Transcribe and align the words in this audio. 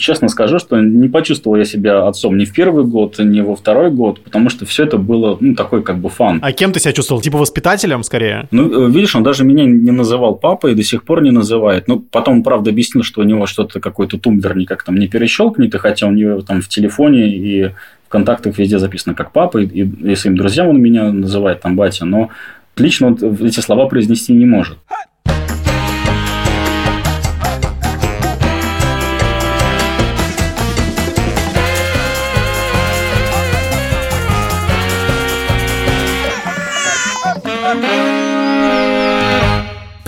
честно 0.00 0.28
скажу, 0.28 0.58
что 0.58 0.80
не 0.80 1.08
почувствовал 1.08 1.56
я 1.56 1.64
себя 1.64 2.08
отцом 2.08 2.36
ни 2.36 2.44
в 2.44 2.52
первый 2.52 2.84
год, 2.84 3.18
ни 3.18 3.40
во 3.40 3.54
второй 3.54 3.90
год, 3.90 4.20
потому 4.22 4.48
что 4.50 4.66
все 4.66 4.84
это 4.84 4.98
было, 4.98 5.36
ну, 5.40 5.54
такой 5.54 5.82
как 5.82 5.98
бы 5.98 6.08
фан. 6.08 6.40
А 6.42 6.52
кем 6.52 6.72
ты 6.72 6.80
себя 6.80 6.92
чувствовал? 6.92 7.20
Типа 7.20 7.38
воспитателем 7.38 8.02
скорее? 8.02 8.48
Ну, 8.50 8.88
э, 8.88 8.90
видишь, 8.90 9.14
он 9.14 9.22
даже 9.22 9.44
меня 9.44 9.64
не 9.64 9.90
называл 9.90 10.34
папой 10.34 10.72
и 10.72 10.74
до 10.74 10.82
сих 10.82 11.04
пор 11.04 11.22
не 11.22 11.30
называет. 11.30 11.86
Ну, 11.86 12.00
потом, 12.00 12.42
правда, 12.42 12.70
объяснил, 12.70 13.04
что 13.04 13.20
у 13.20 13.24
него 13.24 13.46
что-то, 13.46 13.80
какой-то 13.80 14.18
тумблер 14.18 14.56
никак 14.56 14.82
там 14.82 14.96
не 14.96 15.06
перещелкнет, 15.06 15.74
и 15.74 15.78
хотя 15.78 16.06
у 16.06 16.12
него 16.12 16.40
там 16.40 16.62
в 16.62 16.68
телефоне 16.68 17.28
и 17.28 17.64
в 17.66 18.08
контактах 18.08 18.58
везде 18.58 18.78
записано 18.78 19.14
как 19.14 19.32
папа, 19.32 19.58
и, 19.58 19.66
и 19.66 20.14
своим 20.16 20.36
друзьям 20.36 20.68
он 20.68 20.80
меня 20.80 21.12
называет 21.12 21.60
там 21.60 21.76
батя, 21.76 22.04
но 22.04 22.30
лично 22.76 23.08
он 23.08 23.18
эти 23.40 23.60
слова 23.60 23.86
произнести 23.86 24.32
не 24.32 24.46
может. 24.46 24.78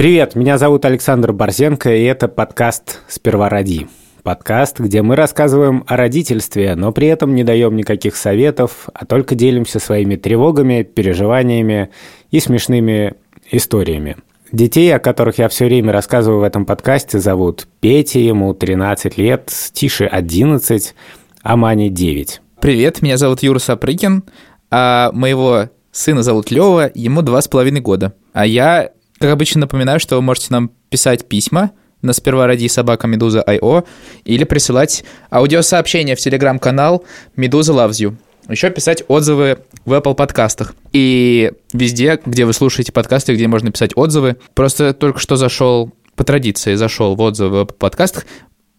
Привет, 0.03 0.35
меня 0.35 0.59
зовут 0.59 0.85
Александр 0.85 1.33
Борзенко, 1.33 1.95
и 1.95 2.03
это 2.03 2.27
подкаст 2.27 3.03
«Сперва 3.07 3.49
роди». 3.49 3.87
Подкаст, 4.25 4.81
где 4.81 5.01
мы 5.01 5.15
рассказываем 5.15 5.85
о 5.87 5.97
родительстве, 5.97 6.75
но 6.75 6.91
при 6.91 7.07
этом 7.07 7.37
не 7.37 7.45
даем 7.45 7.77
никаких 7.77 8.17
советов, 8.17 8.89
а 8.93 9.07
только 9.07 9.37
делимся 9.37 9.79
своими 9.79 10.17
тревогами, 10.17 10.83
переживаниями 10.83 11.91
и 12.33 12.41
смешными 12.41 13.15
историями. 13.53 14.17
Детей, 14.51 14.93
о 14.93 14.99
которых 14.99 15.39
я 15.39 15.49
все 15.49 15.67
время 15.67 15.93
рассказываю 15.93 16.41
в 16.41 16.43
этом 16.43 16.67
подкасте, 16.67 17.21
зовут 17.21 17.69
Петя, 17.79 18.19
ему 18.19 18.55
13 18.55 19.17
лет, 19.19 19.53
Тише 19.73 20.07
11, 20.07 20.97
а 21.45 21.57
Мане 21.57 21.91
9. 21.91 22.41
Привет, 22.59 23.03
меня 23.03 23.17
зовут 23.19 23.45
Юра 23.45 23.61
Сапрыкин, 23.61 24.25
а 24.69 25.13
моего 25.13 25.69
сына 25.93 26.25
зовут 26.25 26.51
Лева, 26.51 26.91
ему 26.93 27.23
два 27.23 27.41
с 27.41 27.47
половиной 27.47 27.83
года. 27.83 28.15
А 28.33 28.45
я 28.45 28.91
как 29.19 29.31
обычно, 29.31 29.61
напоминаю, 29.61 30.01
что 30.01 30.17
вы 30.17 30.23
можете 30.23 30.49
нам 30.51 30.71
писать 30.91 31.29
письма 31.29 31.73
на 32.03 32.13
сперва 32.13 32.47
ради 32.47 32.67
собака 32.67 33.07
Медуза 33.07 33.45
Медуза.io 33.47 33.87
или 34.25 34.45
присылать 34.45 35.05
аудиосообщения 35.31 36.17
в 36.17 36.21
телеграм-канал 36.21 37.05
Медуза 37.37 37.73
Loves 37.73 37.93
You. 37.93 38.17
Еще 38.49 38.71
писать 38.71 39.05
отзывы 39.07 39.59
в 39.85 39.93
Apple 39.93 40.15
подкастах. 40.15 40.75
И 40.93 41.53
везде, 41.73 42.21
где 42.27 42.45
вы 42.45 42.53
слушаете 42.53 42.91
подкасты, 42.91 43.35
где 43.35 43.47
можно 43.47 43.71
писать 43.71 43.93
отзывы. 43.95 44.37
Просто 44.55 44.95
только 44.95 45.21
что 45.21 45.37
зашел 45.37 45.93
по 46.17 46.25
традиции 46.25 46.75
зашел 46.75 47.15
в 47.15 47.21
отзывы 47.21 47.65
в 47.65 47.67
подкастах, 47.67 48.27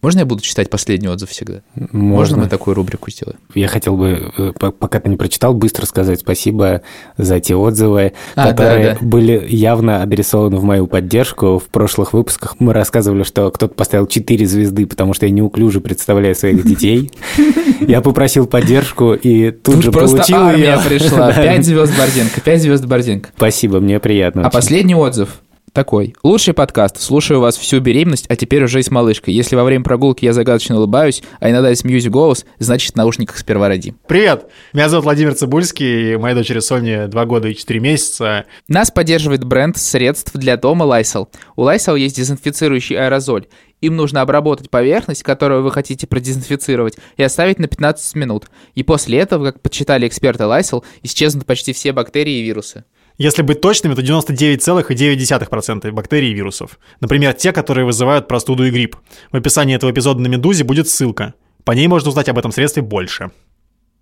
можно 0.04 0.18
я 0.18 0.26
буду 0.26 0.42
читать 0.42 0.68
последний 0.68 1.08
отзыв 1.08 1.30
всегда? 1.30 1.62
Можно, 1.74 1.98
Можно 1.98 2.36
мы 2.36 2.46
такую 2.46 2.74
рубрику 2.74 3.10
сделаем? 3.10 3.38
Я 3.54 3.68
хотел 3.68 3.96
бы, 3.96 4.30
э, 4.36 4.52
пока 4.52 5.00
ты 5.00 5.08
не 5.08 5.16
прочитал, 5.16 5.54
быстро 5.54 5.86
сказать 5.86 6.20
спасибо 6.20 6.82
за 7.16 7.40
те 7.40 7.56
отзывы, 7.56 8.12
а, 8.34 8.50
которые 8.50 8.84
да, 8.84 8.98
да. 9.00 9.06
были 9.06 9.46
явно 9.48 10.02
адресованы 10.02 10.58
в 10.58 10.62
мою 10.62 10.86
поддержку. 10.88 11.58
В 11.58 11.70
прошлых 11.70 12.12
выпусках 12.12 12.56
мы 12.58 12.74
рассказывали, 12.74 13.22
что 13.22 13.50
кто-то 13.50 13.72
поставил 13.72 14.06
4 14.06 14.46
звезды, 14.46 14.86
потому 14.86 15.14
что 15.14 15.24
я 15.24 15.32
неуклюже 15.32 15.80
представляю 15.80 16.34
своих 16.34 16.66
детей. 16.66 17.10
Я 17.80 18.02
попросил 18.02 18.46
поддержку 18.46 19.14
и 19.14 19.50
тут, 19.50 19.82
же 19.82 19.90
получил 19.90 20.36
армия 20.36 20.78
пришла. 20.86 21.32
5 21.32 21.64
звезд 21.64 21.96
Борзенко, 21.98 22.40
5 22.42 22.62
звезд 22.62 22.84
Борзенко. 22.84 23.30
Спасибо, 23.36 23.80
мне 23.80 23.98
приятно. 24.00 24.46
А 24.46 24.50
последний 24.50 24.94
отзыв 24.94 25.40
такой. 25.74 26.14
Лучший 26.22 26.54
подкаст. 26.54 27.00
Слушаю 27.00 27.40
вас 27.40 27.58
всю 27.58 27.80
беременность, 27.80 28.26
а 28.28 28.36
теперь 28.36 28.62
уже 28.64 28.78
и 28.78 28.82
с 28.82 28.90
малышкой. 28.90 29.34
Если 29.34 29.56
во 29.56 29.64
время 29.64 29.84
прогулки 29.84 30.24
я 30.24 30.32
загадочно 30.32 30.76
улыбаюсь, 30.76 31.22
а 31.40 31.50
иногда 31.50 31.70
и 31.70 31.74
смеюсь 31.74 32.08
голос, 32.08 32.46
значит 32.58 32.92
в 32.92 32.96
наушниках 32.96 33.36
сперва 33.36 33.68
роди. 33.68 33.92
Привет! 34.06 34.46
Меня 34.72 34.88
зовут 34.88 35.04
Владимир 35.04 35.34
Цибульский, 35.34 36.12
и 36.12 36.16
моей 36.16 36.36
дочери 36.36 36.60
Соне 36.60 37.08
2 37.08 37.24
года 37.26 37.48
и 37.48 37.54
4 37.54 37.80
месяца. 37.80 38.46
Нас 38.68 38.90
поддерживает 38.90 39.44
бренд 39.44 39.76
средств 39.76 40.32
для 40.34 40.56
дома 40.56 40.86
Lysol. 40.86 41.28
У 41.56 41.64
Lysol 41.64 41.98
есть 41.98 42.16
дезинфицирующий 42.16 42.96
аэрозоль. 42.96 43.46
Им 43.80 43.96
нужно 43.96 44.22
обработать 44.22 44.70
поверхность, 44.70 45.24
которую 45.24 45.62
вы 45.62 45.70
хотите 45.70 46.06
продезинфицировать, 46.06 46.96
и 47.16 47.22
оставить 47.22 47.58
на 47.58 47.66
15 47.66 48.14
минут. 48.14 48.46
И 48.74 48.82
после 48.82 49.18
этого, 49.18 49.46
как 49.46 49.60
подсчитали 49.60 50.06
эксперты 50.06 50.44
Lysol, 50.44 50.84
исчезнут 51.02 51.44
почти 51.44 51.72
все 51.72 51.92
бактерии 51.92 52.38
и 52.38 52.42
вирусы. 52.42 52.84
Если 53.16 53.42
быть 53.42 53.60
точными, 53.60 53.94
то 53.94 54.02
99,9% 54.02 55.90
бактерий 55.92 56.30
и 56.30 56.34
вирусов. 56.34 56.80
Например, 57.00 57.32
те, 57.32 57.52
которые 57.52 57.86
вызывают 57.86 58.26
простуду 58.26 58.64
и 58.64 58.70
грипп. 58.70 58.96
В 59.30 59.36
описании 59.36 59.76
этого 59.76 59.92
эпизода 59.92 60.20
на 60.20 60.26
«Медузе» 60.26 60.64
будет 60.64 60.88
ссылка. 60.88 61.34
По 61.62 61.72
ней 61.72 61.86
можно 61.86 62.08
узнать 62.08 62.28
об 62.28 62.38
этом 62.38 62.50
средстве 62.50 62.82
больше. 62.82 63.30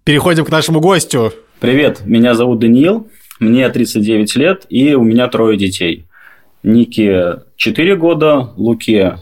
Переходим 0.04 0.46
к 0.46 0.50
нашему 0.50 0.80
гостю. 0.80 1.32
Привет, 1.60 2.06
меня 2.06 2.34
зовут 2.34 2.58
Даниил, 2.60 3.08
мне 3.38 3.68
39 3.68 4.34
лет, 4.36 4.66
и 4.70 4.94
у 4.94 5.02
меня 5.02 5.28
трое 5.28 5.58
детей. 5.58 6.06
Нике 6.62 7.42
4 7.56 7.96
года, 7.96 8.50
Луке 8.56 9.18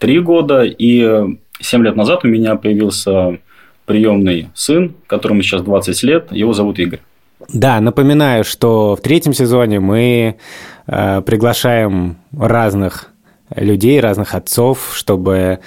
3 0.00 0.20
года, 0.20 0.64
и 0.64 1.36
7 1.60 1.84
лет 1.84 1.94
назад 1.94 2.24
у 2.24 2.28
меня 2.28 2.56
появился 2.56 3.38
приемный 3.86 4.48
сын, 4.54 4.94
которому 5.06 5.42
сейчас 5.42 5.62
20 5.62 6.02
лет, 6.02 6.32
его 6.32 6.52
зовут 6.52 6.78
Игорь. 6.80 7.00
Да, 7.46 7.80
напоминаю, 7.80 8.44
что 8.44 8.96
в 8.96 9.00
третьем 9.00 9.32
сезоне 9.32 9.78
мы 9.80 10.36
э, 10.86 11.22
приглашаем 11.22 12.18
разных 12.36 13.10
людей, 13.54 14.00
разных 14.00 14.34
отцов, 14.34 14.90
чтобы 14.92 15.60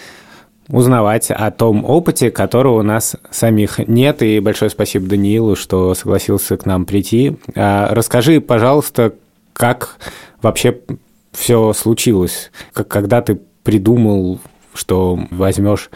узнавать 0.68 1.32
о 1.32 1.50
том 1.52 1.84
опыте, 1.86 2.32
которого 2.32 2.80
у 2.80 2.84
нас 2.84 3.16
самих 3.30 3.80
нет. 3.88 4.22
И 4.22 4.40
большое 4.40 4.70
спасибо 4.70 5.08
Даниилу, 5.08 5.56
что 5.56 5.94
согласился 5.96 6.58
к 6.58 6.66
нам 6.66 6.86
прийти. 6.86 7.38
А 7.56 7.94
расскажи, 7.94 8.42
пожалуйста, 8.42 9.14
как 9.54 9.98
вообще 10.42 10.80
все 11.32 11.74
случилось? 11.74 12.52
Когда 12.74 13.22
ты 13.22 13.40
придумал, 13.64 14.40
что 14.74 15.20
возьмешь 15.32 15.90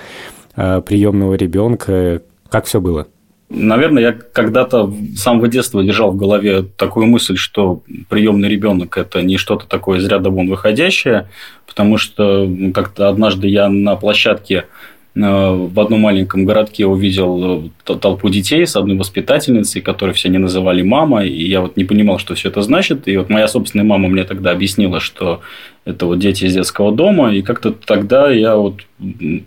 э, 0.56 0.82
приемного 0.82 1.36
ребенка? 1.36 2.22
Как 2.50 2.66
все 2.66 2.80
было? 2.80 3.08
Наверное, 3.50 4.02
я 4.02 4.12
когда-то 4.12 4.92
с 5.16 5.20
самого 5.20 5.48
детства 5.48 5.84
держал 5.84 6.12
в 6.12 6.18
голове 6.18 6.64
такую 6.64 7.06
мысль, 7.06 7.38
что 7.38 7.84
приемный 8.10 8.50
ребенок 8.50 8.98
это 8.98 9.22
не 9.22 9.38
что-то 9.38 9.68
такое 9.68 10.00
из 10.00 10.06
ряда 10.08 10.32
вон 10.32 10.50
выходящее, 10.50 11.30
потому 11.68 11.98
что 11.98 12.50
как-то 12.74 13.08
однажды 13.08 13.48
я 13.48 13.70
на 13.70 13.96
площадке 13.96 14.66
в 15.16 15.80
одном 15.80 16.02
маленьком 16.02 16.44
городке 16.44 16.86
увидел 16.86 17.72
э, 17.88 17.96
толпу 17.96 18.28
детей 18.28 18.68
с 18.68 18.76
одной 18.76 18.98
воспитательницей, 18.98 19.82
которую 19.82 20.14
все 20.14 20.28
не 20.28 20.40
называли 20.40 20.82
мама, 20.82 21.24
и 21.24 21.48
я 21.48 21.62
вот 21.62 21.78
не 21.78 21.86
понимал, 21.86 22.20
что 22.20 22.36
все 22.36 22.50
это 22.50 22.62
значит. 22.62 23.08
И 23.08 23.16
вот 23.16 23.30
моя 23.30 23.48
собственная 23.48 23.86
мама 23.86 24.10
мне 24.10 24.26
тогда 24.26 24.52
объяснила, 24.52 25.00
что 25.00 25.40
это 25.86 26.06
вот 26.06 26.20
дети 26.20 26.44
из 26.44 26.54
детского 26.54 26.92
дома, 26.92 27.34
и 27.34 27.42
как-то 27.44 27.72
тогда 27.72 28.30
я 28.30 28.58
вот 28.58 28.82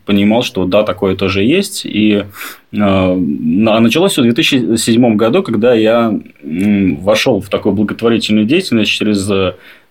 понимал, 0.07 0.43
что 0.43 0.65
да, 0.65 0.85
такое 0.85 1.17
тоже 1.17 1.45
есть. 1.45 1.85
И 1.85 2.15
э, 2.15 2.25
а 2.73 3.17
началось 3.81 4.13
все 4.13 4.23
в 4.23 4.25
2007 4.25 5.17
году, 5.17 5.43
когда 5.43 5.75
я 5.75 6.19
вошел 6.43 7.43
в 7.43 7.51
такую 7.51 7.75
благотворительную 7.75 8.47
деятельность 8.47 8.91
через 8.91 9.31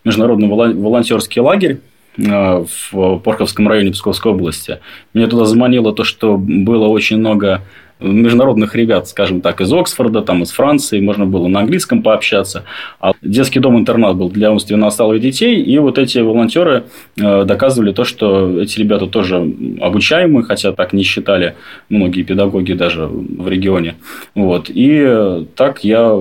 международный 0.04 0.48
волонтерский 0.48 1.40
лагерь 1.40 1.74
э, 1.74 1.97
в 2.18 3.20
Порховском 3.20 3.68
районе 3.68 3.92
Псковской 3.92 4.32
области. 4.32 4.80
Меня 5.14 5.28
туда 5.28 5.46
заманило 5.46 5.94
то, 5.94 6.04
что 6.04 6.38
было 6.38 6.88
очень 6.88 7.18
много 7.18 7.62
международных 8.00 8.76
ребят, 8.76 9.08
скажем 9.08 9.42
так, 9.42 9.62
из 9.62 9.72
Оксфорда, 9.72 10.22
там, 10.22 10.44
из 10.44 10.52
Франции, 10.52 11.00
можно 11.00 11.26
было 11.26 11.48
на 11.48 11.62
английском 11.62 12.04
пообщаться. 12.04 12.64
А 13.00 13.14
детский 13.22 13.60
дом-интернат 13.60 14.16
был 14.16 14.30
для 14.30 14.52
умственно 14.52 14.88
отсталых 14.88 15.22
детей, 15.22 15.62
и 15.62 15.78
вот 15.80 15.98
эти 15.98 16.20
волонтеры 16.20 16.86
э, 17.20 17.44
доказывали 17.44 17.92
то, 17.92 18.04
что 18.04 18.62
эти 18.62 18.80
ребята 18.80 19.08
тоже 19.08 19.38
обучаемые, 19.82 20.44
хотя 20.44 20.72
так 20.72 20.94
не 20.94 21.04
считали 21.04 21.56
многие 21.90 22.24
педагоги 22.24 22.74
даже 22.74 23.08
в 23.08 23.48
регионе. 23.48 23.96
Вот. 24.36 24.70
И 24.70 25.46
так 25.56 25.84
я 25.84 26.18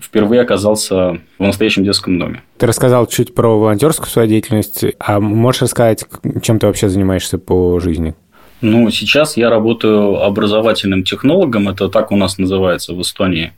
впервые 0.00 0.42
оказался 0.42 1.18
в 1.38 1.42
настоящем 1.42 1.84
детском 1.84 2.18
доме. 2.18 2.42
Ты 2.58 2.66
рассказал 2.66 3.06
чуть 3.06 3.34
про 3.34 3.58
волонтерскую 3.58 4.08
свою 4.08 4.28
деятельность, 4.28 4.84
а 4.98 5.20
можешь 5.20 5.62
рассказать, 5.62 6.04
чем 6.42 6.58
ты 6.58 6.66
вообще 6.66 6.88
занимаешься 6.88 7.38
по 7.38 7.78
жизни? 7.78 8.14
Ну, 8.60 8.90
сейчас 8.90 9.36
я 9.36 9.50
работаю 9.50 10.22
образовательным 10.22 11.04
технологом, 11.04 11.68
это 11.68 11.88
так 11.88 12.10
у 12.10 12.16
нас 12.16 12.38
называется 12.38 12.92
в 12.92 13.00
Эстонии. 13.00 13.52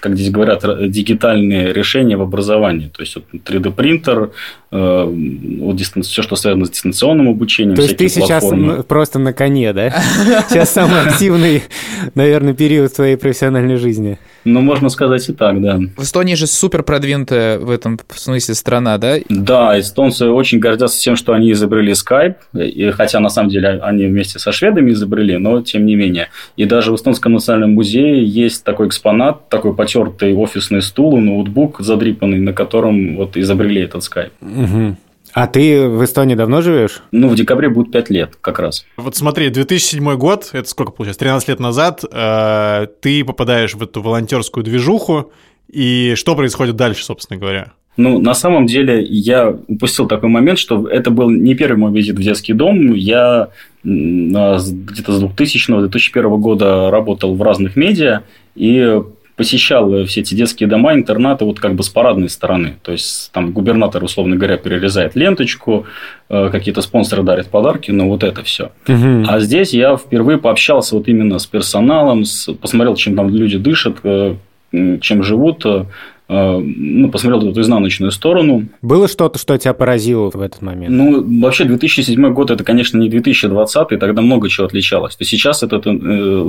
Как 0.00 0.14
здесь 0.14 0.30
говорят, 0.30 0.62
дигитальные 0.90 1.72
решения 1.72 2.16
в 2.16 2.22
образовании. 2.22 2.88
То 2.88 3.02
есть, 3.02 3.16
вот 3.16 3.24
3D-принтер, 3.32 4.30
вот 4.70 5.76
дистанци... 5.76 6.10
все, 6.10 6.22
что 6.22 6.36
связано 6.36 6.66
с 6.66 6.70
дистанционным 6.70 7.28
обучением. 7.28 7.76
То 7.76 7.82
есть 7.82 7.96
ты 7.96 8.08
сейчас 8.08 8.42
платформы. 8.42 8.82
просто 8.82 9.18
на 9.18 9.32
коне, 9.32 9.72
да? 9.72 9.90
Сейчас 10.48 10.70
самый 10.70 11.00
активный, 11.00 11.62
наверное, 12.14 12.52
период 12.52 12.92
своей 12.92 13.16
профессиональной 13.16 13.76
жизни. 13.76 14.18
Ну, 14.44 14.60
можно 14.60 14.88
сказать 14.88 15.28
и 15.28 15.32
так, 15.32 15.60
да. 15.60 15.78
В 15.96 16.02
Эстонии 16.02 16.34
же 16.34 16.46
супер 16.46 16.82
продвинутая 16.82 17.58
в 17.58 17.70
этом 17.70 17.98
смысле 18.14 18.54
страна, 18.54 18.98
да? 18.98 19.16
Да, 19.28 19.78
эстонцы 19.78 20.26
очень 20.26 20.58
гордятся 20.58 21.00
тем, 21.00 21.16
что 21.16 21.32
они 21.32 21.52
изобрели 21.52 21.92
Skype, 21.92 22.36
и, 22.54 22.90
хотя 22.90 23.20
на 23.20 23.28
самом 23.28 23.50
деле 23.50 23.80
они 23.82 24.06
вместе 24.06 24.38
со 24.38 24.52
шведами 24.52 24.92
изобрели, 24.92 25.38
но 25.38 25.62
тем 25.62 25.86
не 25.86 25.96
менее. 25.96 26.28
И 26.56 26.64
даже 26.64 26.92
в 26.92 26.96
Эстонском 26.96 27.32
национальном 27.32 27.74
музее 27.74 28.24
есть 28.24 28.64
такой 28.64 28.88
экспонат, 28.88 29.48
такой 29.48 29.74
потертый 29.74 30.34
офисный 30.34 30.82
стул, 30.82 31.18
ноутбук 31.18 31.80
задрипанный, 31.80 32.38
на 32.38 32.52
котором 32.52 33.16
вот 33.16 33.36
изобрели 33.36 33.82
этот 33.82 34.02
Skype. 34.02 34.32
Угу. 34.58 34.96
А 35.34 35.46
ты 35.46 35.88
в 35.88 36.04
Эстонии 36.04 36.34
давно 36.34 36.62
живешь? 36.62 37.02
Ну, 37.12 37.28
в 37.28 37.34
декабре 37.34 37.68
будет 37.68 37.92
5 37.92 38.10
лет 38.10 38.36
как 38.40 38.58
раз. 38.58 38.84
Вот 38.96 39.14
смотри, 39.14 39.50
2007 39.50 40.16
год, 40.16 40.50
это 40.52 40.68
сколько 40.68 40.90
получается, 40.90 41.20
13 41.20 41.48
лет 41.48 41.60
назад, 41.60 42.02
э, 42.10 42.86
ты 43.00 43.24
попадаешь 43.24 43.74
в 43.74 43.82
эту 43.82 44.02
волонтерскую 44.02 44.64
движуху, 44.64 45.30
и 45.70 46.14
что 46.16 46.34
происходит 46.34 46.76
дальше, 46.76 47.04
собственно 47.04 47.38
говоря? 47.38 47.72
Ну, 47.98 48.20
на 48.20 48.32
самом 48.34 48.66
деле, 48.66 49.02
я 49.02 49.56
упустил 49.66 50.06
такой 50.06 50.28
момент, 50.28 50.58
что 50.58 50.86
это 50.88 51.10
был 51.10 51.30
не 51.30 51.54
первый 51.54 51.78
мой 51.78 51.92
визит 51.92 52.16
в 52.16 52.22
детский 52.22 52.52
дом. 52.52 52.94
Я 52.94 53.48
где-то 53.82 54.58
с 54.58 55.22
2000-2001 55.24 56.38
года 56.38 56.90
работал 56.90 57.34
в 57.34 57.42
разных 57.42 57.76
медиа, 57.76 58.22
и 58.54 59.02
посещал 59.38 60.04
все 60.04 60.20
эти 60.20 60.34
детские 60.34 60.68
дома, 60.68 60.92
интернаты 60.92 61.46
вот 61.46 61.60
как 61.60 61.74
бы 61.74 61.82
с 61.82 61.88
парадной 61.88 62.28
стороны. 62.28 62.74
То 62.82 62.92
есть 62.92 63.30
там 63.32 63.52
губернатор, 63.52 64.04
условно 64.04 64.36
говоря, 64.36 64.58
перерезает 64.58 65.14
ленточку, 65.16 65.86
э, 66.28 66.50
какие-то 66.50 66.82
спонсоры 66.82 67.22
дарят 67.22 67.48
подарки, 67.48 67.90
но 67.90 68.08
вот 68.08 68.24
это 68.24 68.42
все. 68.42 68.72
Угу. 68.86 69.24
А 69.28 69.40
здесь 69.40 69.72
я 69.72 69.96
впервые 69.96 70.38
пообщался 70.38 70.96
вот 70.96 71.08
именно 71.08 71.38
с 71.38 71.46
персоналом, 71.46 72.24
с, 72.24 72.52
посмотрел, 72.52 72.96
чем 72.96 73.16
там 73.16 73.30
люди 73.30 73.56
дышат, 73.56 73.98
э, 74.02 74.34
чем 75.00 75.22
живут, 75.22 75.64
э, 75.64 75.84
Э, 75.84 75.84
ну, 76.28 77.10
посмотрел 77.10 77.50
эту 77.50 77.60
изнаночную 77.60 78.10
сторону. 78.10 78.68
Было 78.82 79.08
что-то, 79.08 79.38
что 79.38 79.56
тебя 79.56 79.72
поразило 79.72 80.30
в 80.30 80.40
этот 80.42 80.60
момент? 80.60 80.94
Ну, 80.94 81.40
вообще 81.40 81.64
2007 81.64 82.32
год– 82.34 82.50
это, 82.52 82.64
конечно, 82.64 82.98
не 82.98 83.08
2020, 83.08 83.92
и 83.92 83.96
тогда 83.96 84.20
много 84.20 84.48
чего 84.50 84.66
отличалось. 84.66 85.16
То 85.16 85.24
сейчас 85.24 85.62
этот 85.62 85.86
э, 85.86 85.90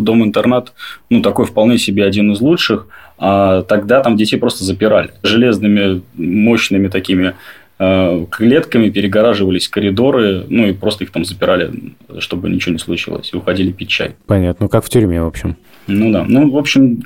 дом-интернат, 0.02 0.74
ну, 1.10 1.22
такой 1.22 1.46
вполне 1.46 1.78
себе 1.78 2.04
один 2.04 2.34
из 2.34 2.42
лучших, 2.42 2.88
а 3.18 3.64
тогда 3.64 4.02
там 4.02 4.18
детей 4.18 4.38
просто 4.38 4.66
запирали 4.66 5.12
железными, 5.24 6.02
мощными 6.16 6.90
такими 6.90 7.36
э, 7.80 8.26
клетками 8.30 8.90
перегораживались 8.90 9.70
коридоры, 9.70 10.46
ну 10.50 10.68
и 10.68 10.74
просто 10.74 11.06
их 11.06 11.12
там 11.12 11.24
запирали, 11.24 11.72
чтобы 12.20 12.50
ничего 12.50 12.74
не 12.74 12.80
случилось, 12.80 13.32
и 13.34 13.38
уходили 13.38 13.72
пить 13.72 13.90
чай. 13.90 14.16
Понятно, 14.26 14.66
ну 14.66 14.70
как 14.70 14.84
в 14.84 14.90
тюрьме, 14.90 15.22
в 15.22 15.28
общем. 15.28 15.56
Ну 15.90 16.12
да. 16.12 16.26
Ну, 16.28 16.50
в 16.50 16.58
общем, 16.58 17.04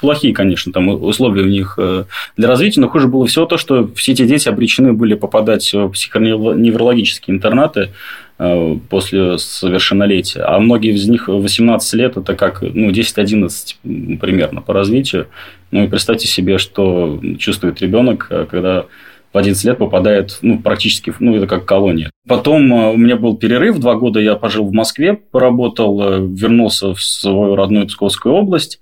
плохие, 0.00 0.32
конечно, 0.32 0.72
там 0.72 0.88
условия 0.88 1.42
у 1.42 1.48
них 1.48 1.74
э, 1.78 2.04
для 2.36 2.48
развития, 2.48 2.80
но 2.80 2.88
хуже 2.88 3.08
было 3.08 3.26
всего 3.26 3.44
то, 3.44 3.58
что 3.58 3.90
все 3.94 4.12
эти 4.12 4.26
дети 4.26 4.48
обречены 4.48 4.92
были 4.92 5.14
попадать 5.14 5.72
в 5.72 5.90
психоневрологические 5.90 7.36
интернаты 7.36 7.90
э, 8.38 8.76
после 8.88 9.38
совершеннолетия. 9.38 10.42
А 10.42 10.58
многие 10.58 10.94
из 10.94 11.06
них 11.08 11.28
18 11.28 11.94
лет– 11.94 12.16
это 12.16 12.34
как 12.34 12.62
ну, 12.62 12.90
10-11 12.90 14.18
примерно 14.18 14.62
по 14.62 14.72
развитию. 14.72 15.26
Ну 15.70 15.84
и 15.84 15.88
представьте 15.88 16.26
себе, 16.26 16.58
что 16.58 17.20
чувствует 17.38 17.80
ребенок, 17.80 18.28
э, 18.30 18.46
когда 18.50 18.86
в 19.32 19.38
11 19.38 19.64
лет 19.64 19.78
попадает 19.78 20.38
ну, 20.42 20.58
практически, 20.58 21.12
ну, 21.18 21.34
это 21.36 21.46
как 21.46 21.64
колония. 21.64 22.10
Потом 22.28 22.72
э, 22.72 22.92
у 22.92 22.96
меня 22.96 23.16
был 23.16 23.36
перерыв, 23.36 23.78
два 23.78 23.94
года 23.94 24.20
я 24.20 24.36
пожил 24.36 24.66
в 24.66 24.72
Москве, 24.72 25.14
поработал, 25.14 26.00
э, 26.02 26.20
вернулся 26.20 26.94
в 26.94 27.02
свою 27.02 27.56
родную 27.56 27.86
Псковскую 27.86 28.34
область, 28.34 28.80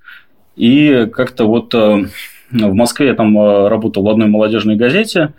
и 0.56 1.08
как-то 1.12 1.46
вот 1.46 1.72
э, 1.74 2.06
в 2.50 2.74
Москве 2.74 3.08
я 3.08 3.14
там 3.14 3.68
работал 3.68 4.02
в 4.02 4.08
одной 4.08 4.26
молодежной 4.26 4.74
газете, 4.74 5.32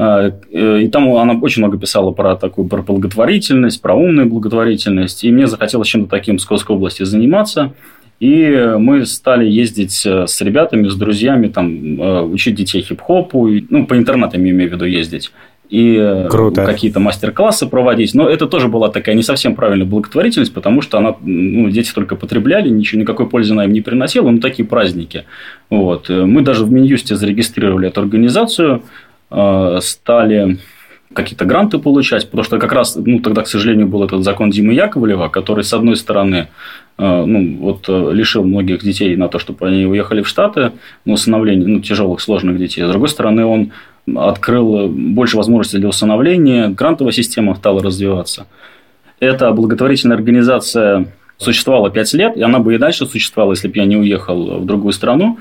и 0.00 0.88
там 0.90 1.14
она 1.14 1.34
очень 1.34 1.62
много 1.62 1.78
писала 1.78 2.10
про 2.10 2.34
такую 2.34 2.66
про 2.66 2.80
благотворительность, 2.80 3.82
про 3.82 3.94
умную 3.94 4.28
благотворительность, 4.28 5.22
и 5.24 5.30
мне 5.30 5.46
захотелось 5.46 5.88
чем-то 5.88 6.08
таким 6.08 6.38
в 6.38 6.40
Псковской 6.40 6.74
области 6.74 7.02
заниматься– 7.02 7.74
и 8.20 8.74
мы 8.78 9.06
стали 9.06 9.48
ездить 9.48 10.04
э, 10.04 10.26
с 10.26 10.40
ребятами, 10.42 10.88
с 10.88 10.94
друзьями, 10.94 11.48
там, 11.48 12.00
э, 12.00 12.20
учить 12.20 12.54
детей 12.54 12.82
хип-хопу, 12.82 13.48
ну, 13.70 13.86
по 13.86 13.96
интернетам 13.96 14.44
я 14.44 14.50
имею 14.50 14.70
в 14.70 14.74
виду 14.74 14.84
ездить 14.84 15.32
и 15.70 15.96
э, 15.98 16.28
Круто. 16.28 16.66
какие-то 16.66 17.00
мастер-классы 17.00 17.66
проводить. 17.66 18.12
Но 18.12 18.28
это 18.28 18.46
тоже 18.46 18.68
была 18.68 18.90
такая 18.90 19.14
не 19.14 19.22
совсем 19.22 19.54
правильная 19.54 19.86
благотворительность, 19.86 20.52
потому 20.52 20.82
что 20.82 20.98
она, 20.98 21.14
ну, 21.22 21.70
дети 21.70 21.92
только 21.94 22.14
потребляли, 22.14 22.68
ничего, 22.68 23.00
никакой 23.00 23.26
пользы 23.28 23.52
она 23.52 23.64
им 23.64 23.72
не 23.72 23.80
приносила, 23.80 24.28
ну, 24.28 24.40
такие 24.40 24.68
праздники. 24.68 25.24
Вот. 25.70 26.08
Мы 26.10 26.42
даже 26.42 26.64
в 26.64 26.72
Минюсте 26.72 27.14
зарегистрировали 27.16 27.88
эту 27.88 28.00
организацию, 28.00 28.82
стали 29.80 30.58
какие-то 31.14 31.44
гранты 31.44 31.78
получать, 31.78 32.26
потому 32.26 32.44
что 32.44 32.58
как 32.58 32.72
раз, 32.72 32.96
ну, 32.96 33.20
тогда, 33.20 33.42
к 33.42 33.48
сожалению, 33.48 33.88
был 33.88 34.04
этот 34.04 34.22
закон 34.22 34.50
Димы 34.50 34.74
Яковлева, 34.74 35.28
который, 35.28 35.64
с 35.64 35.72
одной 35.72 35.96
стороны, 35.96 36.48
ну, 37.00 37.56
вот 37.60 37.88
э, 37.88 38.10
лишил 38.12 38.44
многих 38.44 38.82
детей 38.82 39.16
на 39.16 39.28
то, 39.28 39.38
чтобы 39.38 39.66
они 39.66 39.86
уехали 39.86 40.22
в 40.22 40.28
Штаты 40.28 40.72
на 41.04 41.14
усыновление, 41.14 41.66
ну, 41.66 41.80
тяжелых, 41.80 42.20
сложных 42.20 42.58
детей. 42.58 42.84
С 42.84 42.88
другой 42.88 43.08
стороны, 43.08 43.44
он 43.44 43.72
открыл 44.16 44.88
больше 44.88 45.36
возможностей 45.36 45.78
для 45.78 45.88
усыновления, 45.88 46.68
грантовая 46.68 47.12
система 47.12 47.54
стала 47.54 47.82
развиваться. 47.82 48.46
Эта 49.18 49.50
благотворительная 49.52 50.16
организация 50.16 51.06
существовала 51.38 51.90
5 51.90 52.14
лет, 52.14 52.36
и 52.36 52.42
она 52.42 52.58
бы 52.58 52.74
и 52.74 52.78
дальше 52.78 53.06
существовала, 53.06 53.52
если 53.52 53.68
бы 53.68 53.76
я 53.76 53.86
не 53.86 53.96
уехал 53.96 54.60
в 54.60 54.66
другую 54.66 54.92
страну. 54.92 55.38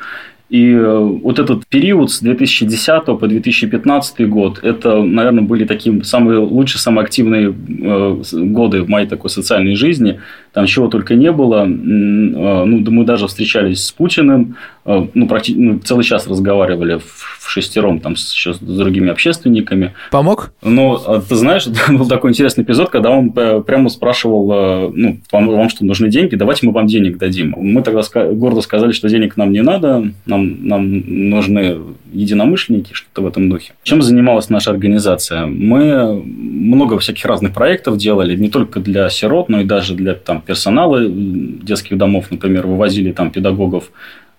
И 0.50 0.72
э, 0.72 0.98
вот 0.98 1.38
этот 1.38 1.68
период 1.68 2.12
с 2.12 2.22
2010 2.22 3.06
по 3.06 3.28
2015 3.28 4.28
год, 4.28 4.60
это, 4.64 5.02
наверное, 5.04 5.44
были 5.44 5.64
такие 5.66 6.04
самые 6.04 6.40
лучшие, 6.40 6.80
самые 6.80 7.04
активные 7.04 7.50
э, 7.50 8.24
годы 8.34 8.82
в 8.82 8.90
моей 8.90 9.08
такой 9.08 9.30
социальной 9.30 9.76
жизни. 9.76 10.20
Там 10.54 10.66
чего 10.66 10.88
только 10.88 11.16
не 11.16 11.32
было. 11.32 11.64
Э, 11.64 11.66
ну, 11.68 12.92
мы 12.92 13.06
даже 13.06 13.28
встречались 13.28 13.86
с 13.86 13.92
Путиным, 13.92 14.56
ну, 14.86 15.28
практически 15.28 15.62
ну, 15.62 15.80
целый 15.80 16.04
час 16.04 16.28
разговаривали 16.28 17.00
в 17.00 17.48
шестером 17.48 18.00
там 18.00 18.16
с, 18.16 18.34
еще 18.34 18.56
с 18.56 18.58
другими 18.58 19.10
общественниками. 19.10 19.94
Помог? 20.10 20.52
Ну, 20.64 20.96
а 20.96 21.22
ты 21.22 21.36
знаешь, 21.36 21.68
был 21.90 22.08
такой 22.08 22.32
интересный 22.32 22.64
эпизод, 22.64 22.90
когда 22.90 23.12
он 23.12 23.32
прямо 23.32 23.90
спрашивал, 23.90 24.92
ну, 24.92 25.20
вам, 25.32 25.48
вам 25.48 25.70
что, 25.70 25.86
нужны 25.86 26.10
деньги? 26.10 26.36
Давайте 26.36 26.66
мы 26.66 26.72
вам 26.72 26.88
денег 26.88 27.18
дадим. 27.18 27.54
Мы 27.58 27.84
тогда 27.84 28.02
гордо 28.32 28.62
сказали, 28.62 28.92
что 28.92 29.10
денег 29.10 29.38
нам 29.38 29.52
не 29.52 29.62
надо, 29.62 30.12
нам, 30.26 30.68
нам 30.68 31.30
нужны 31.30 31.78
единомышленники, 32.12 32.94
что-то 32.94 33.22
в 33.22 33.28
этом 33.28 33.50
духе. 33.50 33.74
Чем 33.84 34.02
занималась 34.02 34.50
наша 34.50 34.72
организация? 34.72 35.46
Мы 35.46 36.22
много 36.24 36.98
всяких 37.00 37.26
разных 37.26 37.54
проектов 37.54 37.98
делали, 37.98 38.36
не 38.36 38.50
только 38.50 38.80
для 38.80 39.10
сирот, 39.10 39.50
но 39.50 39.62
и 39.62 39.64
даже 39.64 39.96
для 39.96 40.14
там, 40.14 40.42
персонала 40.42 41.06
детских 41.08 41.98
домов, 41.98 42.28
например, 42.32 42.68
вывозили 42.68 43.12
там 43.12 43.32
педагогов 43.32 43.92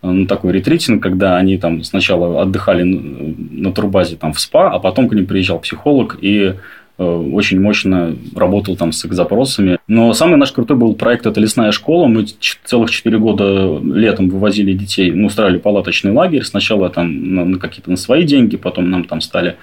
на 0.03 0.27
такой 0.27 0.53
ретритинг, 0.53 1.03
когда 1.03 1.37
они 1.37 1.59
там 1.59 1.83
сначала 1.83 2.43
отдыхали 2.43 2.83
на 2.83 3.73
турбазе 3.73 4.17
там 4.17 4.33
в 4.33 4.41
СПА, 4.41 4.71
а 4.71 4.79
потом 4.79 5.09
к 5.09 5.15
ним 5.15 5.27
приезжал 5.27 5.59
психолог 5.59 6.17
и 6.23 6.55
Э, 6.55 6.55
очень 7.05 7.61
мощно 7.61 8.15
работал 8.35 8.77
там 8.77 8.93
с 8.93 9.05
их 9.05 9.15
запросами. 9.15 9.79
Но 9.89 10.13
самый 10.13 10.37
наш 10.37 10.53
крутой 10.53 10.77
был 10.77 10.95
проект 10.95 11.27
«Это 11.27 11.41
лесная 11.41 11.73
школа». 11.73 12.07
Мы 12.07 12.27
целых 12.65 12.91
четыре 12.91 13.19
года 13.19 13.81
летом 13.83 14.29
вывозили 14.29 14.75
детей, 14.75 15.11
ну, 15.11 15.27
устраивали 15.27 15.59
палаточный 15.59 16.13
лагерь. 16.13 16.45
Сначала 16.45 16.91
там 16.91 17.35
на, 17.35 17.45
на 17.45 17.59
какие-то 17.59 17.91
на 17.91 17.97
свои 17.97 18.25
деньги, 18.25 18.57
потом 18.57 18.91
нам 18.91 19.05
там 19.05 19.23
стали 19.23 19.57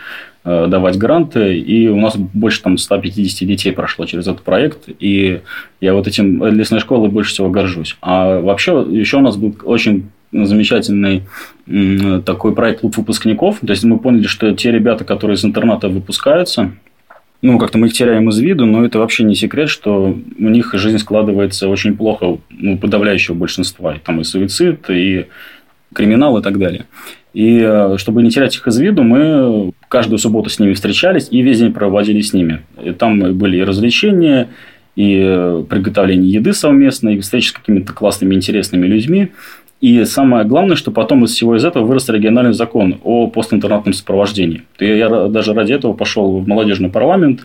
э, 0.45 0.65
давать 0.67 0.97
гранты, 0.97 1.59
и 1.59 1.87
у 1.87 1.99
нас 1.99 2.17
больше 2.17 2.63
там 2.63 2.77
150 2.77 3.47
детей 3.47 3.71
прошло 3.71 4.05
через 4.05 4.27
этот 4.27 4.41
проект, 4.41 4.89
и 4.99 5.41
я 5.79 5.93
вот 5.93 6.07
этим 6.07 6.43
э, 6.43 6.49
лесной 6.49 6.79
школой 6.79 7.09
больше 7.09 7.33
всего 7.33 7.51
горжусь. 7.51 7.97
А 8.01 8.39
вообще 8.39 8.83
еще 8.89 9.17
у 9.17 9.21
нас 9.21 9.37
был 9.37 9.55
очень 9.63 10.09
замечательный 10.31 11.23
такой 12.25 12.53
проект 12.53 12.81
клуб 12.81 12.97
выпускников. 12.97 13.59
То 13.59 13.71
есть 13.71 13.83
мы 13.83 13.97
поняли, 13.97 14.27
что 14.27 14.51
те 14.53 14.71
ребята, 14.71 15.05
которые 15.05 15.35
из 15.35 15.45
интерната 15.45 15.87
выпускаются, 15.87 16.73
ну, 17.41 17.59
как-то 17.59 17.77
мы 17.77 17.87
их 17.87 17.93
теряем 17.93 18.29
из 18.29 18.39
виду, 18.39 18.65
но 18.65 18.83
это 18.85 18.99
вообще 18.99 19.23
не 19.23 19.35
секрет, 19.35 19.69
что 19.69 20.17
у 20.39 20.49
них 20.49 20.73
жизнь 20.73 20.97
складывается 20.97 21.69
очень 21.69 21.95
плохо, 21.95 22.39
ну, 22.49 22.77
подавляющего 22.77 23.35
большинства. 23.35 23.95
И 23.95 23.99
там 23.99 24.21
и 24.21 24.23
суицид, 24.23 24.89
и 24.89 25.27
криминал 25.93 26.37
и 26.37 26.41
так 26.41 26.57
далее. 26.57 26.85
И 27.33 27.59
э, 27.63 27.97
чтобы 27.97 28.23
не 28.23 28.31
терять 28.31 28.55
их 28.55 28.65
из 28.67 28.79
виду, 28.79 29.03
мы 29.03 29.71
каждую 29.89 30.17
субботу 30.17 30.49
с 30.49 30.57
ними 30.57 30.73
встречались 30.73 31.27
и 31.29 31.41
весь 31.41 31.59
день 31.59 31.73
проводили 31.73 32.21
с 32.21 32.33
ними. 32.33 32.63
И 32.83 32.91
там 32.91 33.37
были 33.37 33.57
и 33.57 33.63
развлечения, 33.63 34.49
и 34.95 35.21
э, 35.23 35.63
приготовление 35.69 36.31
еды 36.31 36.53
совместно, 36.53 37.09
и 37.09 37.19
встречи 37.19 37.49
с 37.49 37.51
какими-то 37.51 37.93
классными, 37.93 38.33
интересными 38.33 38.87
людьми. 38.87 39.29
И 39.79 40.03
самое 40.05 40.43
главное, 40.43 40.75
что 40.75 40.91
потом 40.91 41.23
из 41.25 41.31
всего 41.31 41.55
из 41.55 41.63
этого 41.63 41.85
вырос 41.85 42.09
региональный 42.09 42.53
закон 42.53 42.99
о 43.03 43.27
постинтернатном 43.27 43.93
сопровождении. 43.93 44.63
Я 44.79 45.27
даже 45.27 45.53
ради 45.53 45.73
этого 45.73 45.93
пошел 45.93 46.39
в 46.39 46.47
молодежный 46.47 46.89
парламент 46.89 47.41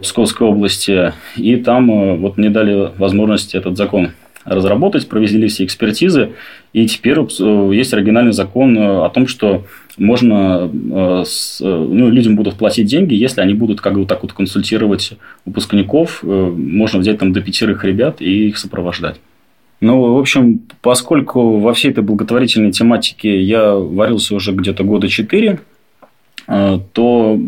Псковской 0.00 0.46
области, 0.46 1.12
и 1.36 1.56
там 1.56 1.90
э, 1.90 2.16
вот 2.16 2.38
мне 2.38 2.50
дали 2.50 2.90
возможность 2.96 3.54
этот 3.54 3.76
закон 3.76 4.10
разработать, 4.46 5.08
провели 5.08 5.48
все 5.48 5.64
экспертизы, 5.64 6.32
и 6.72 6.86
теперь 6.86 7.18
э, 7.18 7.70
есть 7.74 7.92
оригинальный 7.92 8.32
закон 8.32 8.78
э, 8.78 9.04
о 9.04 9.10
том, 9.10 9.26
что 9.26 9.64
можно, 9.98 10.66
ну, 10.66 12.10
людям 12.10 12.34
будут 12.34 12.54
платить 12.54 12.86
деньги, 12.86 13.12
если 13.12 13.42
они 13.42 13.52
будут 13.52 13.82
как 13.82 13.98
бы 13.98 14.06
так 14.06 14.22
вот 14.22 14.32
консультировать 14.32 15.12
выпускников, 15.44 16.22
можно 16.22 17.00
взять 17.00 17.18
там 17.18 17.34
до 17.34 17.42
пятерых 17.42 17.84
ребят 17.84 18.22
и 18.22 18.48
их 18.48 18.56
сопровождать. 18.56 19.20
Ну, 19.80 20.14
в 20.14 20.18
общем, 20.18 20.60
поскольку 20.82 21.58
во 21.58 21.72
всей 21.72 21.90
этой 21.90 22.04
благотворительной 22.04 22.70
тематике 22.70 23.40
я 23.40 23.74
варился 23.74 24.34
уже 24.34 24.52
где-то 24.52 24.84
года 24.84 25.08
четыре, 25.08 25.60
то 26.46 27.38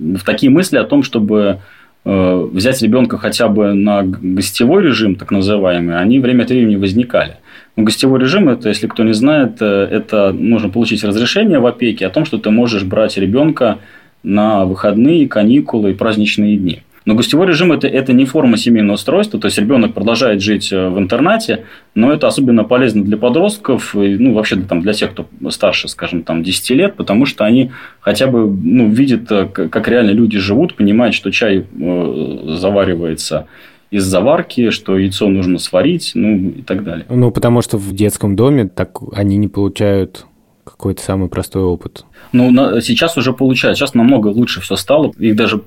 в 0.00 0.24
такие 0.24 0.50
мысли 0.50 0.76
о 0.76 0.84
том, 0.84 1.02
чтобы 1.02 1.60
э, 2.04 2.48
взять 2.52 2.82
ребенка 2.82 3.18
хотя 3.18 3.48
бы 3.48 3.74
на 3.74 4.02
гостевой 4.02 4.82
режим, 4.82 5.16
так 5.16 5.30
называемый, 5.30 5.98
они 5.98 6.18
время 6.18 6.44
от 6.44 6.50
времени 6.50 6.76
возникали. 6.76 7.36
Но 7.76 7.84
гостевой 7.84 8.20
режим, 8.20 8.48
это, 8.48 8.68
если 8.68 8.86
кто 8.86 9.02
не 9.02 9.12
знает, 9.12 9.58
э, 9.60 9.88
это 9.90 10.32
нужно 10.32 10.70
получить 10.70 11.04
разрешение 11.04 11.58
в 11.58 11.66
опеке 11.66 12.06
о 12.06 12.10
том, 12.10 12.24
что 12.24 12.38
ты 12.38 12.50
можешь 12.50 12.84
брать 12.84 13.16
ребенка 13.16 13.78
на 14.22 14.64
выходные, 14.64 15.28
каникулы 15.28 15.90
и 15.90 15.94
праздничные 15.94 16.56
дни. 16.56 16.82
Но 17.06 17.14
гостевой 17.14 17.46
режим 17.46 17.72
это, 17.72 17.86
это 17.88 18.12
не 18.12 18.24
форма 18.24 18.56
семейного 18.56 18.94
устройства, 18.94 19.40
то 19.40 19.46
есть 19.46 19.58
ребенок 19.58 19.94
продолжает 19.94 20.42
жить 20.42 20.72
э, 20.72 20.88
в 20.88 20.98
интернате, 20.98 21.64
но 21.94 22.12
это 22.12 22.26
особенно 22.26 22.64
полезно 22.64 23.02
для 23.02 23.16
подростков, 23.16 23.94
и, 23.94 24.16
ну, 24.18 24.34
вообще 24.34 24.56
там, 24.56 24.82
для 24.82 24.92
тех, 24.92 25.12
кто 25.12 25.26
старше, 25.50 25.88
скажем, 25.88 26.22
там, 26.22 26.42
10 26.42 26.70
лет, 26.70 26.96
потому 26.96 27.24
что 27.24 27.44
они 27.44 27.70
хотя 28.00 28.26
бы 28.26 28.50
ну, 28.50 28.88
видят, 28.88 29.30
э, 29.32 29.46
как 29.46 29.88
реально 29.88 30.10
люди 30.10 30.38
живут, 30.38 30.74
понимают, 30.74 31.14
что 31.14 31.30
чай 31.30 31.66
э, 31.66 32.38
заваривается 32.58 33.46
из 33.90 34.04
заварки, 34.04 34.70
что 34.70 34.96
яйцо 34.96 35.28
нужно 35.28 35.58
сварить, 35.58 36.12
ну 36.14 36.36
и 36.36 36.62
так 36.62 36.84
далее. 36.84 37.06
Ну, 37.08 37.30
потому 37.30 37.60
что 37.62 37.76
в 37.76 37.92
детском 37.92 38.36
доме 38.36 38.68
так 38.68 38.98
они 39.12 39.36
не 39.36 39.48
получают 39.48 40.26
какой-то 40.64 41.02
самый 41.02 41.28
простой 41.28 41.62
опыт. 41.62 42.04
Ну, 42.32 42.50
на, 42.50 42.80
сейчас 42.80 43.16
уже 43.16 43.32
получают. 43.32 43.76
Сейчас 43.76 43.94
намного 43.94 44.28
лучше 44.28 44.60
все 44.60 44.76
стало. 44.76 45.12
Их 45.18 45.34
даже 45.34 45.62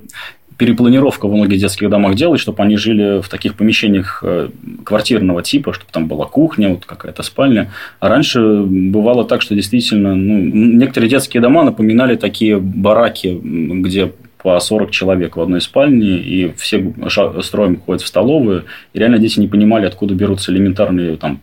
перепланировка 0.56 1.26
во 1.26 1.36
многих 1.36 1.58
детских 1.58 1.88
домах 1.90 2.14
делать, 2.14 2.40
чтобы 2.40 2.62
они 2.62 2.76
жили 2.76 3.20
в 3.20 3.28
таких 3.28 3.54
помещениях 3.54 4.20
э, 4.22 4.50
квартирного 4.84 5.42
типа, 5.42 5.72
чтобы 5.72 5.90
там 5.90 6.06
была 6.06 6.26
кухня, 6.26 6.68
вот 6.70 6.84
какая-то 6.84 7.22
спальня. 7.22 7.70
А 8.00 8.08
раньше 8.08 8.62
бывало 8.62 9.24
так, 9.24 9.42
что 9.42 9.54
действительно 9.54 10.14
ну, 10.14 10.38
некоторые 10.38 11.10
детские 11.10 11.40
дома 11.40 11.64
напоминали 11.64 12.16
такие 12.16 12.58
бараки, 12.58 13.38
где 13.42 14.12
по 14.44 14.60
40 14.60 14.90
человек 14.90 15.36
в 15.36 15.40
одной 15.40 15.60
спальне, 15.62 16.18
и 16.18 16.52
все 16.56 16.92
строем 17.40 17.80
ходят 17.80 18.02
в 18.02 18.06
столовую, 18.06 18.64
и 18.92 18.98
реально 18.98 19.18
дети 19.18 19.40
не 19.40 19.48
понимали, 19.48 19.86
откуда 19.86 20.14
берутся 20.14 20.52
элементарные 20.52 21.16
там, 21.16 21.40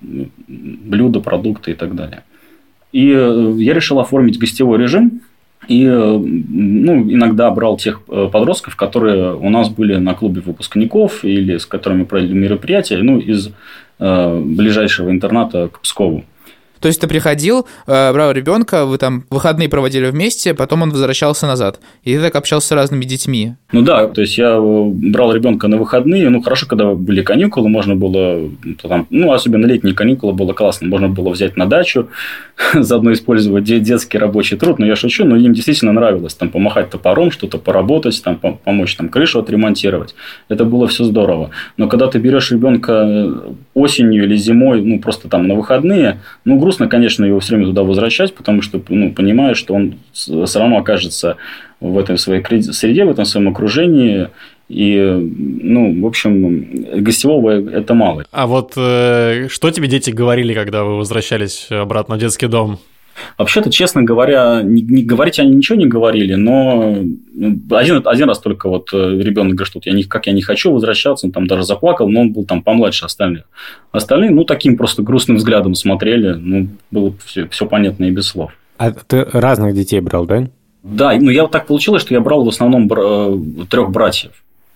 блюда, 0.48 1.20
продукты 1.20 1.72
и 1.72 1.74
так 1.74 1.96
далее. 1.96 2.24
И 2.92 3.10
э, 3.10 3.54
я 3.58 3.74
решил 3.74 4.00
оформить 4.00 4.38
гостевой 4.38 4.78
режим, 4.78 5.22
и 5.72 5.86
э, 5.86 6.18
ну, 6.18 7.02
иногда 7.10 7.50
брал 7.50 7.78
тех 7.78 8.02
э, 8.10 8.30
подростков, 8.32 8.76
которые 8.76 9.36
у 9.36 9.50
нас 9.50 9.70
были 9.70 9.96
на 9.96 10.14
клубе 10.14 10.42
выпускников 10.42 11.24
или 11.24 11.58
с 11.58 11.66
которыми 11.66 12.04
проводили 12.04 12.34
мероприятия, 12.34 12.98
ну, 12.98 13.20
из 13.20 13.52
э, 14.00 14.42
ближайшего 14.44 15.10
интерната 15.10 15.70
к 15.70 15.80
Пскову. 15.80 16.26
То 16.82 16.88
есть 16.88 17.00
ты 17.00 17.08
приходил, 17.08 17.68
э, 17.86 18.12
брал 18.12 18.32
ребенка, 18.32 18.86
вы 18.86 18.98
там 18.98 19.24
выходные 19.30 19.70
проводили 19.70 20.08
вместе, 20.08 20.54
потом 20.56 20.82
он 20.82 20.90
возвращался 20.90 21.46
назад. 21.46 21.80
И 22.04 22.16
ты 22.16 22.22
так 22.22 22.36
общался 22.36 22.68
с 22.70 22.72
разными 22.72 23.06
детьми. 23.06 23.54
Ну 23.72 23.84
да, 23.84 24.08
то 24.08 24.22
есть 24.22 24.38
я 24.38 24.60
брал 24.60 25.32
ребенка 25.32 25.68
на 25.68 25.78
выходные. 25.78 26.30
Ну 26.30 26.42
хорошо, 26.42 26.66
когда 26.68 26.94
были 26.94 27.22
каникулы, 27.22 27.70
можно 27.70 27.96
было 27.96 28.50
там, 28.82 29.06
ну 29.12 29.32
особенно 29.32 29.66
летние 29.68 29.94
каникулы 29.94 30.34
было 30.34 30.54
классно, 30.54 30.88
можно 30.88 31.08
было 31.08 31.30
взять 31.30 31.56
на 31.56 31.68
дачу, 31.68 32.10
заодно 32.74 33.14
использовать 33.14 33.64
детский 33.64 34.18
рабочий 34.18 34.58
труд. 34.58 34.80
Но 34.80 34.88
я 34.88 34.96
шучу, 34.96 35.24
но 35.24 35.38
им 35.38 35.54
действительно 35.54 35.94
нравилось 35.94 36.34
там 36.34 36.50
помахать 36.50 36.90
топором, 36.90 37.30
что-то 37.30 37.60
поработать, 37.60 38.22
там 38.24 38.38
помочь 38.38 38.96
там 38.96 39.10
крышу 39.10 39.40
отремонтировать. 39.40 40.16
Это 40.50 40.66
было 40.66 40.88
все 40.88 41.04
здорово. 41.04 41.52
Но 41.78 41.88
когда 41.88 42.08
ты 42.08 42.18
берешь 42.18 42.52
ребенка 42.52 43.36
осенью 43.76 44.24
или 44.24 44.36
зимой, 44.36 44.82
ну 44.82 45.00
просто 45.00 45.30
там 45.30 45.48
на 45.48 45.54
выходные, 45.54 46.20
ну 46.44 46.58
грустно 46.58 46.71
грустно, 46.72 46.88
конечно, 46.88 47.26
его 47.26 47.42
все 47.42 47.56
время 47.56 47.68
туда 47.68 47.84
возвращать, 47.84 48.34
потому 48.34 48.62
что 48.62 48.82
ну, 48.88 49.12
понимаешь, 49.12 49.58
что 49.58 49.74
он 49.74 49.96
все 50.14 50.60
равно 50.60 50.78
окажется 50.78 51.36
в 51.82 51.98
этой 51.98 52.18
своей 52.18 52.42
среде, 52.72 53.04
в 53.04 53.10
этом 53.10 53.26
своем 53.26 53.50
окружении, 53.50 54.30
и, 54.70 54.96
ну, 54.96 56.02
в 56.02 56.06
общем, 56.06 57.04
гостевого 57.04 57.50
это 57.50 57.94
мало. 57.94 58.24
А 58.32 58.48
вот 58.48 58.72
э, 58.78 59.48
что 59.50 59.70
тебе 59.72 59.90
дети 59.90 60.12
говорили, 60.12 60.54
когда 60.54 60.86
вы 60.86 60.96
возвращались 60.96 61.68
обратно 61.70 62.16
в 62.16 62.20
детский 62.20 62.48
дом? 62.48 62.80
Вообще-то, 63.38 63.72
честно 63.72 64.04
говоря, 64.04 64.62
не, 64.62 64.82
не 64.82 65.04
говорить 65.04 65.40
они 65.40 65.56
ничего 65.56 65.78
не 65.78 65.88
говорили, 65.88 66.36
но 66.36 66.98
ну, 67.34 67.60
один, 67.72 68.02
один 68.06 68.28
раз 68.28 68.40
только 68.40 68.70
вот 68.70 68.90
э, 68.94 68.98
ребенок 68.98 69.56
говорит, 69.56 69.68
что 69.68 69.80
я 69.84 69.94
не, 69.94 70.04
как 70.04 70.28
я 70.28 70.34
не 70.34 70.42
хочу 70.42 70.72
возвращаться, 70.72 71.26
он 71.26 71.32
там 71.32 71.48
даже 71.48 71.64
заплакал, 71.64 72.10
но 72.10 72.22
он 72.22 72.34
был 72.34 72.46
там 72.46 72.62
помладше 72.62 73.06
остальных. 73.06 73.44
Остальные, 73.92 74.32
ну, 74.32 74.44
таким 74.44 74.78
просто 74.78 75.02
грустным 75.02 75.38
взглядом 75.38 75.76
смотрели, 75.76 76.34
ну, 76.34 76.68
было 76.92 77.14
все, 77.26 77.48
все 77.48 77.66
понятно 77.66 78.06
и 78.06 78.12
без 78.12 78.28
слов. 78.28 78.52
А 78.78 78.92
ты 78.92 79.26
разных 79.32 79.74
детей 79.76 80.00
брал, 80.00 80.26
да? 80.26 80.48
Да, 80.84 81.14
ну, 81.20 81.30
я 81.30 81.44
вот 81.44 81.52
так 81.52 81.68
получилось, 81.68 82.02
что 82.02 82.14
я 82.14 82.22
брал 82.22 82.44
в 82.44 82.50
основном 82.50 82.92
э, 82.92 83.66
трех 83.70 83.92
братьев. 83.92 84.32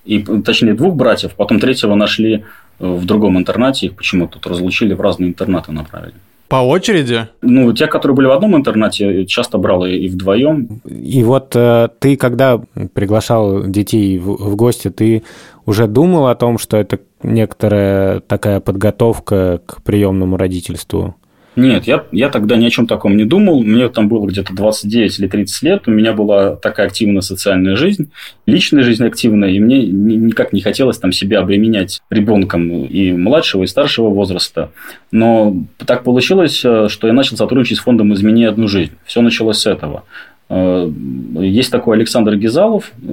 И, 0.06 0.20
точнее, 0.20 0.76
двух 0.76 0.96
братьев, 0.96 1.34
потом 1.36 1.60
третьего 1.60 1.96
нашли 1.96 2.44
в 2.80 3.06
другом 3.06 3.38
интернате, 3.38 3.88
их 3.88 3.96
почему-то 3.96 4.34
тут 4.34 4.48
разлучили, 4.48 4.94
в 4.94 5.02
разные 5.02 5.30
интернаты 5.30 5.72
направили. 5.72 6.16
По 6.56 6.62
очереди? 6.62 7.28
Ну, 7.42 7.74
те, 7.74 7.86
которые 7.88 8.16
были 8.16 8.28
в 8.28 8.32
одном 8.32 8.56
интернате, 8.56 9.26
часто 9.26 9.58
брал 9.58 9.86
и, 9.86 9.92
и 9.92 10.08
вдвоем. 10.08 10.80
И 10.86 11.22
вот 11.22 11.54
э, 11.54 11.90
ты, 12.00 12.16
когда 12.16 12.62
приглашал 12.94 13.66
детей 13.66 14.18
в, 14.18 14.52
в 14.52 14.56
гости, 14.56 14.90
ты 14.90 15.24
уже 15.66 15.88
думал 15.88 16.28
о 16.28 16.36
том, 16.36 16.58
что 16.58 16.78
это 16.78 17.00
некоторая 17.24 18.22
такая 18.22 18.62
подготовка 18.62 19.60
к 19.66 19.84
приемному 19.84 20.38
родительству? 20.38 21.16
Нет, 21.56 21.86
я, 21.88 22.04
я 22.12 22.30
тогда 22.30 22.58
ни 22.58 22.66
о 22.66 22.70
чем 22.70 22.86
таком 22.86 23.16
не 23.16 23.24
думал. 23.24 23.64
Мне 23.64 23.88
там 23.90 24.10
было 24.10 24.28
где-то 24.28 24.54
29 24.54 25.20
или 25.20 25.28
30 25.28 25.62
лет. 25.64 25.88
У 25.88 25.92
меня 25.92 26.14
была 26.14 26.56
такая 26.56 26.88
активная 26.88 27.22
социальная 27.22 27.76
жизнь, 27.76 28.12
личная 28.46 28.84
жизнь 28.84 29.06
активная, 29.06 29.50
и 29.50 29.60
мне 29.60 29.86
никак 29.86 30.52
не 30.52 30.62
хотелось 30.62 30.98
там 30.98 31.12
себя 31.12 31.40
обременять 31.40 32.02
ребенком 32.10 32.86
и 32.86 33.14
младшего, 33.14 33.64
и 33.64 33.68
старшего 33.68 34.10
возраста. 34.10 34.72
Но 35.12 35.56
так 35.86 36.04
получилось, 36.04 36.62
э, 36.64 36.88
что 36.90 37.08
я 37.08 37.14
начал 37.14 37.38
сотрудничать 37.38 37.78
с 37.78 37.82
фондом 37.82 38.14
«Измени 38.14 38.44
одну 38.44 38.68
жизнь». 38.68 38.92
Все 39.06 39.22
началось 39.22 39.60
с 39.60 39.66
этого. 39.66 40.04
Э, 40.48 40.92
есть 41.40 41.72
такой 41.72 41.98
Александр 41.98 42.36
Гизалов, 42.36 42.92
э, 43.02 43.08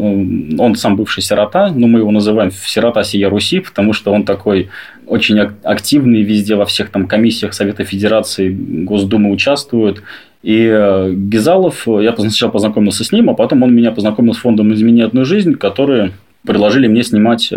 он 0.59 0.75
сам 0.75 0.97
бывший 0.97 1.23
сирота, 1.23 1.73
но 1.75 1.87
мы 1.87 2.01
его 2.01 2.11
называем 2.11 2.51
сирота 2.51 3.03
сия 3.05 3.31
Руси, 3.31 3.61
потому 3.61 3.93
что 3.93 4.13
он 4.13 4.25
такой 4.25 4.69
очень 5.07 5.39
активный 5.39 6.23
везде, 6.23 6.57
во 6.57 6.65
всех 6.65 6.91
там 6.91 7.07
комиссиях 7.07 7.55
Совета 7.55 7.85
Федерации, 7.85 8.51
Госдумы 8.51 9.31
участвует. 9.31 10.03
И 10.43 10.67
э, 10.67 11.13
Гизалов, 11.15 11.87
я 11.87 12.15
сначала 12.17 12.51
познакомился 12.51 13.05
с 13.05 13.13
ним, 13.13 13.31
а 13.31 13.35
потом 13.35 13.63
он 13.63 13.75
меня 13.75 13.93
познакомил 13.93 14.35
с 14.35 14.39
фондом 14.39 14.73
«Измени 14.75 15.03
одну 15.03 15.25
жизнь», 15.25 15.55
которые 15.55 16.13
предложили 16.45 16.89
мне 16.89 17.03
снимать 17.05 17.53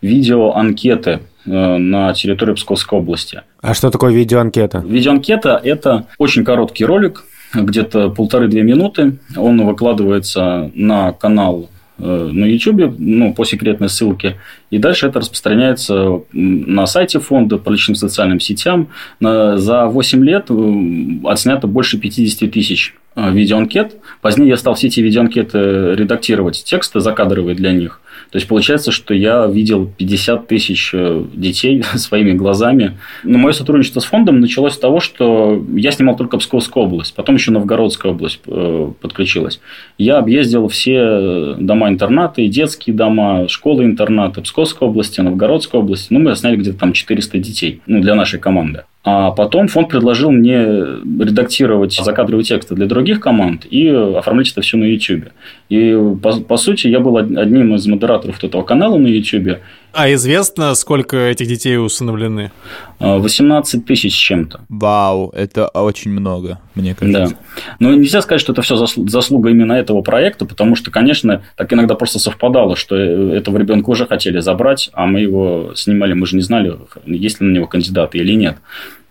видео-анкеты 0.00 1.20
на 1.46 2.12
территории 2.14 2.54
Псковской 2.54 2.98
области. 2.98 3.42
А 3.60 3.74
что 3.74 3.90
такое 3.90 4.12
видеоанкета? 4.12 4.78
Видеоанкета– 4.78 5.60
это 5.64 6.06
очень 6.18 6.44
короткий 6.44 6.84
ролик, 6.84 7.24
где-то 7.54 8.10
полторы-две 8.10 8.62
минуты. 8.62 9.18
Он 9.36 9.64
выкладывается 9.64 10.70
на 10.74 11.12
канал 11.12 11.68
э, 11.70 11.73
на 11.98 12.44
YouTube, 12.44 12.96
ну, 12.98 13.32
по 13.34 13.44
секретной 13.44 13.88
ссылке. 13.88 14.36
И 14.70 14.78
дальше 14.78 15.06
это 15.06 15.20
распространяется 15.20 16.22
на 16.32 16.86
сайте 16.86 17.20
фонда, 17.20 17.58
по 17.58 17.70
личным 17.70 17.94
социальным 17.94 18.40
сетям. 18.40 18.88
За 19.20 19.86
8 19.86 20.24
лет 20.24 20.46
э, 20.50 21.28
отснято 21.28 21.66
больше 21.66 21.98
50 21.98 22.50
тысяч 22.50 22.94
э, 23.14 23.30
видеоанкет. 23.30 23.96
Позднее 24.20 24.48
я 24.48 24.56
стал 24.56 24.74
все 24.74 24.88
эти 24.88 25.00
видеоанкеты 25.00 25.94
редактировать, 25.94 26.64
тексты 26.64 27.00
закадровые 27.00 27.54
для 27.54 27.72
них. 27.72 28.00
То 28.34 28.38
есть 28.38 28.48
получается, 28.48 28.90
что 28.90 29.14
я 29.14 29.46
видел 29.46 29.88
50 29.96 30.48
тысяч 30.48 30.90
э, 30.92 31.24
детей 31.34 31.84
своими 31.94 32.32
глазами. 32.32 32.98
Но 33.22 33.38
мое 33.38 33.52
сотрудничество 33.52 34.00
с 34.00 34.06
фондом 34.06 34.40
началось 34.40 34.72
с 34.72 34.78
того, 34.78 34.98
что 34.98 35.64
я 35.76 35.92
снимал 35.92 36.16
только 36.16 36.36
Псковскую 36.38 36.86
область, 36.86 37.14
потом 37.14 37.36
еще 37.36 37.52
Новгородская 37.52 38.10
область 38.10 38.40
э, 38.48 38.90
подключилась. 39.00 39.60
Я 39.98 40.18
объездил 40.18 40.66
все 40.66 41.54
дома-интернаты, 41.60 42.48
детские 42.48 42.96
дома, 42.96 43.46
школы-интернаты 43.46 44.42
Псковской 44.42 44.88
области, 44.88 45.20
Новгородской 45.20 45.78
области. 45.78 46.12
Ну, 46.12 46.18
мы 46.18 46.34
сняли 46.34 46.56
где-то 46.56 46.80
там 46.80 46.92
400 46.92 47.38
детей 47.38 47.82
ну, 47.86 48.00
для 48.00 48.16
нашей 48.16 48.40
команды. 48.40 48.82
А 49.06 49.32
потом 49.32 49.68
фонд 49.68 49.90
предложил 49.90 50.30
мне 50.30 50.64
редактировать 50.64 51.92
закадровые 51.92 52.44
тексты 52.44 52.74
для 52.74 52.86
других 52.86 53.20
команд 53.20 53.66
и 53.68 53.86
оформлять 53.88 54.50
это 54.50 54.62
все 54.62 54.78
на 54.78 54.84
YouTube. 54.84 55.24
И, 55.68 55.94
по, 56.22 56.40
по 56.40 56.56
сути, 56.56 56.86
я 56.86 57.00
был 57.00 57.18
одним 57.18 57.74
из 57.74 57.86
модераторов 57.86 58.42
этого 58.42 58.62
канала 58.62 58.96
на 58.96 59.06
YouTube. 59.06 59.58
А 59.94 60.12
известно, 60.12 60.74
сколько 60.74 61.16
этих 61.16 61.46
детей 61.46 61.78
усыновлены? 61.78 62.50
18 62.98 63.74
а, 63.74 63.86
тысяч 63.86 64.12
с 64.14 64.16
чем-то. 64.16 64.62
Вау, 64.68 65.30
это 65.30 65.68
очень 65.68 66.10
много, 66.10 66.58
мне 66.74 66.94
кажется. 66.94 67.36
Да. 67.36 67.64
Но 67.78 67.94
нельзя 67.94 68.22
сказать, 68.22 68.40
что 68.40 68.52
это 68.52 68.62
все 68.62 68.76
заслуга 68.76 69.50
именно 69.50 69.72
этого 69.72 70.02
проекта, 70.02 70.46
потому 70.46 70.74
что, 70.74 70.90
конечно, 70.90 71.42
так 71.56 71.72
иногда 71.72 71.94
просто 71.94 72.18
совпадало, 72.18 72.76
что 72.76 72.96
э, 72.96 73.36
этого 73.36 73.58
ребенка 73.58 73.90
уже 73.90 74.06
хотели 74.06 74.40
забрать, 74.40 74.90
а 74.92 75.06
мы 75.06 75.20
его 75.20 75.72
снимали, 75.76 76.12
мы 76.14 76.26
же 76.26 76.36
не 76.36 76.42
знали, 76.42 76.76
есть 77.06 77.40
ли 77.40 77.46
на 77.46 77.52
него 77.52 77.66
кандидаты 77.66 78.18
или 78.18 78.32
нет. 78.34 78.56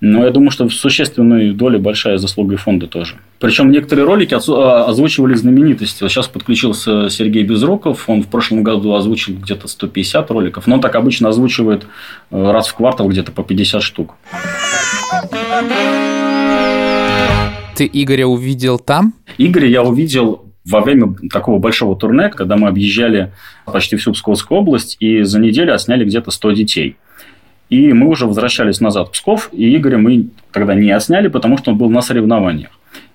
Но 0.05 0.25
я 0.25 0.31
думаю, 0.31 0.51
что 0.51 0.67
в 0.67 0.73
существенной 0.73 1.53
доле 1.53 1.79
большая 1.79 2.17
заслуга 2.17 2.55
и 2.55 2.57
фонда 2.57 2.87
тоже. 2.87 3.15
Причем 3.39 3.71
некоторые 3.71 4.05
ролики 4.05 4.33
а, 4.33 4.83
озвучивали 4.83 5.33
знаменитости. 5.33 6.05
Сейчас 6.09 6.27
подключился 6.27 7.09
Сергей 7.09 7.43
Безруков. 7.43 8.09
Он 8.09 8.21
в 8.21 8.27
прошлом 8.27 8.63
году 8.63 8.95
озвучил 8.95 9.33
где-то 9.37 9.69
150 9.69 10.29
роликов. 10.29 10.67
Но 10.67 10.75
он 10.75 10.81
так 10.81 10.95
обычно 10.95 11.29
озвучивает 11.29 11.85
э, 12.31 12.51
раз 12.51 12.67
в 12.67 12.75
квартал 12.75 13.07
где-то 13.07 13.31
по 13.31 13.43
50 13.43 13.81
штук. 13.81 14.15
Ты 17.77 17.89
Игоря 17.93 18.27
увидел 18.27 18.79
там? 18.79 19.13
Игоря 19.37 19.69
я 19.69 19.83
увидел 19.83 20.51
во 20.65 20.81
время 20.81 21.15
такого 21.31 21.59
большого 21.59 21.95
турне, 21.95 22.27
когда 22.27 22.57
мы 22.57 22.67
объезжали 22.67 23.31
почти 23.65 23.95
всю 23.95 24.11
Псковскую 24.11 24.59
область, 24.59 24.97
и 24.99 25.21
за 25.21 25.39
неделю 25.39 25.73
отсняли 25.73 26.03
где-то 26.03 26.29
100 26.29 26.51
детей. 26.51 26.97
И 27.69 27.93
мы 27.93 28.07
уже 28.07 28.27
возвращались 28.27 28.81
назад 28.81 29.07
в 29.07 29.11
Псков, 29.11 29.49
и 29.51 29.75
Игоря 29.75 29.97
мы 29.97 30.27
тогда 30.51 30.75
не 30.75 30.91
отсняли, 30.91 31.27
потому 31.27 31.57
что 31.57 31.71
он 31.71 31.77
был 31.77 31.89
на 31.89 32.01
соревнованиях. 32.01 32.69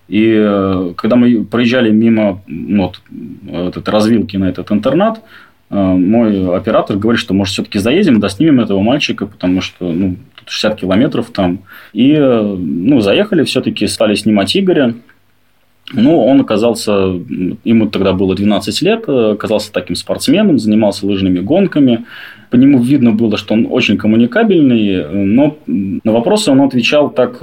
И 0.08 0.34
э, 0.36 0.94
когда 0.96 1.16
мы 1.16 1.44
проезжали 1.44 1.90
мимо 1.90 2.42
ну, 2.46 2.84
вот, 2.84 3.00
вот 3.42 3.76
этой 3.76 3.90
развилки 3.90 4.36
на 4.38 4.46
этот 4.46 4.72
интернат, 4.72 5.20
э, 5.70 5.76
мой 5.76 6.56
оператор 6.56 6.96
говорит, 6.96 7.20
что, 7.20 7.34
может, 7.34 7.52
все-таки 7.52 7.78
заедем, 7.78 8.18
да 8.18 8.30
снимем 8.30 8.60
этого 8.60 8.80
мальчика, 8.80 9.26
потому 9.26 9.60
что 9.60 9.92
ну, 9.92 10.16
60 10.46 10.80
километров 10.80 11.30
там. 11.30 11.60
И 11.92 12.12
э, 12.12 12.42
ну, 12.42 13.00
заехали, 13.00 13.44
все-таки 13.44 13.86
стали 13.86 14.14
снимать 14.14 14.56
Игоря. 14.56 14.94
Ну, 15.92 16.24
он 16.24 16.40
оказался, 16.40 16.92
ему 17.64 17.88
тогда 17.88 18.12
было 18.12 18.34
12 18.34 18.82
лет, 18.82 19.08
оказался 19.08 19.72
таким 19.72 19.96
спортсменом, 19.96 20.58
занимался 20.58 21.06
лыжными 21.06 21.38
гонками. 21.38 22.04
По 22.50 22.56
нему 22.56 22.82
видно 22.82 23.12
было, 23.12 23.36
что 23.36 23.54
он 23.54 23.66
очень 23.70 23.96
коммуникабельный, 23.96 25.06
но 25.08 25.58
на 25.66 26.12
вопросы 26.12 26.50
он 26.50 26.62
отвечал 26.62 27.10
так 27.10 27.42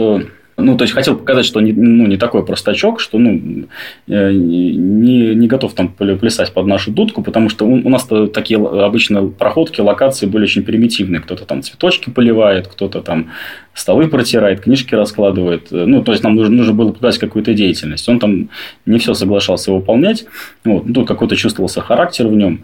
ну, 0.57 0.77
то 0.77 0.83
есть, 0.83 0.93
хотел 0.93 1.17
показать, 1.17 1.45
что 1.45 1.59
не, 1.59 1.73
ну, 1.73 2.07
не 2.07 2.15
такой 2.15 2.45
простачок, 2.45 3.01
что 3.01 3.17
ну, 3.17 3.65
э, 4.07 4.31
не, 4.31 5.35
не 5.35 5.47
готов 5.47 5.73
там 5.73 5.89
плясать 5.89 6.53
под 6.53 6.65
нашу 6.65 6.91
дудку, 6.91 7.21
потому 7.21 7.49
что 7.49 7.65
у, 7.65 7.73
у 7.73 7.89
нас 7.89 8.07
такие 8.33 8.57
обычно 8.57 9.27
проходки, 9.27 9.81
локации 9.81 10.27
были 10.27 10.43
очень 10.43 10.63
примитивные. 10.63 11.19
Кто-то 11.19 11.43
там 11.45 11.61
цветочки 11.61 12.09
поливает, 12.09 12.69
кто-то 12.69 13.01
там 13.01 13.31
столы 13.73 14.07
протирает, 14.07 14.61
книжки 14.61 14.95
раскладывает. 14.95 15.67
Ну, 15.71 16.01
то 16.03 16.13
есть, 16.13 16.23
нам 16.23 16.35
нужно, 16.35 16.55
нужно 16.55 16.73
было 16.73 16.93
показать 16.93 17.19
какую-то 17.19 17.53
деятельность. 17.53 18.07
Он 18.07 18.19
там 18.19 18.49
не 18.85 18.97
все 18.99 19.13
соглашался 19.13 19.73
выполнять. 19.73 20.25
Вот. 20.63 20.85
Ну, 20.85 21.05
какой-то 21.05 21.35
чувствовался 21.35 21.81
характер 21.81 22.27
в 22.27 22.35
нем. 22.35 22.61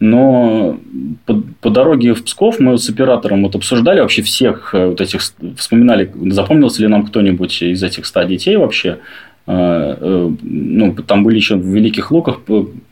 Но 0.00 0.80
по, 1.26 1.42
по 1.60 1.70
дороге 1.70 2.12
в 2.14 2.24
Псков 2.24 2.58
мы 2.58 2.76
с 2.76 2.90
оператором 2.90 3.44
вот 3.44 3.54
обсуждали 3.54 4.00
вообще 4.00 4.22
всех 4.22 4.74
э, 4.74 4.88
вот 4.88 5.00
этих, 5.00 5.20
вспоминали, 5.56 6.10
запомнился 6.30 6.82
ли 6.82 6.88
нам 6.88 7.06
кто-нибудь 7.06 7.62
из 7.62 7.82
этих 7.84 8.04
ста 8.04 8.24
детей 8.24 8.56
вообще. 8.56 8.98
Э, 9.46 9.96
э, 10.00 10.30
ну, 10.42 10.94
там 11.06 11.22
были 11.22 11.36
еще 11.36 11.54
в 11.54 11.64
Великих 11.64 12.10
Луках 12.10 12.40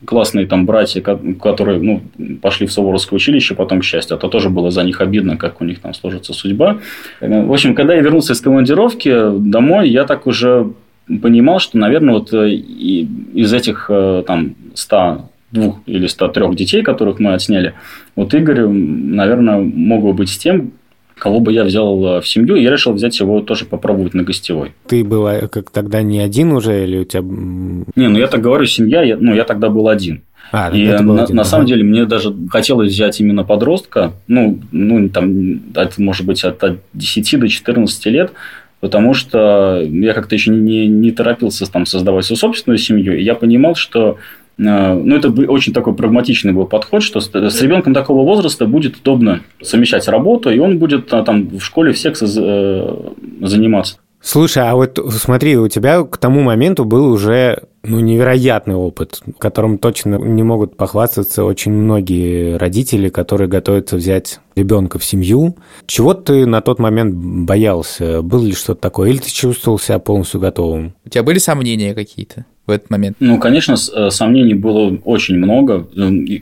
классные 0.04 0.46
там 0.46 0.66
братья, 0.66 1.00
которые 1.00 1.80
ну, 1.80 2.00
пошли 2.40 2.68
в 2.68 2.72
Суворовское 2.72 3.16
училище, 3.16 3.56
потом, 3.56 3.80
к 3.80 3.84
счастью, 3.84 4.16
это 4.16 4.28
тоже 4.28 4.48
было 4.48 4.70
за 4.70 4.84
них 4.84 5.00
обидно, 5.00 5.36
как 5.36 5.60
у 5.60 5.64
них 5.64 5.80
там 5.80 5.94
сложится 5.94 6.32
судьба. 6.32 6.78
В 7.20 7.52
общем, 7.52 7.74
когда 7.74 7.94
я 7.94 8.02
вернулся 8.02 8.34
из 8.34 8.40
командировки 8.40 9.12
домой, 9.38 9.90
я 9.90 10.04
так 10.04 10.28
уже 10.28 10.72
понимал, 11.20 11.58
что, 11.58 11.76
наверное, 11.76 12.14
вот 12.14 12.32
из 12.32 13.52
этих 13.52 13.90
там 14.26 14.54
100 14.74 15.30
двух 15.52 15.80
или 15.86 16.06
103 16.06 16.54
детей, 16.54 16.82
которых 16.82 17.18
мы 17.18 17.34
отсняли, 17.34 17.74
вот 18.16 18.34
Игорь, 18.34 18.66
наверное, 18.66 19.58
мог 19.58 20.02
бы 20.02 20.12
быть 20.12 20.30
с 20.30 20.38
тем, 20.38 20.72
кого 21.20 21.38
бы 21.38 21.52
я 21.52 21.64
взял 21.64 22.16
э, 22.16 22.20
в 22.20 22.26
семью, 22.26 22.56
и 22.56 22.62
я 22.62 22.70
решил 22.70 22.92
взять 22.92 23.20
его 23.20 23.40
тоже 23.40 23.66
попробовать 23.66 24.14
на 24.14 24.22
гостевой. 24.24 24.72
Ты 24.86 25.04
был 25.04 25.28
э, 25.28 25.46
как 25.48 25.70
тогда 25.70 26.02
не 26.02 26.18
один 26.18 26.52
уже, 26.52 26.82
или 26.84 26.98
у 26.98 27.04
тебя... 27.04 27.22
Не, 27.22 28.08
ну 28.08 28.18
я 28.18 28.26
так 28.26 28.40
говорю, 28.40 28.64
семья, 28.64 29.02
я, 29.02 29.16
ну 29.18 29.34
я 29.34 29.44
тогда 29.44 29.68
был 29.68 29.88
один. 29.88 30.22
А, 30.52 30.70
и 30.70 30.84
на, 30.84 31.22
один, 31.22 31.36
на 31.36 31.44
самом 31.44 31.66
деле 31.66 31.84
мне 31.84 32.06
даже 32.06 32.34
хотелось 32.50 32.90
взять 32.92 33.20
именно 33.20 33.44
подростка, 33.44 34.14
ну, 34.26 34.58
ну 34.72 35.08
там, 35.08 35.60
это 35.74 36.02
может 36.02 36.26
быть 36.26 36.42
от, 36.42 36.64
от 36.64 36.78
10 36.94 37.38
до 37.38 37.48
14 37.48 38.06
лет, 38.06 38.32
потому 38.80 39.14
что 39.14 39.80
я 39.80 40.12
как-то 40.12 40.34
еще 40.34 40.50
не, 40.50 40.88
не 40.88 41.12
торопился 41.12 41.70
там 41.70 41.86
создавать 41.86 42.24
свою 42.24 42.38
собственную 42.38 42.78
семью, 42.78 43.16
и 43.16 43.22
я 43.22 43.34
понимал, 43.34 43.76
что 43.76 44.16
ну, 44.60 45.16
это 45.16 45.30
очень 45.30 45.72
такой 45.72 45.94
прагматичный 45.94 46.52
был 46.52 46.66
подход, 46.66 47.02
что 47.02 47.20
с 47.20 47.62
ребенком 47.62 47.94
такого 47.94 48.24
возраста 48.24 48.66
будет 48.66 48.96
удобно 48.96 49.40
совмещать 49.62 50.06
работу, 50.06 50.50
и 50.50 50.58
он 50.58 50.78
будет 50.78 51.10
э, 51.12 51.22
там 51.24 51.48
в 51.48 51.60
школе 51.60 51.92
в 51.92 51.98
сексе 51.98 52.26
э, 52.26 52.96
заниматься. 53.40 53.96
Слушай, 54.20 54.68
а 54.68 54.74
вот 54.74 54.98
смотри, 55.12 55.56
у 55.56 55.68
тебя 55.68 56.02
к 56.02 56.18
тому 56.18 56.42
моменту 56.42 56.84
был 56.84 57.10
уже 57.10 57.62
ну, 57.82 58.00
невероятный 58.00 58.74
опыт, 58.74 59.22
которым 59.38 59.78
точно 59.78 60.16
не 60.16 60.42
могут 60.42 60.76
похвастаться 60.76 61.44
очень 61.44 61.72
многие 61.72 62.58
родители, 62.58 63.08
которые 63.08 63.48
готовятся 63.48 63.96
взять 63.96 64.40
ребенка 64.56 64.98
в 64.98 65.04
семью. 65.04 65.56
Чего 65.86 66.12
ты 66.12 66.44
на 66.44 66.60
тот 66.60 66.78
момент 66.78 67.14
боялся? 67.14 68.20
Было 68.20 68.44
ли 68.44 68.52
что-то 68.52 68.82
такое? 68.82 69.08
Или 69.08 69.18
ты 69.18 69.30
чувствовал 69.30 69.78
себя 69.78 69.98
полностью 69.98 70.38
готовым? 70.38 70.92
У 71.06 71.08
тебя 71.08 71.22
были 71.22 71.38
сомнения 71.38 71.94
какие-то? 71.94 72.44
В 72.66 72.70
этот 72.70 72.90
момент? 72.90 73.16
Ну, 73.20 73.38
конечно, 73.38 73.74
э, 73.74 74.10
сомнений 74.10 74.54
было 74.54 74.96
очень 75.04 75.36
много. 75.36 75.86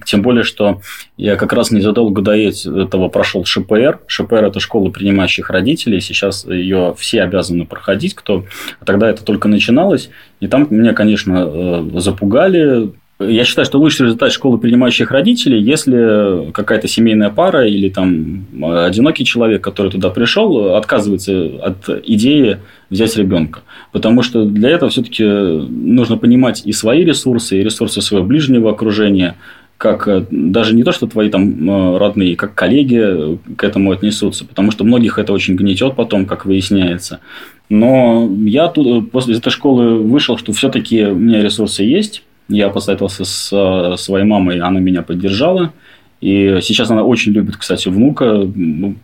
Тем 0.07 0.23
более, 0.23 0.45
что 0.45 0.81
я 1.17 1.37
как 1.37 1.53
раз 1.53 1.71
незадолго 1.71 2.23
до 2.23 2.33
этого 2.33 3.09
прошел 3.09 3.45
ШПР. 3.45 4.01
ШПР– 4.07 4.45
это 4.47 4.61
школа 4.61 4.91
принимающих 4.91 5.51
родителей. 5.51 6.01
Сейчас 6.01 6.45
ее 6.45 6.95
все 6.99 7.23
обязаны 7.23 7.67
проходить, 7.67 8.15
кто... 8.15 8.45
А 8.81 8.85
тогда 8.85 9.09
это 9.09 9.25
только 9.25 9.49
начиналось. 9.49 10.11
И 10.41 10.47
там 10.47 10.67
меня, 10.71 10.93
конечно, 10.93 11.45
э, 11.47 12.01
запугали, 12.01 12.93
я 13.21 13.45
считаю, 13.45 13.67
что 13.67 13.79
лучший 13.79 14.07
результат 14.07 14.33
школы 14.33 14.59
принимающих 14.59 15.11
родителей, 15.11 15.61
если 15.61 16.53
какая-то 16.53 16.87
семейная 16.87 17.31
пара 17.31 17.67
или 17.67 17.89
там 17.89 18.47
одинокий 18.63 19.25
человек, 19.25 19.63
который 19.63 19.91
туда 19.91 20.11
пришел, 20.11 20.77
отказывается 20.77 21.51
от 21.61 21.89
идеи 22.05 22.59
взять 22.91 23.17
ребенка. 23.17 23.63
Потому 23.91 24.23
что 24.23 24.45
для 24.45 24.71
этого 24.71 24.91
все-таки 24.91 25.25
нужно 25.25 26.17
понимать 26.17 26.63
и 26.65 26.73
свои 26.73 27.05
ресурсы, 27.05 27.59
и 27.59 27.65
ресурсы 27.65 28.01
своего 28.03 28.25
ближнего 28.25 28.71
окружения, 28.71 29.35
как 29.79 30.07
э, 30.09 30.27
даже 30.31 30.75
не 30.75 30.83
то, 30.83 30.93
что 30.93 31.07
твои 31.07 31.29
там 31.31 31.71
э, 31.71 31.99
родные, 31.99 32.37
как 32.37 32.55
коллеги 32.55 33.39
к 33.57 33.65
этому 33.65 33.93
отнесутся, 33.93 34.45
потому 34.45 34.71
что 34.73 34.85
многих 34.85 35.19
это 35.19 35.33
очень 35.33 35.55
гнетет 35.55 35.95
потом, 35.95 36.27
как 36.27 36.45
выясняется. 36.45 37.21
Но 37.69 38.29
я 38.45 38.69
тут 38.69 39.05
э, 39.05 39.07
после 39.07 39.37
этой 39.37 39.51
школы 39.51 39.99
вышел, 39.99 40.37
что 40.37 40.53
все-таки 40.53 41.05
у 41.05 41.15
меня 41.15 41.43
ресурсы 41.43 41.85
есть, 41.85 42.25
я 42.49 42.71
посоветовался 42.71 43.25
с 43.25 43.51
э, 43.53 43.97
своей 43.97 44.25
мамой, 44.25 44.61
она 44.61 44.81
меня 44.81 45.03
поддержала. 45.03 45.73
И 46.21 46.59
сейчас 46.63 46.91
она 46.91 47.05
очень 47.05 47.33
любит, 47.33 47.57
кстати, 47.57 47.89
внука, 47.89 48.51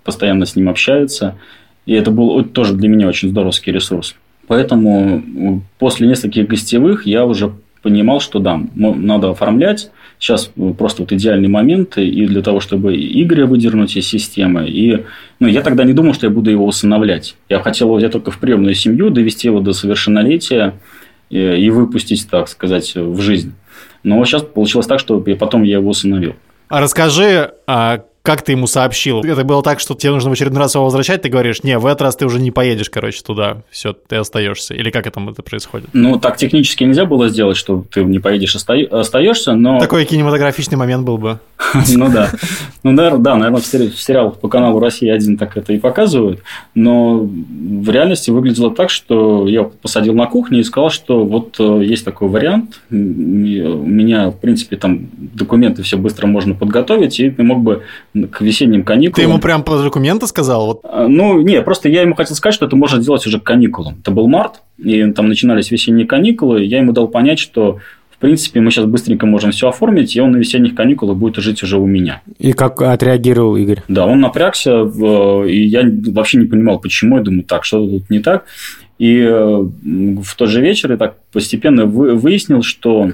постоянно 0.03 0.47
с 0.47 0.57
ним 0.57 0.69
общается. 0.69 1.37
И 1.87 1.93
это 1.93 2.11
был 2.11 2.43
тоже 2.45 2.75
для 2.75 2.89
меня 2.89 3.07
очень 3.07 3.29
здоровский 3.29 3.73
ресурс. 3.73 4.17
Поэтому 4.47 5.63
после 5.79 6.09
нескольких 6.09 6.49
гостевых 6.49 7.07
я 7.07 7.25
уже 7.25 7.53
понимал, 7.83 8.21
что 8.21 8.39
да, 8.39 8.61
надо 8.75 9.31
оформлять. 9.31 9.91
Сейчас 10.19 10.51
просто 10.79 11.03
вот 11.03 11.13
идеальный 11.13 11.49
момент 11.49 11.99
и 11.99 12.27
для 12.27 12.41
того, 12.41 12.61
чтобы 12.61 12.97
Игоря 12.97 13.47
выдернуть 13.47 13.97
из 13.97 14.07
системы. 14.07 14.69
И 14.69 15.05
ну, 15.39 15.49
я 15.49 15.61
тогда 15.61 15.85
не 15.85 15.93
думал, 15.93 16.15
что 16.15 16.27
я 16.27 16.33
буду 16.33 16.51
его 16.51 16.67
усыновлять. 16.67 17.37
Я 17.49 17.61
хотел 17.61 17.89
его 17.89 17.97
взять 17.97 18.13
только 18.13 18.31
в 18.31 18.39
приемную 18.39 18.75
семью, 18.75 19.11
довести 19.11 19.49
его 19.49 19.61
до 19.61 19.73
совершеннолетия 19.73 20.75
и 21.35 21.71
выпустить, 21.71 22.29
так 22.29 22.49
сказать, 22.49 22.95
в 22.95 23.21
жизнь. 23.21 23.53
Но 24.03 24.25
сейчас 24.25 24.43
получилось 24.43 24.87
так, 24.87 25.01
что 25.01 25.21
потом 25.21 25.63
я 25.63 25.79
его 25.79 25.91
усыновил. 25.91 26.35
А 26.69 26.81
расскажи, 26.81 27.53
а 27.67 28.05
Как 28.25 28.41
ты 28.41 28.53
ему 28.53 28.67
сообщил? 28.67 29.21
Это 29.21 29.45
было 29.45 29.63
так, 29.63 29.81
что 29.81 29.93
тебе 29.95 30.13
нужно 30.13 30.31
в 30.31 30.33
очередной 30.33 30.63
раз 30.63 30.75
его 30.75 30.85
возвращать, 30.85 31.21
ты 31.21 31.29
говоришь, 31.29 31.63
не, 31.63 31.79
в 31.79 31.85
этот 31.85 32.01
раз 32.01 32.17
ты 32.17 32.25
уже 32.25 32.41
не 32.41 32.51
поедешь, 32.51 32.89
короче, 32.89 33.23
туда, 33.23 33.59
все, 33.69 33.93
ты 33.93 34.17
остаешься. 34.17 34.73
Или 34.73 34.89
как 34.89 35.07
это, 35.07 35.21
это 35.21 35.43
происходит? 35.43 35.91
Ну, 35.93 36.19
так 36.19 36.39
технически 36.39 36.85
нельзя 36.85 37.05
было 37.05 37.29
сделать, 37.29 37.59
что 37.59 37.85
ты 37.93 38.03
не 38.03 38.21
поедешь, 38.21 38.57
остаешься, 38.57 39.53
но... 39.53 39.79
Такой 39.79 40.07
кинематографичный 40.07 40.79
момент 40.79 41.05
был 41.05 41.19
бы. 41.19 41.39
Ну 41.97 42.11
да. 42.11 42.31
Ну, 42.83 42.93
наверное, 42.93 43.21
да, 43.21 43.37
наверное, 43.37 43.61
в 43.61 44.01
сериалах 44.01 44.39
по 44.39 44.49
каналу 44.49 44.79
Россия 44.79 45.15
один 45.15 45.37
так 45.37 45.57
это 45.57 45.73
и 45.73 45.79
показывают. 45.79 46.41
Но 46.75 47.19
в 47.19 47.91
реальности 47.91 48.31
выглядело 48.31 48.75
так, 48.75 48.91
что 48.91 49.47
я 49.47 49.65
посадил 49.65 50.15
на 50.15 50.27
кухне 50.27 50.61
и 50.61 50.65
сказал, 50.65 50.91
что 50.91 51.25
вот 51.25 51.57
э, 51.59 51.83
есть 51.85 52.05
такой 52.05 52.29
вариант. 52.29 52.81
У 52.91 52.95
меня, 52.95 54.31
в 54.31 54.39
принципе, 54.39 54.77
там 54.77 55.09
документы 55.17 55.83
все 55.83 55.97
быстро 55.97 56.27
можно 56.27 56.55
подготовить, 56.55 57.19
и 57.21 57.31
ты 57.31 57.43
мог 57.43 57.63
бы 57.63 57.83
к 58.31 58.41
весенним 58.41 58.85
каникулам... 58.85 59.15
Ты 59.15 59.23
ему 59.23 59.41
прям 59.41 59.63
по 59.63 59.83
документы 59.83 60.27
сказал? 60.27 60.67
Вот. 60.67 60.81
А, 60.85 61.09
ну, 61.09 61.41
не, 61.41 61.61
просто 61.63 61.89
я 61.89 62.03
ему 62.03 62.15
хотел 62.15 62.37
сказать, 62.37 62.55
что 62.55 62.67
это 62.67 62.77
можно 62.77 63.01
сделать 63.03 63.27
уже 63.27 63.41
к 63.41 63.45
каникулам. 63.45 63.97
Это 64.01 64.11
был 64.11 64.29
март, 64.29 64.63
и 64.79 65.11
там 65.13 65.29
начинались 65.29 65.71
весенние 65.71 66.07
каникулы. 66.07 66.65
Я 66.65 66.79
ему 66.79 66.93
дал 66.93 67.09
понять, 67.09 67.39
что 67.39 67.81
в 68.11 68.19
принципе, 68.19 68.61
мы 68.61 68.71
сейчас 68.71 68.87
быстренько 68.87 69.27
можем 69.27 69.51
все 69.51 69.69
оформить, 69.69 70.17
и 70.17 70.21
он 70.21 70.31
на 70.33 70.37
весенних 70.37 70.75
каникулах 70.75 71.17
будет 71.17 71.37
жить 71.43 71.63
уже 71.63 71.79
у 71.79 71.87
меня. 71.87 72.23
И 72.39 72.53
как 72.53 72.81
отреагировал 72.81 73.57
Игорь? 73.57 73.83
Да, 73.89 74.07
он 74.07 74.21
напрягся, 74.21 74.83
и 75.45 75.67
я 75.67 75.83
вообще 76.13 76.39
не 76.39 76.47
понимал, 76.47 76.79
почему. 76.79 77.19
Я 77.19 77.23
думаю, 77.23 77.43
так, 77.43 77.65
что 77.65 77.87
тут 77.87 78.09
не 78.09 78.21
так. 78.21 78.45
И 78.99 79.19
э, 79.19 79.35
в 79.35 80.37
тот 80.37 80.49
же 80.49 80.61
вечер 80.61 80.93
я 80.93 80.97
так 80.97 81.17
постепенно 81.33 81.85
выяснил, 81.85 82.63
что 82.63 83.11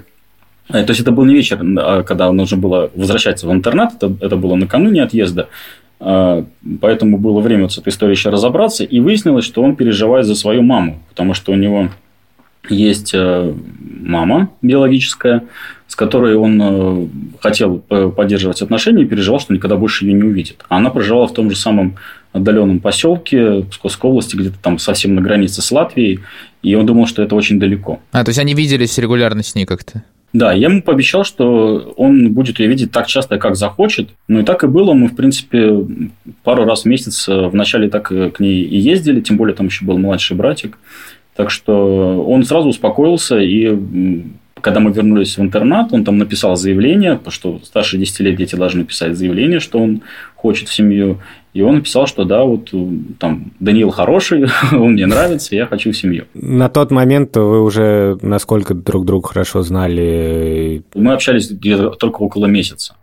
то 0.70 0.84
есть 0.88 1.00
это 1.00 1.12
был 1.12 1.24
не 1.24 1.34
вечер, 1.34 1.60
а 1.78 2.02
когда 2.02 2.30
нужно 2.32 2.56
было 2.56 2.90
возвращаться 2.94 3.46
в 3.46 3.52
интернат, 3.52 3.94
это, 3.94 4.12
это 4.20 4.36
было 4.36 4.54
накануне 4.54 5.02
отъезда, 5.02 5.48
а, 6.00 6.44
поэтому 6.80 7.18
было 7.18 7.40
время 7.40 7.64
вот 7.64 7.72
с 7.72 7.78
этой 7.78 7.90
историей 7.90 8.16
еще 8.16 8.30
разобраться, 8.30 8.84
и 8.84 9.00
выяснилось, 9.00 9.44
что 9.44 9.62
он 9.62 9.76
переживает 9.76 10.26
за 10.26 10.34
свою 10.34 10.62
маму, 10.62 11.02
потому 11.10 11.34
что 11.34 11.52
у 11.52 11.56
него 11.56 11.90
есть 12.68 13.12
э, 13.14 13.54
мама 13.78 14.50
биологическая, 14.62 15.44
с 15.88 15.96
которой 15.96 16.36
он 16.36 16.60
э, 16.62 17.08
хотел 17.40 17.78
поддерживать 17.78 18.62
отношения 18.62 19.02
и 19.02 19.06
переживал, 19.06 19.40
что 19.40 19.52
никогда 19.52 19.76
больше 19.76 20.04
ее 20.04 20.12
не 20.12 20.22
увидит. 20.22 20.64
А 20.68 20.76
она 20.76 20.90
проживала 20.90 21.26
в 21.26 21.34
том 21.34 21.50
же 21.50 21.56
самом 21.56 21.96
отдаленном 22.32 22.80
поселке 22.80 23.62
Псковской 23.62 24.10
области, 24.10 24.36
где-то 24.36 24.56
там 24.62 24.78
совсем 24.78 25.14
на 25.14 25.20
границе 25.20 25.62
с 25.62 25.72
Латвией, 25.72 26.20
и 26.62 26.74
он 26.74 26.86
думал, 26.86 27.06
что 27.06 27.22
это 27.22 27.34
очень 27.34 27.58
далеко. 27.58 28.00
А, 28.12 28.24
то 28.24 28.28
есть 28.28 28.38
они 28.38 28.54
виделись 28.54 28.96
регулярно 28.98 29.42
с 29.42 29.54
ней 29.54 29.66
как-то? 29.66 30.04
Да, 30.32 30.52
я 30.52 30.68
ему 30.68 30.80
пообещал, 30.82 31.24
что 31.24 31.92
он 31.96 32.32
будет 32.32 32.60
ее 32.60 32.68
видеть 32.68 32.92
так 32.92 33.08
часто, 33.08 33.38
как 33.38 33.56
захочет. 33.56 34.10
Ну 34.28 34.40
и 34.40 34.44
так 34.44 34.62
и 34.62 34.68
было. 34.68 34.92
Мы, 34.92 35.08
в 35.08 35.16
принципе, 35.16 35.84
пару 36.44 36.64
раз 36.64 36.82
в 36.82 36.84
месяц 36.86 37.28
э, 37.28 37.48
вначале 37.48 37.88
так 37.88 38.08
к 38.08 38.38
ней 38.38 38.62
и 38.62 38.78
ездили, 38.78 39.20
тем 39.20 39.36
более 39.36 39.56
там 39.56 39.66
еще 39.66 39.84
был 39.84 39.98
младший 39.98 40.36
братик. 40.36 40.78
Так 41.34 41.50
что 41.50 42.24
он 42.24 42.44
сразу 42.44 42.68
успокоился, 42.68 43.38
и 43.38 43.76
когда 44.60 44.80
мы 44.80 44.92
вернулись 44.92 45.36
в 45.36 45.40
интернат, 45.40 45.92
он 45.92 46.04
там 46.04 46.18
написал 46.18 46.56
заявление, 46.56 47.18
что 47.28 47.60
старше 47.64 47.98
10 47.98 48.20
лет 48.20 48.36
дети 48.36 48.56
должны 48.56 48.84
писать 48.84 49.16
заявление, 49.16 49.60
что 49.60 49.78
он 49.78 50.02
хочет 50.36 50.68
в 50.68 50.74
семью. 50.74 51.20
И 51.52 51.62
он 51.62 51.76
написал, 51.76 52.06
что 52.06 52.24
да, 52.24 52.44
вот 52.44 52.72
там 53.18 53.52
Даниил 53.58 53.90
хороший, 53.90 54.46
он 54.72 54.92
мне 54.92 55.06
нравится, 55.06 55.56
я 55.56 55.66
хочу 55.66 55.90
в 55.90 55.96
семью. 55.96 56.26
На 56.34 56.68
тот 56.68 56.90
момент 56.90 57.36
вы 57.36 57.62
уже 57.62 58.18
насколько 58.22 58.74
друг 58.74 59.04
друга 59.04 59.28
хорошо 59.28 59.62
знали? 59.62 60.82
Мы 60.94 61.12
общались 61.12 61.52
только 61.98 62.22
около 62.22 62.46
месяца. 62.46 62.94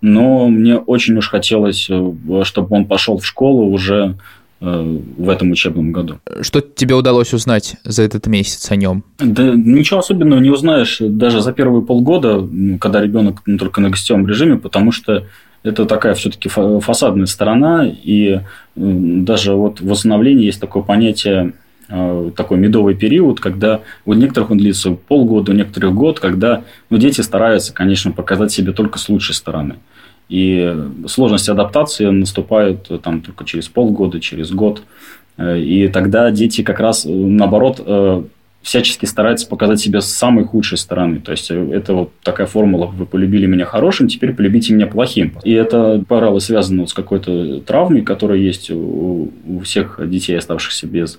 Но 0.00 0.48
мне 0.48 0.76
очень 0.76 1.16
уж 1.16 1.28
хотелось, 1.28 1.88
э, 1.90 2.12
чтобы 2.44 2.76
он 2.76 2.86
пошел 2.86 3.18
в 3.18 3.26
школу 3.26 3.70
уже 3.70 4.16
э, 4.60 4.98
в 5.18 5.28
этом 5.28 5.50
учебном 5.50 5.92
году. 5.92 6.20
Что 6.40 6.62
тебе 6.62 6.94
удалось 6.94 7.34
узнать 7.34 7.76
за 7.84 8.02
этот 8.02 8.26
месяц 8.26 8.70
о 8.70 8.76
нем? 8.76 9.04
Да 9.18 9.52
ничего 9.54 10.00
особенного 10.00 10.40
не 10.40 10.50
узнаешь 10.50 10.98
даже 11.00 11.42
за 11.42 11.52
первые 11.52 11.82
полгода, 11.82 12.46
когда 12.80 13.02
ребенок 13.02 13.42
ну, 13.44 13.58
только 13.58 13.82
на 13.82 13.90
гостевом 13.90 14.26
режиме, 14.26 14.56
потому 14.56 14.90
что 14.90 15.26
это 15.62 15.84
такая 15.84 16.14
все-таки 16.14 16.48
фасадная 16.48 17.26
сторона, 17.26 17.86
и 17.86 18.40
даже 18.74 19.54
вот 19.54 19.80
в 19.80 19.86
восстановлении 19.86 20.46
есть 20.46 20.60
такое 20.60 20.82
понятие 20.82 21.52
э, 21.88 22.30
такой 22.34 22.58
медовый 22.58 22.94
период, 22.94 23.40
когда 23.40 23.80
у 24.06 24.14
некоторых 24.14 24.50
он 24.50 24.58
длится 24.58 24.92
полгода, 24.92 25.52
у 25.52 25.54
некоторых 25.54 25.94
год, 25.94 26.20
когда 26.20 26.62
ну, 26.88 26.96
дети 26.96 27.20
стараются, 27.20 27.74
конечно, 27.74 28.12
показать 28.12 28.52
себе 28.52 28.72
только 28.72 28.98
с 28.98 29.08
лучшей 29.08 29.34
стороны. 29.34 29.76
И 30.28 30.76
сложность 31.08 31.48
адаптации 31.48 32.06
наступает 32.06 32.90
э, 32.90 32.98
там 32.98 33.20
только 33.20 33.44
через 33.44 33.68
полгода, 33.68 34.20
через 34.20 34.52
год. 34.52 34.82
Э, 35.36 35.58
и 35.58 35.88
тогда 35.88 36.30
дети 36.30 36.62
как 36.62 36.80
раз, 36.80 37.04
наоборот, 37.06 37.80
всячески 38.62 39.06
старается 39.06 39.46
показать 39.46 39.80
себя 39.80 40.00
с 40.00 40.10
самой 40.10 40.44
худшей 40.44 40.78
стороны. 40.78 41.20
То 41.20 41.32
есть, 41.32 41.50
э, 41.50 41.70
это 41.72 41.94
вот 41.94 42.12
такая 42.22 42.46
формула 42.46 42.86
«вы 42.86 43.06
полюбили 43.06 43.46
меня 43.46 43.64
хорошим, 43.64 44.08
теперь 44.08 44.34
полюбите 44.34 44.74
меня 44.74 44.86
плохим». 44.86 45.34
И 45.44 45.52
это, 45.52 46.02
пожалуй, 46.06 46.40
связано 46.40 46.86
с 46.86 46.92
какой-то 46.92 47.60
травмой, 47.60 48.02
которая 48.02 48.38
есть 48.38 48.70
у, 48.70 49.32
у 49.46 49.60
всех 49.60 50.00
детей, 50.08 50.36
оставшихся 50.36 50.86
без 50.86 51.18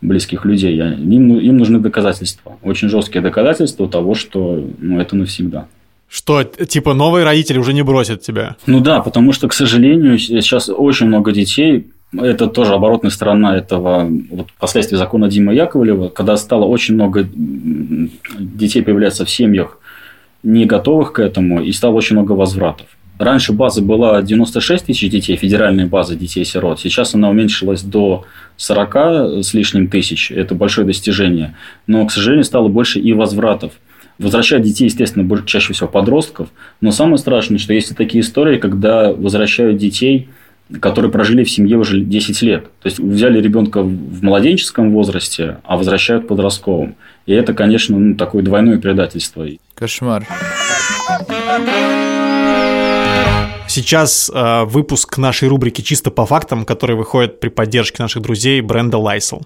близких 0.00 0.44
людей. 0.44 0.76
Им, 0.78 1.38
им 1.38 1.58
нужны 1.58 1.78
доказательства, 1.80 2.56
очень 2.62 2.88
жесткие 2.88 3.20
доказательства 3.20 3.88
того, 3.88 4.14
что 4.14 4.66
ну, 4.78 5.00
это 5.00 5.16
навсегда. 5.16 5.66
Что, 6.08 6.42
типа, 6.42 6.94
новые 6.94 7.24
родители 7.24 7.58
уже 7.58 7.74
не 7.74 7.82
бросят 7.82 8.22
тебя? 8.22 8.56
Ну 8.66 8.80
да, 8.80 9.00
потому 9.00 9.32
что, 9.32 9.46
к 9.46 9.52
сожалению, 9.52 10.18
сейчас 10.18 10.70
очень 10.70 11.06
много 11.06 11.32
детей, 11.32 11.88
это 12.12 12.46
тоже 12.46 12.74
оборотная 12.74 13.10
сторона 13.10 13.56
этого 13.56 14.08
вот, 14.30 14.48
последствий 14.58 14.96
закона 14.96 15.28
Дима 15.28 15.52
Яковлева, 15.52 16.08
когда 16.08 16.36
стало 16.36 16.64
очень 16.64 16.94
много 16.94 17.28
детей 18.38 18.82
появляться 18.82 19.24
в 19.24 19.30
семьях, 19.30 19.78
не 20.42 20.64
готовых 20.64 21.12
к 21.12 21.20
этому, 21.20 21.62
и 21.62 21.72
стало 21.72 21.94
очень 21.94 22.16
много 22.16 22.32
возвратов. 22.32 22.86
Раньше 23.18 23.52
база 23.52 23.82
была 23.82 24.22
96 24.22 24.86
тысяч 24.86 25.10
детей, 25.10 25.36
федеральная 25.36 25.86
база 25.86 26.14
детей-сирот. 26.14 26.78
Сейчас 26.78 27.14
она 27.16 27.28
уменьшилась 27.28 27.82
до 27.82 28.24
40 28.56 29.42
с 29.44 29.54
лишним 29.54 29.88
тысяч. 29.88 30.30
Это 30.30 30.54
большое 30.54 30.86
достижение. 30.86 31.56
Но, 31.88 32.06
к 32.06 32.12
сожалению, 32.12 32.44
стало 32.44 32.68
больше 32.68 33.00
и 33.00 33.12
возвратов. 33.12 33.72
Возвращают 34.20 34.64
детей, 34.64 34.84
естественно, 34.84 35.28
чаще 35.44 35.72
всего 35.72 35.88
подростков. 35.88 36.48
Но 36.80 36.92
самое 36.92 37.18
страшное, 37.18 37.58
что 37.58 37.74
есть 37.74 37.94
такие 37.96 38.22
истории, 38.22 38.58
когда 38.58 39.12
возвращают 39.12 39.76
детей– 39.76 40.28
которые 40.80 41.10
прожили 41.10 41.44
в 41.44 41.50
семье 41.50 41.78
уже 41.78 42.00
10 42.00 42.42
лет. 42.42 42.64
То 42.82 42.88
есть 42.88 42.98
взяли 42.98 43.40
ребенка 43.40 43.82
в 43.82 44.22
младенческом 44.22 44.92
возрасте, 44.92 45.58
а 45.64 45.76
возвращают 45.76 46.24
в 46.24 46.26
подростковом. 46.28 46.96
И 47.26 47.32
это, 47.32 47.54
конечно, 47.54 47.98
ну, 47.98 48.14
такое 48.14 48.42
двойное 48.42 48.78
предательство. 48.78 49.46
Кошмар. 49.74 50.26
Сейчас 53.66 54.30
э, 54.32 54.64
выпуск 54.64 55.18
нашей 55.18 55.48
рубрики 55.48 55.82
«Чисто 55.82 56.10
по 56.10 56.26
фактам», 56.26 56.64
который 56.64 56.96
выходит 56.96 57.38
при 57.38 57.48
поддержке 57.48 58.02
наших 58.02 58.22
друзей 58.22 58.60
бренда 58.60 58.96
Lysol. 58.96 59.42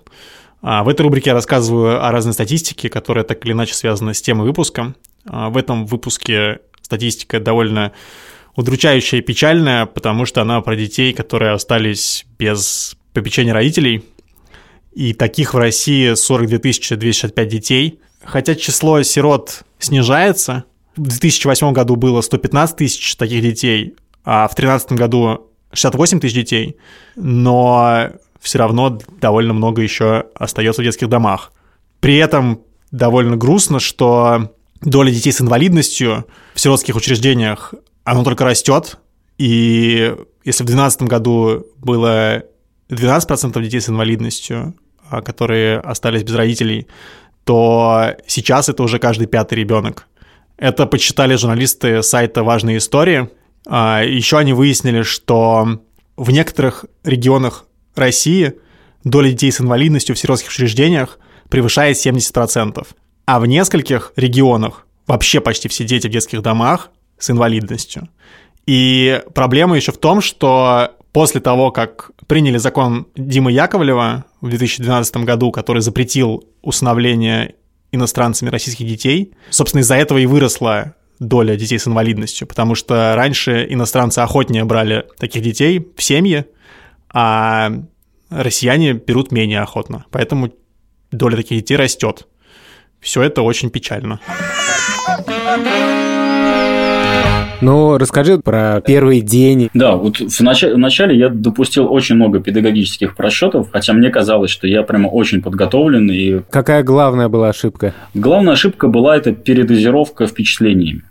А 0.62 0.84
в 0.84 0.88
этой 0.88 1.02
рубрике 1.02 1.30
я 1.30 1.34
рассказываю 1.34 2.04
о 2.04 2.10
разной 2.12 2.32
статистике, 2.32 2.88
которая 2.88 3.24
так 3.24 3.44
или 3.44 3.52
иначе 3.52 3.74
связана 3.74 4.14
с 4.14 4.22
темой 4.22 4.46
выпуска. 4.46 4.94
А 5.26 5.50
в 5.50 5.56
этом 5.56 5.86
выпуске 5.86 6.60
статистика 6.82 7.40
довольно 7.40 7.92
удручающая 8.56 9.20
и 9.20 9.22
печальная, 9.22 9.86
потому 9.86 10.26
что 10.26 10.42
она 10.42 10.60
про 10.60 10.76
детей, 10.76 11.12
которые 11.12 11.52
остались 11.52 12.26
без 12.38 12.96
попечения 13.12 13.52
родителей. 13.52 14.04
И 14.92 15.14
таких 15.14 15.54
в 15.54 15.58
России 15.58 16.14
42 16.14 16.58
265 16.58 17.48
детей. 17.48 18.00
Хотя 18.24 18.54
число 18.54 19.02
сирот 19.02 19.64
снижается. 19.78 20.64
В 20.96 21.02
2008 21.02 21.72
году 21.72 21.96
было 21.96 22.20
115 22.20 22.76
тысяч 22.76 23.16
таких 23.16 23.42
детей, 23.42 23.94
а 24.24 24.46
в 24.46 24.54
2013 24.54 24.92
году 24.92 25.50
68 25.72 26.20
тысяч 26.20 26.34
детей. 26.34 26.76
Но 27.16 28.10
все 28.40 28.58
равно 28.58 28.98
довольно 29.20 29.54
много 29.54 29.80
еще 29.80 30.26
остается 30.34 30.82
в 30.82 30.84
детских 30.84 31.08
домах. 31.08 31.52
При 32.00 32.16
этом 32.16 32.60
довольно 32.90 33.36
грустно, 33.36 33.80
что 33.80 34.52
доля 34.82 35.10
детей 35.10 35.32
с 35.32 35.40
инвалидностью 35.40 36.26
в 36.54 36.60
сиротских 36.60 36.96
учреждениях 36.96 37.72
оно 38.04 38.24
только 38.24 38.44
растет, 38.44 38.98
и 39.38 40.14
если 40.44 40.64
в 40.64 40.66
2012 40.66 41.02
году 41.02 41.66
было 41.78 42.42
12% 42.90 43.62
детей 43.62 43.80
с 43.80 43.88
инвалидностью, 43.88 44.74
а, 45.08 45.22
которые 45.22 45.78
остались 45.78 46.22
без 46.22 46.34
родителей, 46.34 46.86
то 47.44 48.14
сейчас 48.26 48.68
это 48.68 48.82
уже 48.82 48.98
каждый 48.98 49.26
пятый 49.26 49.54
ребенок. 49.54 50.06
Это 50.56 50.86
почитали 50.86 51.34
журналисты 51.34 52.02
сайта 52.02 52.42
«Важные 52.44 52.78
истории». 52.78 53.28
А, 53.66 54.02
Еще 54.02 54.38
они 54.38 54.52
выяснили, 54.52 55.02
что 55.02 55.80
в 56.16 56.30
некоторых 56.30 56.84
регионах 57.04 57.66
России 57.94 58.54
доля 59.04 59.30
детей 59.30 59.50
с 59.50 59.60
инвалидностью 59.60 60.14
в 60.14 60.18
сиротских 60.18 60.50
учреждениях 60.50 61.18
превышает 61.48 61.96
70%. 61.96 62.86
А 63.26 63.40
в 63.40 63.46
нескольких 63.46 64.12
регионах 64.16 64.86
вообще 65.06 65.40
почти 65.40 65.68
все 65.68 65.84
дети 65.84 66.06
в 66.06 66.10
детских 66.10 66.42
домах 66.42 66.90
с 67.22 67.30
инвалидностью. 67.30 68.08
И 68.66 69.22
проблема 69.34 69.76
еще 69.76 69.92
в 69.92 69.98
том, 69.98 70.20
что 70.20 70.90
после 71.12 71.40
того, 71.40 71.70
как 71.70 72.10
приняли 72.26 72.58
закон 72.58 73.06
Димы 73.16 73.52
Яковлева 73.52 74.24
в 74.40 74.48
2012 74.48 75.16
году, 75.18 75.52
который 75.52 75.82
запретил 75.82 76.44
усыновление 76.62 77.54
иностранцами 77.92 78.50
российских 78.50 78.86
детей, 78.86 79.34
собственно, 79.50 79.82
из-за 79.82 79.96
этого 79.96 80.18
и 80.18 80.26
выросла 80.26 80.94
доля 81.20 81.54
детей 81.56 81.78
с 81.78 81.86
инвалидностью, 81.86 82.48
потому 82.48 82.74
что 82.74 83.14
раньше 83.14 83.66
иностранцы 83.68 84.18
охотнее 84.18 84.64
брали 84.64 85.06
таких 85.18 85.42
детей 85.42 85.86
в 85.96 86.02
семьи, 86.02 86.46
а 87.12 87.70
россияне 88.30 88.94
берут 88.94 89.30
менее 89.30 89.60
охотно. 89.60 90.06
Поэтому 90.10 90.52
доля 91.12 91.36
таких 91.36 91.58
детей 91.58 91.76
растет. 91.76 92.26
Все 93.00 93.22
это 93.22 93.42
очень 93.42 93.70
печально. 93.70 94.20
Ну, 97.62 97.96
расскажи 97.96 98.38
про 98.38 98.80
первый 98.80 99.20
день. 99.20 99.70
Да, 99.72 99.94
вот 99.94 100.16
в 100.18 100.40
начале, 100.40 100.74
в 100.74 100.78
начале 100.78 101.16
я 101.16 101.28
допустил 101.28 101.90
очень 101.92 102.16
много 102.16 102.40
педагогических 102.40 103.14
просчетов, 103.14 103.68
хотя 103.72 103.92
мне 103.92 104.10
казалось, 104.10 104.50
что 104.50 104.66
я 104.66 104.82
прямо 104.82 105.06
очень 105.06 105.40
подготовлен. 105.40 106.10
И... 106.10 106.40
Какая 106.50 106.82
главная 106.82 107.28
была 107.28 107.50
ошибка? 107.50 107.94
Главная 108.14 108.54
ошибка 108.54 108.88
была 108.88 109.16
это 109.16 109.32
передозировка 109.32 110.26
впечатлениями. 110.26 111.02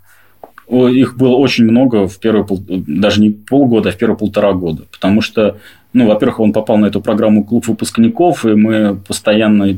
Их 0.69 1.17
было 1.17 1.35
очень 1.35 1.65
много 1.65 2.07
в 2.07 2.19
первые, 2.19 2.45
даже 2.49 3.21
не 3.21 3.29
полгода, 3.29 3.89
а 3.89 3.91
в 3.93 3.97
первые 3.97 4.17
полтора 4.17 4.53
года. 4.53 4.83
Потому 4.91 5.21
что, 5.21 5.57
ну, 5.93 6.07
во-первых, 6.07 6.41
он 6.41 6.53
попал 6.53 6.77
на 6.77 6.87
эту 6.87 7.01
программу 7.01 7.45
«Клуб 7.45 7.67
выпускников», 7.67 8.45
и 8.45 8.55
мы 8.55 8.95
постоянно 8.95 9.77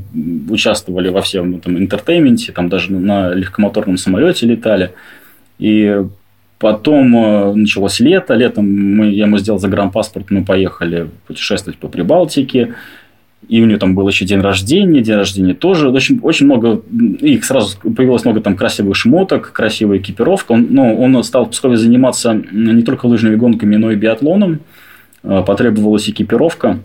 участвовали 0.49 1.09
во 1.09 1.21
всем 1.21 1.55
этом 1.55 1.77
entertainment 1.77 2.41
е, 2.41 2.51
там 2.51 2.69
даже 2.69 2.93
на 2.93 3.33
легкомоторном 3.33 3.97
самолете 3.97 4.47
летали. 4.47 4.93
И 5.57 6.03
Потом 6.63 7.13
э, 7.17 7.53
началось 7.55 7.99
лето. 7.99 8.35
Летом 8.35 8.65
мы, 8.95 9.07
я 9.07 9.25
ему 9.25 9.37
сделал 9.37 9.59
загранпаспорт, 9.59 10.31
мы 10.31 10.45
поехали 10.45 11.09
путешествовать 11.27 11.77
по 11.77 11.89
Прибалтике. 11.89 12.75
И 13.49 13.61
у 13.61 13.65
нее 13.65 13.77
там 13.77 13.95
был 13.95 14.07
еще 14.07 14.23
день 14.23 14.39
рождения, 14.39 15.01
день 15.01 15.15
рождения 15.15 15.55
тоже. 15.55 15.89
Очень, 15.89 16.21
очень 16.23 16.45
много, 16.45 16.81
их 17.19 17.43
сразу 17.43 17.77
появилось 17.81 18.23
много 18.23 18.39
там 18.39 18.55
красивых 18.55 18.95
шмоток, 18.95 19.51
красивая 19.51 19.97
экипировка. 19.97 20.53
Он, 20.53 20.67
ну, 20.69 20.97
он 20.97 21.21
стал 21.25 21.47
в 21.47 21.49
Пскове 21.49 21.75
заниматься 21.75 22.41
не 22.53 22.83
только 22.83 23.07
лыжными 23.07 23.35
гонками, 23.35 23.75
но 23.75 23.91
и 23.91 23.97
биатлоном. 23.97 24.61
Э, 25.21 25.43
потребовалась 25.45 26.09
экипировка. 26.09 26.79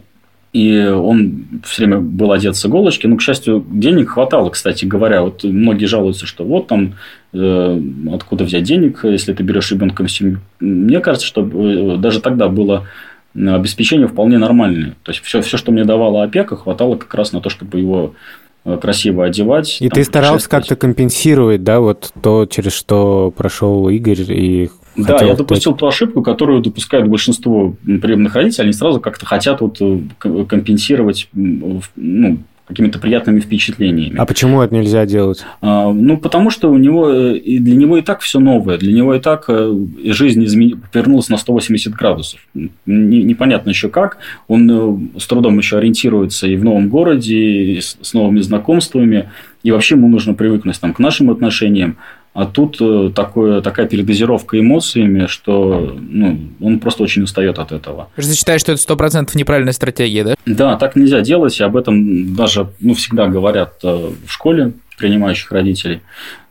И 0.52 0.78
он 0.78 1.60
все 1.64 1.84
время 1.84 2.00
был 2.00 2.32
одет 2.32 2.56
с 2.56 2.64
иголочки. 2.64 3.06
Но, 3.06 3.16
к 3.16 3.22
счастью, 3.22 3.64
денег 3.70 4.10
хватало, 4.10 4.50
кстати 4.50 4.84
говоря. 4.86 5.22
Вот 5.22 5.44
многие 5.44 5.86
жалуются, 5.86 6.26
что 6.26 6.44
вот 6.44 6.68
там 6.68 6.94
э, 7.32 7.82
откуда 8.12 8.44
взять 8.44 8.62
денег, 8.62 9.00
если 9.04 9.34
ты 9.34 9.42
берешь 9.42 9.70
ребенка 9.70 10.04
в 10.04 10.10
семью. 10.10 10.40
Мне 10.58 11.00
кажется, 11.00 11.26
что 11.26 11.42
э, 11.42 11.96
даже 11.98 12.20
тогда 12.20 12.48
было 12.48 12.86
обеспечение 13.34 14.08
вполне 14.08 14.38
нормальное. 14.38 14.96
То 15.02 15.12
есть 15.12 15.22
все, 15.22 15.42
все, 15.42 15.58
что 15.58 15.70
мне 15.70 15.84
давала 15.84 16.24
опека, 16.24 16.56
хватало 16.56 16.96
как 16.96 17.14
раз 17.14 17.32
на 17.32 17.40
то, 17.40 17.50
чтобы 17.50 17.78
его 17.78 18.14
э, 18.14 18.47
красиво 18.64 19.24
одевать. 19.24 19.78
И 19.80 19.88
ты 19.88 20.04
старался 20.04 20.48
как-то 20.48 20.76
компенсировать, 20.76 21.64
да, 21.64 21.80
вот 21.80 22.12
то, 22.22 22.46
через 22.46 22.72
что 22.72 23.32
прошел 23.36 23.88
Игорь 23.88 24.22
и 24.32 24.70
да, 24.96 25.24
я 25.24 25.34
допустил 25.34 25.74
ту 25.76 25.86
ошибку, 25.86 26.22
которую 26.22 26.60
допускают 26.60 27.06
большинство 27.06 27.76
приемных 27.84 28.34
родителей. 28.34 28.64
Они 28.64 28.72
сразу 28.72 29.00
как-то 29.00 29.26
хотят 29.26 29.60
вот 29.60 29.78
э, 29.80 30.00
компенсировать 30.48 31.28
ну, 31.32 32.38
какими-то 32.68 32.98
приятными 32.98 33.40
впечатлениями. 33.40 34.16
А 34.18 34.26
почему 34.26 34.60
это 34.60 34.74
нельзя 34.74 35.06
делать? 35.06 35.44
А, 35.62 35.90
ну, 35.90 36.18
потому 36.18 36.50
что 36.50 36.70
у 36.70 36.76
него, 36.76 37.10
э, 37.10 37.40
для 37.40 37.74
него 37.74 37.96
и 37.96 38.02
так 38.02 38.20
все 38.20 38.38
новое, 38.38 38.76
для 38.76 38.92
него 38.92 39.14
и 39.14 39.20
так 39.20 39.46
э, 39.48 39.74
жизнь 40.04 40.44
измен... 40.44 40.80
повернулась 40.92 41.30
на 41.30 41.38
180 41.38 41.94
градусов. 41.94 42.46
Непонятно 42.84 43.70
еще 43.70 43.88
как. 43.88 44.18
Он 44.48 45.10
с 45.18 45.26
трудом 45.26 45.56
еще 45.58 45.78
ориентируется 45.78 46.46
и 46.46 46.56
в 46.56 46.64
новом 46.64 46.88
городе, 46.88 47.36
и 47.36 47.80
с 47.80 48.12
новыми 48.12 48.40
знакомствами, 48.40 49.30
и 49.62 49.70
вообще 49.70 49.94
ему 49.94 50.08
нужно 50.08 50.34
привыкнуть 50.34 50.78
там, 50.78 50.92
к 50.92 50.98
нашим 50.98 51.30
отношениям. 51.30 51.96
А 52.38 52.46
тут 52.46 52.76
э, 52.80 53.10
такое, 53.12 53.60
такая 53.62 53.88
передозировка 53.88 54.60
эмоциями, 54.60 55.26
что 55.26 55.98
ну, 56.00 56.38
он 56.60 56.78
просто 56.78 57.02
очень 57.02 57.24
устает 57.24 57.58
от 57.58 57.72
этого. 57.72 58.10
Ты 58.14 58.32
считаешь, 58.32 58.60
что 58.60 58.70
это 58.70 58.80
сто 58.80 58.96
процентов 58.96 59.34
неправильная 59.34 59.72
стратегия, 59.72 60.22
да? 60.22 60.34
Да, 60.46 60.76
так 60.76 60.94
нельзя 60.94 61.20
делать, 61.20 61.58
и 61.58 61.64
об 61.64 61.76
этом 61.76 62.36
даже 62.36 62.68
ну, 62.78 62.94
всегда 62.94 63.26
говорят 63.26 63.80
э, 63.82 64.10
в 64.24 64.30
школе 64.30 64.74
принимающих 64.98 65.50
родителей. 65.50 66.00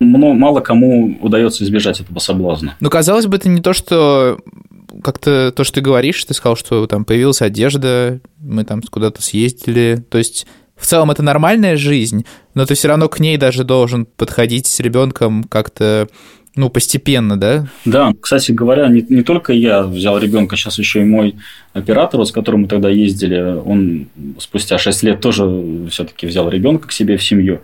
Но 0.02 0.34
мало 0.34 0.60
кому 0.60 1.17
удается 1.21 1.63
избежать 1.63 2.02
этого 2.02 2.19
соблазна. 2.19 2.76
Ну, 2.82 2.89
казалось 2.89 3.28
бы, 3.28 3.38
это 3.38 3.47
не 3.47 3.62
то, 3.62 3.71
что 3.71 4.39
как-то 5.02 5.54
то, 5.56 5.63
что 5.63 5.76
ты 5.76 5.80
говоришь, 5.80 6.21
ты 6.26 6.34
сказал, 6.34 6.58
что 6.58 6.86
там 6.88 7.06
появилась 7.06 7.41
одежда, 7.41 8.19
мы 8.41 8.65
там 8.65 8.82
куда-то 8.82 9.21
съездили. 9.21 10.04
То 10.10 10.17
есть 10.17 10.47
в 10.78 10.86
целом 10.86 11.12
это 11.12 11.24
нормальная 11.24 11.76
жизнь, 11.76 12.26
но 12.54 12.66
ты 12.66 12.76
все 12.76 12.88
равно 12.88 13.10
к 13.10 13.20
ней 13.20 13.38
даже 13.38 13.63
должен 13.63 14.06
подходить 14.06 14.68
с 14.68 14.80
ребенком 14.80 15.44
как-то 15.44 16.08
ну, 16.58 16.70
постепенно, 16.70 17.38
да? 17.38 17.68
Да, 17.86 18.13
кстати 18.20 18.52
говоря, 18.52 18.88
не, 18.88 19.06
не 19.10 19.22
только 19.22 19.54
я 19.54 19.84
взял 19.84 20.18
ребенка, 20.18 20.56
сейчас 20.56 20.80
еще 20.80 21.02
и 21.02 21.06
мой 21.06 21.36
оператор, 21.74 22.26
с 22.26 22.32
которым 22.32 22.62
мы 22.62 22.68
тогда 22.68 22.90
ездили, 22.90 23.40
он 23.40 24.08
спустя 24.40 24.80
6 24.80 25.04
лет 25.04 25.22
тоже 25.22 25.88
все-таки 25.92 26.26
взял 26.26 26.50
ребенка 26.50 26.88
к 26.88 26.92
себе 26.92 27.18
в 27.18 27.24
семью. 27.24 27.62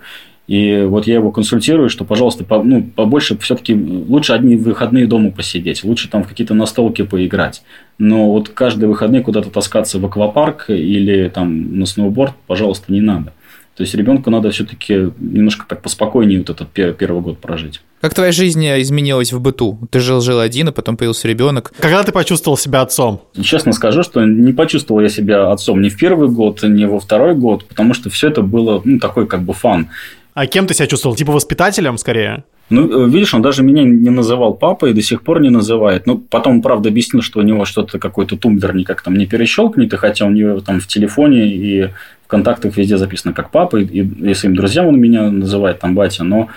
И 0.47 0.83
вот 0.87 1.07
я 1.07 1.15
его 1.15 1.31
консультирую, 1.31 1.89
что, 1.89 2.03
пожалуйста, 2.03 2.43
по, 2.43 2.61
ну, 2.61 2.83
побольше 2.83 3.37
все-таки 3.37 3.73
лучше 3.73 4.33
одни 4.33 4.57
выходные 4.57 5.07
дома 5.07 5.31
посидеть, 5.31 5.83
лучше 5.83 6.09
там 6.09 6.23
в 6.23 6.27
какие-то 6.27 6.53
настолки 6.53 7.03
поиграть. 7.03 7.63
Но 7.97 8.29
вот 8.31 8.49
каждые 8.49 8.89
выходные 8.89 9.21
куда-то 9.21 9.49
таскаться 9.49 9.99
в 9.99 10.05
аквапарк 10.05 10.69
или 10.69 11.29
там 11.29 11.79
на 11.79 11.85
сноуборд, 11.85 12.33
пожалуйста, 12.45 12.91
не 12.91 12.99
надо. 12.99 13.31
То 13.75 13.81
есть 13.81 13.95
ребенку 13.95 14.29
надо 14.29 14.51
все-таки 14.51 15.11
немножко 15.19 15.65
так 15.67 15.81
поспокойнее 15.81 16.39
вот 16.39 16.49
этот 16.51 16.69
первый 16.69 17.21
год 17.21 17.39
прожить. 17.39 17.81
Как 18.01 18.13
твоя 18.13 18.31
жизнь 18.31 18.63
изменилась 18.63 19.33
в 19.33 19.39
быту? 19.39 19.79
Ты 19.89 19.99
жил-жил 19.99 20.39
один, 20.39 20.67
а 20.67 20.71
потом 20.71 20.95
появился 20.95 21.27
ребенок. 21.27 21.73
Когда 21.79 22.03
ты 22.03 22.11
почувствовал 22.11 22.55
себя 22.55 22.81
отцом? 22.81 23.23
Честно 23.41 23.71
скажу, 23.71 24.03
что 24.03 24.23
не 24.23 24.53
почувствовал 24.53 25.01
я 25.01 25.09
себя 25.09 25.51
отцом 25.51 25.81
ни 25.81 25.89
в 25.89 25.97
первый 25.97 26.29
год, 26.29 26.61
ни 26.61 26.85
во 26.85 26.99
второй 26.99 27.33
год, 27.33 27.65
потому 27.65 27.95
что 27.95 28.11
все 28.11 28.27
это 28.27 28.43
было 28.43 28.79
ну, 28.83 28.99
такой 28.99 29.25
как 29.25 29.41
бы 29.41 29.53
фан. 29.53 29.87
А 30.33 30.47
кем 30.47 30.67
ты 30.67 30.73
себя 30.73 30.87
чувствовал? 30.87 31.15
Типа 31.15 31.31
воспитателем 31.31 31.97
скорее? 31.97 32.43
Ну, 32.69 33.05
э, 33.05 33.09
видишь, 33.09 33.33
он 33.33 33.41
даже 33.41 33.61
меня 33.61 33.83
не 33.83 34.09
называл 34.09 34.53
папой 34.55 34.91
и 34.91 34.93
до 34.93 35.01
сих 35.01 35.21
пор 35.21 35.41
не 35.41 35.49
называет. 35.49 36.07
Ну, 36.07 36.17
потом, 36.17 36.61
правда, 36.61 36.89
объяснил, 36.89 37.21
что 37.21 37.39
у 37.39 37.43
него 37.43 37.65
что-то, 37.65 37.99
какой-то 37.99 38.37
тумблер 38.37 38.73
никак 38.75 39.01
там 39.01 39.15
не 39.15 39.27
перещелкнет, 39.27 39.93
и 39.93 39.97
хотя 39.97 40.25
у 40.25 40.31
него 40.31 40.59
там 40.59 40.79
в 40.79 40.87
телефоне 40.87 41.47
и 41.47 41.83
в 42.25 42.27
контактах 42.27 42.75
везде 42.77 42.97
записано 42.97 43.33
как 43.33 43.51
папа, 43.51 43.77
и, 43.77 43.85
и 43.85 44.33
своим 44.33 44.55
друзьям 44.55 44.87
он 44.87 44.99
меня 44.99 45.29
называет 45.29 45.79
там 45.79 45.93
батя, 45.93 46.23
но 46.23 46.47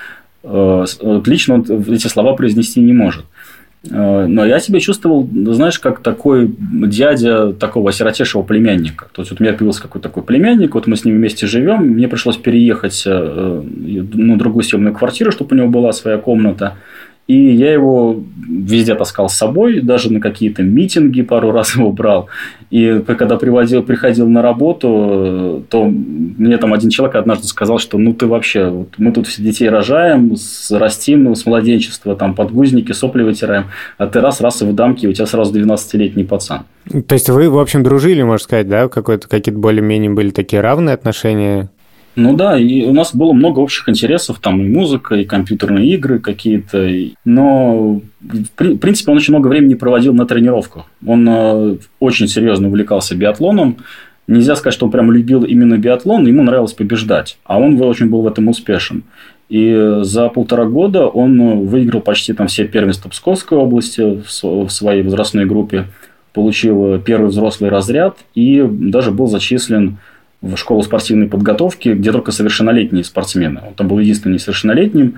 э, 0.43 0.85
лично 1.27 1.55
он 1.55 1.67
эти 1.89 2.07
слова 2.07 2.35
произнести 2.35 2.81
не 2.81 2.93
может. 2.93 3.27
Э, 3.91 4.27
но 4.27 4.45
я 4.45 4.59
себя 4.61 4.81
чувствовал, 4.81 5.29
знаешь, 5.33 5.79
как 5.79 6.01
такой 6.01 6.55
дядя 6.59 7.53
такого 7.53 7.91
осиротевшего 7.91 8.43
племянника. 8.43 9.09
То 9.13 9.23
есть, 9.23 9.31
вот 9.31 9.41
у 9.41 9.45
меня 9.45 9.55
появился 9.55 9.83
какой-то 9.83 10.09
такой 10.09 10.23
племянник, 10.23 10.75
вот 10.75 10.87
мы 10.87 10.97
с 10.97 11.05
ним 11.05 11.17
вместе 11.17 11.47
живем, 11.47 11.87
мне 11.89 12.09
пришлось 12.09 12.37
переехать 12.37 13.05
э, 13.07 13.63
на 13.63 14.39
другую 14.39 14.63
съемную 14.63 14.95
квартиру, 14.95 15.33
чтобы 15.33 15.55
у 15.55 15.59
него 15.59 15.69
была 15.69 15.93
своя 15.93 16.19
комната. 16.19 16.75
И 17.27 17.55
я 17.55 17.73
его 17.73 18.23
везде 18.49 18.95
таскал 18.95 19.29
с 19.29 19.35
собой, 19.35 19.81
даже 19.81 20.13
на 20.13 20.21
какие-то 20.21 20.63
митинги 20.63 21.23
пару 21.23 21.51
раз 21.51 21.75
его 21.75 21.91
брал. 21.91 22.29
И 22.71 23.03
когда 23.05 23.37
приводил, 23.37 23.83
приходил 23.83 24.29
на 24.29 24.43
работу, 24.43 25.65
то 25.69 25.85
мне 25.87 26.57
там 26.59 26.73
один 26.73 26.91
человек 26.91 27.17
однажды 27.17 27.49
сказал, 27.49 27.79
что 27.79 27.99
ну 27.99 28.13
ты 28.15 28.27
вообще, 28.27 28.69
вот 28.69 28.91
мы 28.99 29.11
тут 29.11 29.27
все 29.27 29.43
детей 29.43 29.69
рожаем, 29.69 30.37
растим 30.71 31.35
с 31.35 31.47
младенчества, 31.47 32.15
там 32.15 32.35
подгузники, 32.35 32.93
сопли 32.93 33.25
вытираем, 33.25 33.67
а 33.99 34.07
ты 34.07 34.21
раз-раз 34.21 34.63
и 34.63 34.65
в 34.65 34.73
дамке, 34.75 35.07
и 35.07 35.11
у 35.11 35.13
тебя 35.13 35.27
сразу 35.27 35.53
12-летний 35.53 36.25
пацан. 36.25 36.61
То 37.09 37.15
есть 37.15 37.29
вы, 37.29 37.51
в 37.51 37.59
общем, 37.59 37.83
дружили, 37.83 38.23
можно 38.23 38.45
сказать, 38.45 38.69
да? 38.69 38.89
Какие-то 38.89 39.59
более-менее 39.59 40.11
были 40.11 40.31
такие 40.31 40.63
равные 40.63 40.95
отношения? 40.95 41.71
Ну 42.17 42.35
да, 42.35 42.59
и 42.59 42.85
у 42.87 42.95
нас 42.95 43.15
было 43.15 43.35
много 43.35 43.61
общих 43.61 43.91
интересов, 43.91 44.39
там 44.41 44.63
и 44.63 44.69
музыка, 44.69 45.17
и 45.17 45.25
компьютерные 45.25 45.87
игры 45.95 46.19
какие-то. 46.19 46.91
Но, 47.27 48.01
в 48.21 48.77
принципе, 48.79 49.13
он 49.13 49.19
очень 49.19 49.35
много 49.35 49.49
времени 49.49 49.75
проводил 49.75 50.15
на 50.15 50.27
тренировках. 50.27 50.87
Он 51.07 51.29
э, 51.29 51.77
очень 52.01 52.27
серьезно 52.27 52.69
увлекался 52.69 53.15
биатлоном. 53.15 53.77
Нельзя 54.27 54.57
сказать, 54.57 54.73
что 54.73 54.87
он 54.87 54.93
прям 54.93 55.13
любил 55.13 55.45
именно 55.45 55.77
биатлон, 55.77 56.27
ему 56.27 56.43
нравилось 56.43 56.73
побеждать. 56.73 57.39
А 57.45 57.61
он 57.61 57.81
очень 57.83 58.09
был 58.09 58.23
в 58.23 58.27
этом 58.27 58.49
успешен. 58.49 59.05
И 59.51 59.99
за 60.01 60.29
полтора 60.31 60.65
года 60.65 61.07
он 61.07 61.67
выиграл 61.67 62.01
почти 62.01 62.33
там 62.33 62.47
все 62.47 62.67
первенства 62.67 63.11
Псковской 63.11 63.59
области 63.59 64.23
в 64.27 64.71
своей 64.71 65.03
возрастной 65.03 65.45
группе, 65.45 65.85
получил 66.33 66.99
первый 67.01 67.29
взрослый 67.29 67.71
разряд 67.71 68.19
и 68.35 68.67
даже 68.67 69.11
был 69.11 69.27
зачислен 69.27 69.99
в 70.47 70.57
школу 70.57 70.83
спортивной 70.83 71.29
подготовки, 71.29 71.91
где 71.91 72.13
только 72.13 72.33
совершеннолетние 72.33 73.05
спортсмены. 73.05 73.61
Он 73.69 73.75
там 73.75 73.89
был 73.89 73.99
единственным 73.99 74.35
несовершеннолетним. 74.35 75.17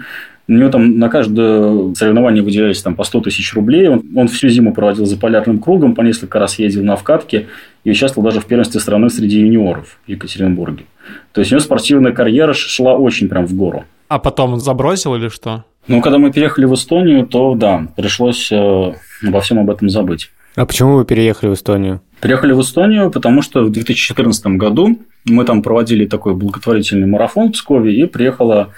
У 0.49 0.53
него 0.53 0.71
там 0.71 0.99
на 0.99 1.09
каждое 1.09 1.95
соревнование 1.95 2.43
выделялись 2.43 2.81
там 2.81 2.95
по 2.95 3.05
100 3.05 3.21
тысяч 3.21 3.53
рублей. 3.55 3.88
Он, 3.88 4.03
он 4.17 4.29
всю 4.29 4.49
зиму 4.49 4.73
проводил 4.73 5.05
за 5.05 5.19
полярным 5.19 5.59
кругом, 5.59 5.95
по 5.95 6.01
несколько 6.01 6.38
раз 6.38 6.59
ездил 6.59 6.85
на 6.85 6.97
вкатке 6.97 7.49
и 7.85 7.91
участвовал 7.91 8.27
даже 8.27 8.41
в 8.41 8.47
первенстве 8.47 8.81
страны 8.81 9.11
среди 9.11 9.41
юниоров 9.41 9.99
в 10.07 10.09
Екатеринбурге. 10.11 10.85
То 11.33 11.41
есть 11.41 11.53
у 11.53 11.55
него 11.57 11.64
спортивная 11.64 12.12
карьера 12.12 12.55
шла 12.55 12.97
очень 12.97 13.29
прям 13.29 13.47
в 13.47 13.55
гору. 13.55 13.85
А 14.09 14.19
потом 14.19 14.55
он 14.55 14.61
забросил 14.61 15.14
или 15.14 15.29
что? 15.29 15.64
Ну, 15.87 16.01
когда 16.01 16.19
мы 16.19 16.33
переехали 16.33 16.64
в 16.64 16.75
Эстонию, 16.75 17.27
то 17.27 17.55
да, 17.55 17.88
пришлось 17.97 18.51
э, 18.51 18.93
обо 19.27 19.41
всем 19.41 19.59
об 19.59 19.71
этом 19.71 19.88
забыть. 19.88 20.31
А 20.59 20.66
почему 20.66 20.97
вы 20.97 21.05
переехали 21.05 21.51
в 21.51 21.55
Эстонию? 21.55 22.01
Приехали 22.21 22.53
в 22.53 22.61
Эстонию, 22.61 23.12
потому 23.12 23.42
что 23.42 23.62
в 23.62 23.71
2014 23.71 24.44
году 24.59 24.99
мы 25.25 25.44
там 25.44 25.62
проводили 25.62 26.05
такой 26.05 26.35
благотворительный 26.35 27.07
марафон 27.07 27.51
в 27.51 27.53
Пскове, 27.53 27.94
и 27.94 28.07
приехала 28.07 28.71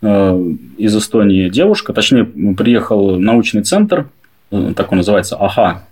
э, 0.00 0.52
из 0.78 0.96
Эстонии 0.96 1.48
девушка, 1.48 1.92
точнее, 1.92 2.24
приехал 2.24 3.18
научный 3.18 3.64
центр, 3.64 4.06
э, 4.52 4.74
так 4.76 4.92
он 4.92 4.98
называется, 4.98 5.34
АХА. 5.34 5.82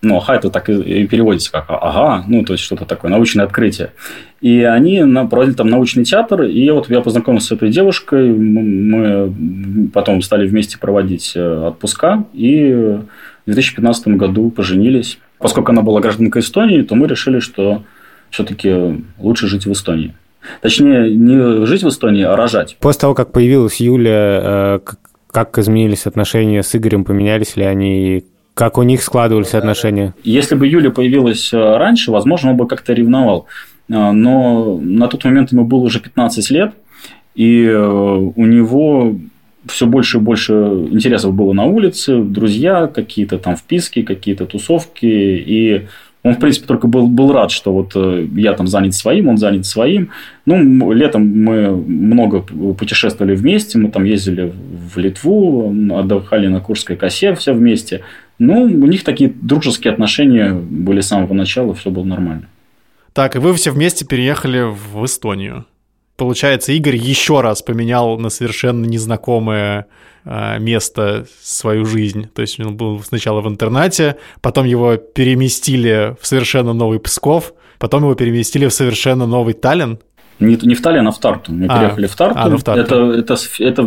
Ну, 0.00 0.16
АХА 0.16 0.36
это 0.36 0.48
так 0.48 0.70
и 0.70 1.06
переводится 1.06 1.52
как 1.52 1.66
АГА, 1.68 2.24
ну, 2.26 2.42
то 2.46 2.54
есть 2.54 2.64
что-то 2.64 2.86
такое, 2.86 3.10
научное 3.10 3.44
открытие. 3.44 3.92
И 4.40 4.62
они 4.62 5.04
проводили 5.28 5.54
там 5.54 5.68
научный 5.68 6.04
театр, 6.04 6.44
и 6.44 6.70
вот 6.70 6.88
я 6.88 7.02
познакомился 7.02 7.48
с 7.48 7.52
этой 7.52 7.68
девушкой, 7.68 8.32
мы 8.32 9.90
потом 9.92 10.22
стали 10.22 10.48
вместе 10.48 10.78
проводить 10.78 11.32
э, 11.36 11.66
отпуска, 11.66 12.24
и 12.32 13.00
в 13.48 13.54
2015 13.54 14.08
году 14.08 14.50
поженились. 14.50 15.18
Поскольку 15.38 15.72
она 15.72 15.80
была 15.80 16.00
гражданкой 16.00 16.42
Эстонии, 16.42 16.82
то 16.82 16.94
мы 16.94 17.06
решили, 17.08 17.40
что 17.40 17.82
все-таки 18.28 19.02
лучше 19.18 19.46
жить 19.48 19.64
в 19.64 19.72
Эстонии. 19.72 20.14
Точнее, 20.60 21.14
не 21.14 21.64
жить 21.64 21.82
в 21.82 21.88
Эстонии, 21.88 22.24
а 22.24 22.36
рожать. 22.36 22.76
После 22.78 23.00
того, 23.00 23.14
как 23.14 23.32
появилась 23.32 23.80
Юля, 23.80 24.40
э, 24.42 24.80
как 25.30 25.56
изменились 25.58 26.06
отношения 26.06 26.62
с 26.62 26.76
Игорем, 26.76 27.04
поменялись 27.04 27.56
ли 27.56 27.64
они, 27.64 28.24
как 28.52 28.76
у 28.76 28.82
них 28.82 29.02
складывались 29.02 29.54
отношения? 29.54 30.14
Если 30.24 30.54
бы 30.54 30.66
Юля 30.66 30.90
появилась 30.90 31.50
э, 31.52 31.56
раньше, 31.56 32.10
возможно, 32.10 32.50
он 32.50 32.58
бы 32.58 32.66
как-то 32.66 32.92
ревновал. 32.92 33.46
Э, 33.88 34.12
но 34.12 34.78
на 34.78 35.08
тот 35.08 35.24
момент 35.24 35.52
ему 35.52 35.64
было 35.64 35.80
уже 35.80 36.00
15 36.00 36.50
лет, 36.50 36.74
и 37.34 37.66
у 37.66 38.46
него 38.46 39.14
все 39.68 39.86
больше 39.86 40.18
и 40.18 40.20
больше 40.20 40.52
интересов 40.52 41.34
было 41.34 41.52
на 41.52 41.64
улице, 41.64 42.22
друзья, 42.22 42.86
какие-то 42.86 43.38
там 43.38 43.56
вписки, 43.56 44.02
какие-то 44.02 44.46
тусовки, 44.46 45.06
и 45.06 45.86
он, 46.24 46.34
в 46.34 46.40
принципе, 46.40 46.66
только 46.66 46.88
был, 46.88 47.06
был 47.06 47.32
рад, 47.32 47.50
что 47.50 47.72
вот 47.72 47.92
э, 47.94 48.26
я 48.34 48.52
там 48.52 48.66
занят 48.66 48.94
своим, 48.94 49.28
он 49.28 49.36
занят 49.36 49.66
своим. 49.66 50.10
Ну, 50.46 50.92
летом 50.92 51.26
мы 51.26 51.70
много 51.70 52.40
путешествовали 52.40 53.36
вместе, 53.36 53.78
мы 53.78 53.90
там 53.90 54.04
ездили 54.04 54.52
в 54.52 54.98
Литву, 54.98 55.72
отдыхали 55.94 56.48
на 56.48 56.60
Курской 56.60 56.96
косе 56.96 57.34
все 57.34 57.52
вместе. 57.52 58.02
Ну, 58.38 58.64
у 58.64 58.86
них 58.86 59.04
такие 59.04 59.32
дружеские 59.40 59.92
отношения 59.92 60.52
были 60.52 61.00
с 61.00 61.08
самого 61.08 61.34
начала, 61.34 61.74
все 61.74 61.90
было 61.90 62.04
нормально. 62.04 62.46
Так, 63.12 63.36
и 63.36 63.38
вы 63.38 63.54
все 63.54 63.70
вместе 63.70 64.04
переехали 64.04 64.62
в 64.62 65.04
Эстонию. 65.04 65.66
Получается, 66.18 66.72
Игорь 66.72 66.96
еще 66.96 67.42
раз 67.42 67.62
поменял 67.62 68.18
на 68.18 68.28
совершенно 68.28 68.84
незнакомое 68.84 69.86
а, 70.24 70.58
место 70.58 71.26
свою 71.40 71.84
жизнь. 71.84 72.28
То 72.34 72.42
есть 72.42 72.58
он 72.58 72.76
был 72.76 73.00
сначала 73.04 73.40
в 73.40 73.46
интернате, 73.46 74.16
потом 74.40 74.66
его 74.66 74.96
переместили 74.96 76.16
в 76.20 76.26
совершенно 76.26 76.72
новый 76.72 76.98
Псков, 76.98 77.54
потом 77.78 78.02
его 78.02 78.16
переместили 78.16 78.66
в 78.66 78.72
совершенно 78.72 79.26
новый 79.26 79.54
Таллин. 79.54 80.00
Не, 80.40 80.58
не 80.60 80.74
в 80.74 80.82
Таллин, 80.82 81.06
а 81.06 81.12
в 81.12 81.20
Тарту. 81.20 81.52
Мы 81.52 81.66
а, 81.68 81.78
переехали 81.78 82.06
в 82.08 82.16
Тарту. 82.16 82.38
А, 82.40 82.48
ну, 82.48 82.58
в 82.58 82.64
Тарту. 82.64 82.80
Это, 82.80 82.96
это, 83.12 83.36
это 83.60 83.82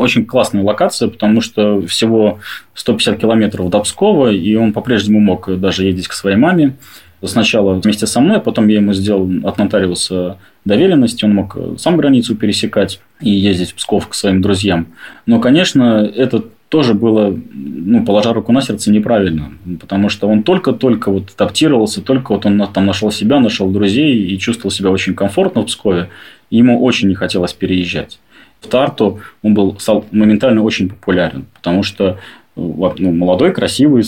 очень 0.00 0.24
классная 0.24 0.62
локация, 0.62 1.08
потому 1.08 1.42
что 1.42 1.82
всего 1.82 2.38
150 2.72 3.18
километров 3.18 3.68
до 3.68 3.80
Пскова, 3.80 4.32
и 4.32 4.54
он 4.54 4.72
по-прежнему 4.72 5.20
мог 5.20 5.54
даже 5.60 5.84
ездить 5.84 6.08
к 6.08 6.14
своей 6.14 6.38
маме. 6.38 6.78
Сначала 7.22 7.74
вместе 7.74 8.06
со 8.06 8.20
мной, 8.20 8.40
потом 8.40 8.68
я 8.68 8.76
ему 8.76 8.92
сделал 8.92 9.28
от 9.44 9.58
нотариуса 9.58 10.38
доверенность, 10.64 11.24
он 11.24 11.34
мог 11.34 11.56
сам 11.78 11.96
границу 11.96 12.36
пересекать 12.36 13.00
и 13.20 13.30
ездить 13.30 13.72
в 13.72 13.74
Псков 13.74 14.08
к 14.08 14.14
своим 14.14 14.40
друзьям. 14.40 14.88
Но, 15.26 15.40
конечно, 15.40 16.08
это 16.14 16.44
тоже 16.68 16.94
было, 16.94 17.36
ну, 17.54 18.04
положа 18.04 18.32
руку 18.32 18.52
на 18.52 18.60
сердце, 18.60 18.92
неправильно, 18.92 19.52
потому 19.80 20.08
что 20.08 20.28
он 20.28 20.42
только-только 20.42 21.10
вот 21.10 21.30
адаптировался, 21.34 22.02
только 22.02 22.32
вот 22.32 22.44
он 22.46 22.64
там 22.72 22.86
нашел 22.86 23.10
себя, 23.10 23.40
нашел 23.40 23.70
друзей 23.70 24.26
и 24.26 24.38
чувствовал 24.38 24.70
себя 24.70 24.90
очень 24.90 25.14
комфортно 25.14 25.62
в 25.62 25.66
Пскове, 25.66 26.10
и 26.50 26.58
ему 26.58 26.82
очень 26.82 27.08
не 27.08 27.14
хотелось 27.14 27.54
переезжать. 27.54 28.20
В 28.60 28.66
Тарту 28.66 29.20
он 29.42 29.54
был 29.54 29.78
стал 29.78 30.04
моментально 30.10 30.62
очень 30.62 30.88
популярен, 30.88 31.46
потому 31.54 31.82
что 31.82 32.18
ну, 32.58 33.12
молодой, 33.12 33.52
красивый 33.52 34.04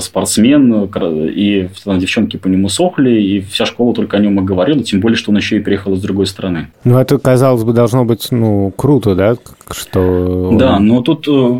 спортсмен, 0.00 0.88
и 1.28 1.68
девчонки 1.86 2.36
по 2.36 2.48
нему 2.48 2.68
сохли, 2.68 3.10
и 3.20 3.40
вся 3.40 3.66
школа 3.66 3.94
только 3.94 4.16
о 4.16 4.20
нем 4.20 4.40
и 4.40 4.44
говорила, 4.44 4.82
тем 4.82 5.00
более, 5.00 5.16
что 5.16 5.30
он 5.30 5.36
еще 5.36 5.56
и 5.56 5.60
приехал 5.60 5.94
из 5.94 6.02
другой 6.02 6.26
страны. 6.26 6.68
Ну, 6.84 6.98
это, 6.98 7.18
казалось 7.18 7.64
бы, 7.64 7.72
должно 7.72 8.04
быть, 8.04 8.28
ну, 8.30 8.72
круто, 8.76 9.14
да, 9.14 9.36
что... 9.70 10.56
Да, 10.58 10.78
но 10.78 11.02
тут 11.02 11.26
э, 11.28 11.58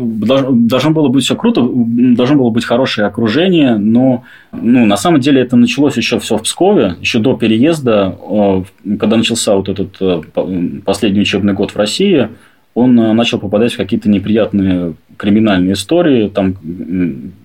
должно 0.51 0.91
было 0.91 1.07
быть 1.07 1.23
все 1.23 1.35
круто, 1.35 1.65
должно 1.65 2.35
было 2.37 2.49
быть 2.49 2.65
хорошее 2.65 3.07
окружение, 3.07 3.77
но, 3.77 4.23
ну, 4.51 4.85
на 4.85 4.97
самом 4.97 5.21
деле 5.21 5.41
это 5.41 5.55
началось 5.55 5.95
еще 5.97 6.19
все 6.19 6.37
в 6.37 6.43
Пскове, 6.43 6.95
еще 6.99 7.19
до 7.19 7.35
переезда, 7.35 8.17
когда 8.99 9.17
начался 9.17 9.55
вот 9.55 9.69
этот 9.69 9.95
э, 10.01 10.21
последний 10.85 11.21
учебный 11.21 11.53
год 11.53 11.71
в 11.71 11.77
России, 11.77 12.29
он 12.73 12.99
э, 12.99 13.13
начал 13.13 13.39
попадать 13.39 13.73
в 13.73 13.77
какие-то 13.77 14.09
неприятные 14.09 14.95
криминальные 15.17 15.73
истории, 15.73 16.29
там, 16.29 16.55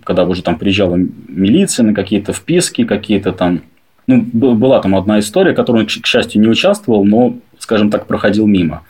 когда 0.04 0.24
уже 0.24 0.42
там 0.42 0.58
приезжала 0.58 0.96
милиция 0.96 1.84
на 1.84 1.94
какие-то 1.94 2.32
вписки, 2.32 2.84
какие-то 2.84 3.32
там... 3.32 3.62
Ну, 4.06 4.22
была 4.22 4.80
там 4.80 4.96
одна 4.96 5.18
история, 5.18 5.52
которую 5.52 5.82
он, 5.82 5.86
к 5.86 6.06
счастью, 6.06 6.40
не 6.40 6.48
участвовал, 6.48 7.04
но, 7.04 7.36
скажем 7.58 7.90
так, 7.90 8.06
проходил 8.06 8.46
мимо. 8.46 8.82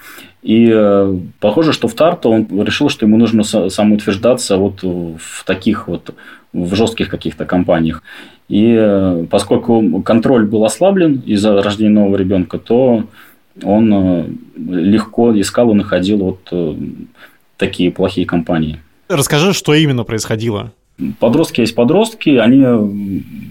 И 0.43 0.71
э, 0.73 1.19
похоже, 1.41 1.73
что 1.73 1.89
в 1.89 1.95
Тарту 1.95 2.31
он 2.31 2.47
решил, 2.63 2.89
что 2.89 3.05
ему 3.05 3.17
нужно 3.17 3.43
самоутверждаться 3.43 4.57
вот 4.57 4.83
в 4.83 5.45
таких 5.45 5.89
вот, 5.89 6.15
в 6.53 6.75
жестких 6.77 7.09
каких-то 7.09 7.45
компаниях. 7.45 8.03
И 8.49 8.75
э, 8.79 9.27
поскольку 9.29 10.03
контроль 10.03 10.47
был 10.47 10.65
ослаблен 10.65 11.23
из-за 11.27 11.61
рождения 11.61 11.91
нового 11.91 12.17
ребенка, 12.17 12.59
то 12.59 13.05
он 13.63 13.93
э, 13.93 14.25
легко 14.57 15.39
искал 15.39 15.71
и 15.73 15.75
находил 15.75 16.19
вот 16.19 16.41
э, 16.53 16.75
такие 17.59 17.91
плохие 17.91 18.27
компании. 18.27 18.79
Расскажи, 19.09 19.53
что 19.53 19.75
именно 19.75 20.05
происходило? 20.05 20.73
Подростки 21.21 21.61
есть 21.61 21.75
подростки, 21.75 22.31
они 22.31 22.63
э, 22.65 22.89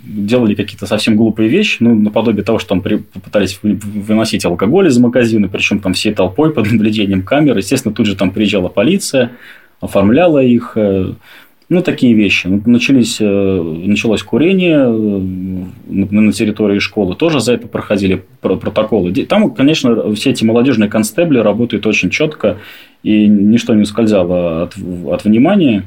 делали 0.03 0.53
какие-то 0.53 0.85
совсем 0.85 1.15
глупые 1.15 1.47
вещи, 1.47 1.77
ну, 1.79 1.95
наподобие 1.95 2.43
того, 2.43 2.59
что 2.59 2.69
там 2.69 2.81
пытались 2.81 3.59
выносить 3.61 4.43
алкоголь 4.43 4.87
из 4.87 4.97
магазина, 4.97 5.47
причем 5.47 5.79
там 5.79 5.93
всей 5.93 6.13
толпой 6.13 6.53
под 6.53 6.69
наблюдением 6.71 7.23
камеры. 7.23 7.59
Естественно, 7.59 7.93
тут 7.93 8.05
же 8.05 8.15
там 8.15 8.31
приезжала 8.31 8.67
полиция, 8.67 9.31
оформляла 9.79 10.43
их, 10.43 10.75
ну, 11.69 11.81
такие 11.81 12.13
вещи. 12.13 12.47
Начались, 12.47 13.17
э, 13.19 13.61
началось 13.85 14.23
курение 14.23 14.77
э, 14.77 15.65
на 15.89 16.31
территории 16.31 16.79
школы. 16.79 17.15
Тоже 17.15 17.41
за 17.41 17.53
это 17.53 17.67
проходили 17.67 18.23
протоколы. 18.39 19.13
Там, 19.25 19.51
конечно, 19.53 20.13
все 20.15 20.29
эти 20.29 20.45
молодежные 20.45 20.89
констебли 20.89 21.39
работают 21.39 21.85
очень 21.85 22.09
четко, 22.09 22.57
и 23.03 23.27
ничто 23.27 23.73
не 23.73 23.81
ускользало 23.81 24.63
от, 24.63 24.75
от 25.07 25.25
внимания. 25.25 25.83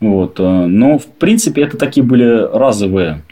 Вот. 0.00 0.38
Э, 0.38 0.66
но, 0.66 0.98
в 0.98 1.06
принципе, 1.06 1.62
это 1.62 1.78
такие 1.78 2.04
были 2.04 2.26
разовые 2.52 3.22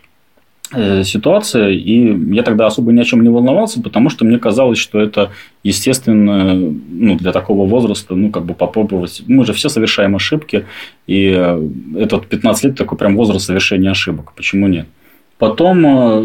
ситуация, 0.72 1.70
и 1.70 2.16
я 2.34 2.42
тогда 2.42 2.66
особо 2.66 2.92
ни 2.92 3.00
о 3.00 3.04
чем 3.04 3.22
не 3.22 3.28
волновался, 3.28 3.82
потому 3.82 4.08
что 4.08 4.24
мне 4.24 4.38
казалось, 4.38 4.78
что 4.78 5.00
это 5.00 5.30
естественно 5.64 6.54
ну, 6.54 7.16
для 7.16 7.32
такого 7.32 7.68
возраста, 7.68 8.14
ну, 8.14 8.30
как 8.30 8.44
бы 8.44 8.54
попробовать. 8.54 9.22
Мы 9.26 9.44
же 9.44 9.52
все 9.52 9.68
совершаем 9.68 10.14
ошибки, 10.14 10.66
и 11.06 11.34
э, 11.36 11.68
этот 11.96 12.26
15 12.26 12.64
лет 12.64 12.76
такой 12.76 12.96
прям 12.96 13.16
возраст 13.16 13.46
совершения 13.46 13.90
ошибок. 13.90 14.32
Почему 14.36 14.68
нет? 14.68 14.86
Потом, 15.38 15.84
э, 15.86 16.20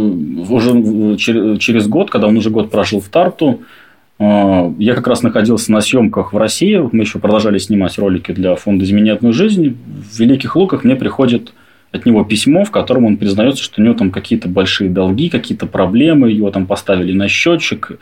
уже 0.49 1.17
через 1.17 1.87
год, 1.87 2.11
когда 2.11 2.27
он 2.27 2.37
уже 2.37 2.49
год 2.51 2.69
прожил 2.69 2.99
в 2.99 3.09
Тарту, 3.09 3.61
я 4.17 4.93
как 4.95 5.07
раз 5.07 5.23
находился 5.23 5.73
на 5.73 5.81
съемках 5.81 6.31
в 6.31 6.37
России. 6.37 6.77
Мы 6.93 7.01
еще 7.03 7.19
продолжали 7.19 7.57
снимать 7.57 7.97
ролики 7.97 8.31
для 8.31 8.55
фонда 8.55 8.85
«Измени 8.85 9.09
одну 9.09 9.33
жизнь». 9.33 9.75
В 9.85 10.17
Великих 10.17 10.55
Луках 10.55 10.85
мне 10.85 10.95
приходит 10.95 11.51
от 11.95 12.05
него 12.05 12.23
письмо, 12.23 12.63
в 12.63 12.71
котором 12.71 13.05
он 13.05 13.17
признается, 13.17 13.63
что 13.63 13.81
у 13.81 13.85
него 13.85 13.95
там 13.95 14.11
какие-то 14.11 14.47
большие 14.47 14.89
долги, 14.89 15.29
какие-то 15.29 15.65
проблемы, 15.65 16.31
его 16.31 16.51
там 16.51 16.65
поставили 16.65 17.13
на 17.13 17.27
счетчик. 17.27 17.99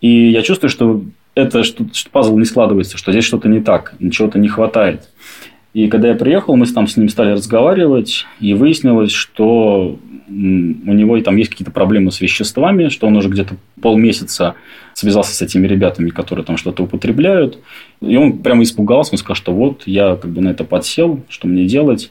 И 0.00 0.30
я 0.30 0.42
чувствую, 0.42 0.70
что 0.70 1.02
это 1.34 1.64
что, 1.64 1.86
что 1.92 2.10
пазл 2.10 2.36
не 2.38 2.44
складывается, 2.44 2.98
что 2.98 3.12
здесь 3.12 3.24
что-то 3.24 3.48
не 3.48 3.60
так, 3.60 3.94
чего-то 4.10 4.38
не 4.38 4.48
хватает. 4.48 5.08
И 5.74 5.88
когда 5.88 6.08
я 6.08 6.14
приехал, 6.14 6.56
мы 6.56 6.66
там 6.66 6.86
с 6.86 6.96
ним 6.96 7.08
стали 7.08 7.32
разговаривать, 7.32 8.26
и 8.40 8.52
выяснилось, 8.52 9.12
что 9.12 9.98
у 10.28 10.32
него 10.32 11.18
там 11.20 11.36
есть 11.36 11.50
какие-то 11.50 11.72
проблемы 11.72 12.10
с 12.10 12.20
веществами, 12.20 12.88
что 12.88 13.06
он 13.06 13.16
уже 13.16 13.28
где-то 13.28 13.56
полмесяца 13.80 14.54
связался 14.94 15.34
с 15.34 15.42
этими 15.42 15.66
ребятами, 15.66 16.10
которые 16.10 16.44
там 16.44 16.56
что-то 16.56 16.84
употребляют. 16.84 17.58
И 18.00 18.16
он 18.16 18.38
прямо 18.38 18.62
испугался, 18.62 19.12
он 19.12 19.18
сказал, 19.18 19.36
что 19.36 19.52
вот 19.52 19.82
я 19.86 20.16
как 20.16 20.30
бы 20.30 20.40
на 20.42 20.50
это 20.50 20.64
подсел, 20.64 21.22
что 21.28 21.48
мне 21.48 21.64
делать. 21.64 22.10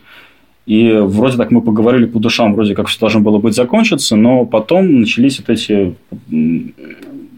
И 0.72 0.94
вроде 0.94 1.36
так 1.36 1.52
мы 1.52 1.62
поговорили 1.62 2.06
по 2.06 2.18
душам, 2.18 2.54
вроде 2.54 2.76
как 2.76 2.88
все 2.88 2.98
должно 2.98 3.20
было 3.20 3.40
быть 3.40 3.54
закончиться, 3.54 4.16
но 4.16 4.46
потом 4.46 5.02
начались 5.02 5.38
вот 5.40 5.50
эти 5.50 5.96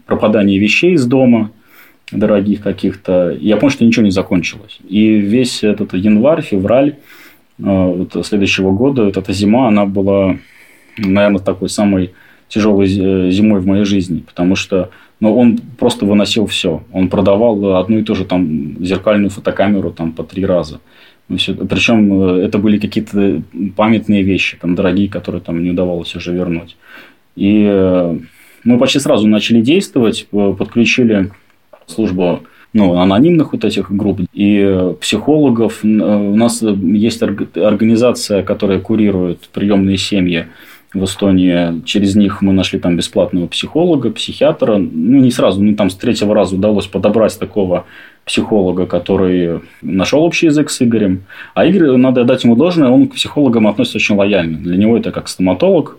пропадания 0.06 0.60
вещей 0.60 0.92
из 0.92 1.04
дома, 1.04 1.50
дорогих 2.12 2.60
каких-то. 2.60 3.36
Я 3.40 3.56
понял, 3.56 3.72
что 3.72 3.84
ничего 3.84 4.04
не 4.04 4.12
закончилось. 4.12 4.78
И 4.88 5.16
весь 5.16 5.64
этот 5.64 5.94
январь, 5.94 6.42
февраль 6.42 6.90
э, 7.58 7.62
вот, 7.64 8.24
следующего 8.24 8.70
года, 8.70 9.06
вот 9.06 9.16
эта 9.16 9.32
зима, 9.32 9.66
она 9.66 9.84
была, 9.84 10.36
наверное, 10.96 11.40
такой 11.40 11.68
самой 11.68 12.12
тяжелой 12.46 12.86
э, 12.86 13.30
зимой 13.32 13.58
в 13.58 13.66
моей 13.66 13.84
жизни, 13.84 14.20
потому 14.20 14.54
что 14.54 14.90
ну, 15.18 15.36
он 15.36 15.58
просто 15.76 16.06
выносил 16.06 16.46
все. 16.46 16.84
Он 16.92 17.08
продавал 17.08 17.74
одну 17.78 17.98
и 17.98 18.04
ту 18.04 18.14
же 18.14 18.26
там 18.26 18.76
зеркальную 18.84 19.30
фотокамеру 19.30 19.90
там 19.90 20.12
по 20.12 20.22
три 20.22 20.46
раза. 20.46 20.78
Причем 21.28 22.22
э, 22.22 22.44
это 22.44 22.58
были 22.58 22.78
какие-то 22.78 23.42
памятные 23.76 24.22
вещи, 24.22 24.58
там, 24.60 24.74
дорогие, 24.74 25.08
которые 25.08 25.40
там 25.40 25.62
не 25.62 25.70
удавалось 25.70 26.14
уже 26.14 26.32
вернуть. 26.32 26.76
И 27.34 27.64
э, 27.66 28.18
мы 28.64 28.78
почти 28.78 28.98
сразу 28.98 29.26
начали 29.26 29.60
действовать, 29.60 30.26
э, 30.30 30.54
подключили 30.58 31.30
службу 31.86 32.42
ну, 32.74 32.98
анонимных 32.98 33.52
вот 33.52 33.64
этих 33.64 33.90
групп 33.90 34.20
и 34.32 34.92
психологов. 35.00 35.80
У 35.84 35.86
нас 36.36 36.60
есть 36.60 37.22
организация, 37.22 38.42
которая 38.42 38.80
курирует 38.80 39.48
приемные 39.52 39.96
семьи 39.96 40.46
в 40.92 41.04
Эстонии. 41.04 41.82
Через 41.84 42.16
них 42.16 42.42
мы 42.42 42.52
нашли 42.52 42.80
там 42.80 42.96
бесплатного 42.96 43.46
психолога, 43.46 44.10
психиатра. 44.10 44.76
Ну, 44.78 45.20
не 45.20 45.30
сразу, 45.30 45.62
ну, 45.62 45.76
там 45.76 45.88
с 45.88 45.94
третьего 45.94 46.34
раза 46.34 46.56
удалось 46.56 46.86
подобрать 46.86 47.38
такого 47.38 47.86
психолога, 48.24 48.86
который 48.86 49.60
нашел 49.82 50.22
общий 50.22 50.46
язык 50.46 50.70
с 50.70 50.82
Игорем. 50.82 51.24
А 51.54 51.66
Игорь, 51.66 51.96
надо 51.96 52.24
дать 52.24 52.44
ему 52.44 52.56
должное, 52.56 52.88
он 52.88 53.08
к 53.08 53.14
психологам 53.14 53.66
относится 53.66 53.98
очень 53.98 54.16
лояльно. 54.16 54.58
Для 54.58 54.76
него 54.76 54.96
это 54.96 55.12
как 55.12 55.28
стоматолог, 55.28 55.98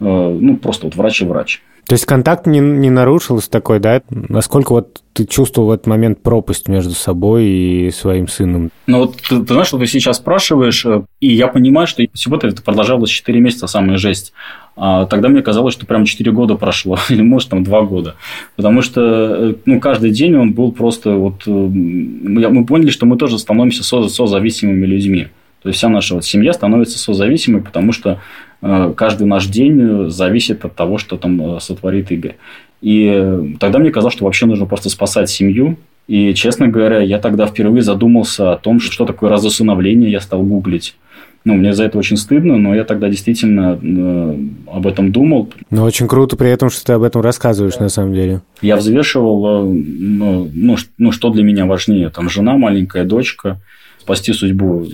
ну, 0.00 0.56
просто 0.56 0.86
вот 0.86 0.96
врач 0.96 1.22
и 1.22 1.24
врач. 1.24 1.62
То 1.90 1.94
есть 1.94 2.06
контакт 2.06 2.46
не, 2.46 2.60
не 2.60 2.88
нарушился 2.88 3.50
такой, 3.50 3.80
да? 3.80 4.00
Насколько 4.10 4.72
вот 4.72 5.02
ты 5.12 5.24
чувствовал 5.26 5.70
в 5.70 5.72
этот 5.72 5.88
момент 5.88 6.22
пропасть 6.22 6.68
между 6.68 6.92
собой 6.92 7.46
и 7.46 7.90
своим 7.90 8.28
сыном? 8.28 8.70
Ну 8.86 8.98
вот 8.98 9.16
ты, 9.16 9.40
ты 9.40 9.52
знаешь, 9.52 9.66
что 9.66 9.78
ты 9.78 9.86
сейчас 9.86 10.18
спрашиваешь, 10.18 10.86
э, 10.86 11.02
и 11.18 11.32
я 11.32 11.48
понимаю, 11.48 11.88
что 11.88 12.04
всего-то 12.14 12.46
это 12.46 12.62
продолжалось 12.62 13.10
4 13.10 13.40
месяца, 13.40 13.66
самая 13.66 13.96
жесть. 13.96 14.32
А 14.76 15.06
тогда 15.06 15.28
мне 15.28 15.42
казалось, 15.42 15.74
что 15.74 15.84
прям 15.84 16.04
4 16.04 16.30
года 16.30 16.54
прошло, 16.54 16.96
или 17.08 17.22
может 17.22 17.48
там 17.48 17.64
2 17.64 17.82
года. 17.82 18.14
Потому 18.54 18.82
что 18.82 19.00
э, 19.00 19.54
ну, 19.66 19.80
каждый 19.80 20.12
день 20.12 20.36
он 20.36 20.52
был 20.52 20.70
просто 20.70 21.14
вот... 21.14 21.42
Э, 21.46 21.50
мы 21.50 22.66
поняли, 22.66 22.90
что 22.90 23.04
мы 23.04 23.16
тоже 23.16 23.36
становимся 23.36 23.82
со, 23.82 24.08
созависимыми 24.08 24.86
людьми. 24.86 25.26
То 25.62 25.68
есть 25.68 25.78
вся 25.78 25.88
наша 25.88 26.14
вот 26.14 26.24
семья 26.24 26.52
становится 26.52 26.98
созависимой, 26.98 27.62
потому 27.62 27.92
что 27.92 28.20
э, 28.62 28.94
каждый 28.96 29.26
наш 29.26 29.46
день 29.46 30.10
зависит 30.10 30.64
от 30.64 30.74
того, 30.74 30.96
что 30.98 31.16
там 31.16 31.56
э, 31.56 31.60
сотворит 31.60 32.10
Игорь. 32.10 32.36
И 32.80 33.56
тогда 33.60 33.78
мне 33.78 33.90
казалось, 33.90 34.14
что 34.14 34.24
вообще 34.24 34.46
нужно 34.46 34.64
просто 34.64 34.88
спасать 34.88 35.28
семью. 35.28 35.76
И, 36.08 36.34
честно 36.34 36.68
говоря, 36.68 37.00
я 37.00 37.18
тогда 37.18 37.46
впервые 37.46 37.82
задумался 37.82 38.52
о 38.52 38.56
том, 38.56 38.80
что 38.80 39.04
такое 39.04 39.30
разосыновление, 39.30 40.10
я 40.10 40.20
стал 40.20 40.42
гуглить. 40.42 40.96
Ну, 41.44 41.54
мне 41.54 41.72
за 41.72 41.84
это 41.84 41.98
очень 41.98 42.16
стыдно, 42.16 42.58
но 42.58 42.74
я 42.74 42.84
тогда 42.84 43.08
действительно 43.08 43.78
э, 43.80 44.36
об 44.72 44.86
этом 44.86 45.12
думал. 45.12 45.50
Ну, 45.70 45.84
очень 45.84 46.08
круто 46.08 46.36
при 46.36 46.50
этом, 46.50 46.70
что 46.70 46.84
ты 46.84 46.92
об 46.94 47.02
этом 47.02 47.20
рассказываешь, 47.20 47.78
на 47.78 47.88
самом 47.90 48.14
деле. 48.14 48.40
Я 48.62 48.76
взвешивал, 48.76 49.46
э, 49.46 49.72
ну, 49.72 50.50
ну, 50.52 50.76
ну, 50.96 51.12
что 51.12 51.30
для 51.30 51.42
меня 51.42 51.66
важнее. 51.66 52.08
Там 52.08 52.30
жена, 52.30 52.56
маленькая 52.56 53.04
дочка– 53.04 53.60
спасти 54.10 54.32
судьбу 54.32 54.86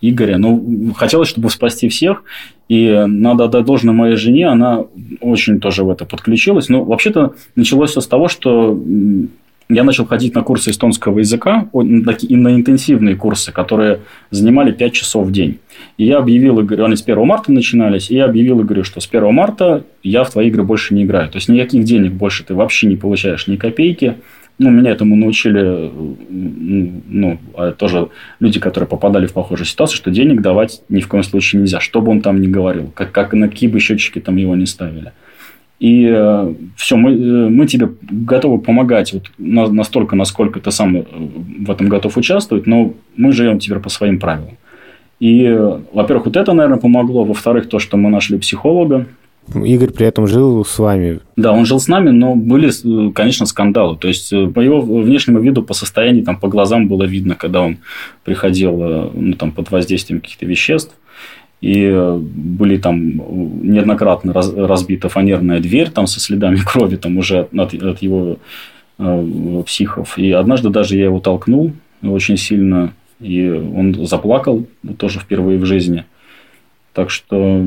Игоря. 0.00 0.38
Ну, 0.38 0.92
хотелось, 0.96 1.28
чтобы 1.28 1.50
спасти 1.50 1.88
всех. 1.88 2.24
И 2.68 3.04
надо 3.06 3.44
отдать 3.44 3.64
должное 3.64 3.94
моей 3.94 4.16
жене, 4.16 4.48
она 4.48 4.84
очень 5.20 5.60
тоже 5.60 5.84
в 5.84 5.90
это 5.90 6.04
подключилась. 6.04 6.68
Но 6.68 6.82
вообще-то 6.82 7.34
началось 7.54 7.90
все 7.90 8.00
с 8.00 8.08
того, 8.08 8.26
что 8.26 8.76
я 9.68 9.84
начал 9.84 10.04
ходить 10.04 10.34
на 10.34 10.42
курсы 10.42 10.70
эстонского 10.70 11.20
языка, 11.20 11.68
на 11.72 12.54
интенсивные 12.54 13.14
курсы, 13.14 13.52
которые 13.52 14.00
занимали 14.32 14.72
5 14.72 14.92
часов 14.92 15.28
в 15.28 15.32
день. 15.32 15.58
И 15.96 16.04
я 16.04 16.18
объявил 16.18 16.60
Игорю, 16.60 16.84
они 16.86 16.96
с 16.96 17.02
1 17.02 17.24
марта 17.24 17.52
начинались, 17.52 18.10
и 18.10 18.16
я 18.16 18.24
объявил 18.24 18.62
Игорю, 18.62 18.82
что 18.82 19.00
с 19.00 19.08
1 19.08 19.32
марта 19.32 19.84
я 20.02 20.24
в 20.24 20.30
твои 20.30 20.48
игры 20.48 20.64
больше 20.64 20.92
не 20.94 21.04
играю. 21.04 21.28
То 21.30 21.36
есть, 21.36 21.48
никаких 21.48 21.84
денег 21.84 22.12
больше 22.12 22.44
ты 22.44 22.54
вообще 22.54 22.88
не 22.88 22.96
получаешь, 22.96 23.46
ни 23.46 23.56
копейки. 23.56 24.16
Ну, 24.58 24.70
меня 24.70 24.90
этому 24.90 25.16
научили, 25.16 25.90
ну, 26.30 27.38
а 27.54 27.72
тоже 27.72 28.08
люди, 28.40 28.58
которые 28.58 28.88
попадали 28.88 29.26
в 29.26 29.34
похожую 29.34 29.66
ситуацию, 29.66 29.98
что 29.98 30.10
денег 30.10 30.40
давать 30.40 30.82
ни 30.88 31.00
в 31.00 31.08
коем 31.08 31.24
случае 31.24 31.60
нельзя, 31.60 31.78
что 31.78 32.00
бы 32.00 32.10
он 32.10 32.22
там 32.22 32.40
ни 32.40 32.46
говорил, 32.46 32.90
как, 32.94 33.12
как 33.12 33.34
на 33.34 33.48
какие 33.48 33.68
бы 33.68 33.80
счетчики 33.80 34.18
там 34.18 34.36
его 34.36 34.56
не 34.56 34.64
ставили. 34.64 35.12
И 35.78 36.08
э, 36.10 36.54
все, 36.76 36.96
мы, 36.96 37.12
э, 37.12 37.48
мы 37.50 37.66
тебе 37.66 37.90
готовы 38.08 38.58
помогать 38.58 39.12
вот 39.12 39.24
на, 39.36 39.68
настолько, 39.68 40.16
насколько 40.16 40.58
ты 40.58 40.70
сам 40.70 40.96
э, 40.96 41.04
в 41.66 41.70
этом 41.70 41.88
готов 41.88 42.16
участвовать, 42.16 42.66
но 42.66 42.94
мы 43.14 43.32
живем 43.32 43.58
теперь 43.58 43.80
по 43.80 43.90
своим 43.90 44.18
правилам. 44.18 44.56
И, 45.20 45.44
э, 45.44 45.80
во-первых, 45.92 46.26
вот 46.26 46.36
это, 46.36 46.54
наверное, 46.54 46.78
помогло. 46.78 47.24
Во-вторых, 47.24 47.68
то, 47.68 47.78
что 47.78 47.98
мы 47.98 48.08
нашли 48.08 48.38
психолога, 48.38 49.06
Игорь 49.54 49.90
при 49.90 50.06
этом 50.06 50.26
жил 50.26 50.64
с 50.64 50.78
вами. 50.78 51.20
Да, 51.36 51.52
он 51.52 51.66
жил 51.66 51.78
с 51.78 51.88
нами, 51.88 52.10
но 52.10 52.34
были, 52.34 52.70
конечно, 53.12 53.46
скандалы. 53.46 53.96
То 53.96 54.08
есть, 54.08 54.32
э, 54.32 54.48
по 54.48 54.60
его 54.60 54.80
внешнему 54.80 55.40
виду, 55.40 55.62
по 55.62 55.74
состоянию, 55.74 56.24
там, 56.24 56.38
по 56.38 56.48
глазам 56.48 56.88
было 56.88 57.04
видно, 57.04 57.34
когда 57.34 57.62
он 57.62 57.78
приходил 58.24 58.82
э, 58.82 59.10
ну, 59.14 59.34
там, 59.34 59.52
под 59.52 59.70
воздействием 59.70 60.20
каких-то 60.20 60.46
веществ. 60.46 60.94
И 61.60 61.84
э, 61.84 62.16
были 62.18 62.76
там 62.76 62.98
неоднократно 63.62 64.32
раз, 64.32 64.52
разбита 64.52 65.08
фанерная 65.08 65.60
дверь 65.60 65.90
там, 65.90 66.06
со 66.06 66.20
следами 66.20 66.56
крови 66.66 66.96
там, 66.96 67.16
уже 67.16 67.48
от, 67.56 67.74
от 67.74 68.02
его 68.02 68.38
э, 68.98 69.62
психов. 69.64 70.18
И 70.18 70.32
однажды 70.32 70.70
даже 70.70 70.96
я 70.96 71.04
его 71.04 71.20
толкнул 71.20 71.72
очень 72.02 72.36
сильно, 72.36 72.92
и 73.20 73.48
он 73.48 74.06
заплакал 74.06 74.66
тоже 74.98 75.20
впервые 75.20 75.58
в 75.58 75.64
жизни– 75.64 76.04
так 76.96 77.10
что 77.10 77.62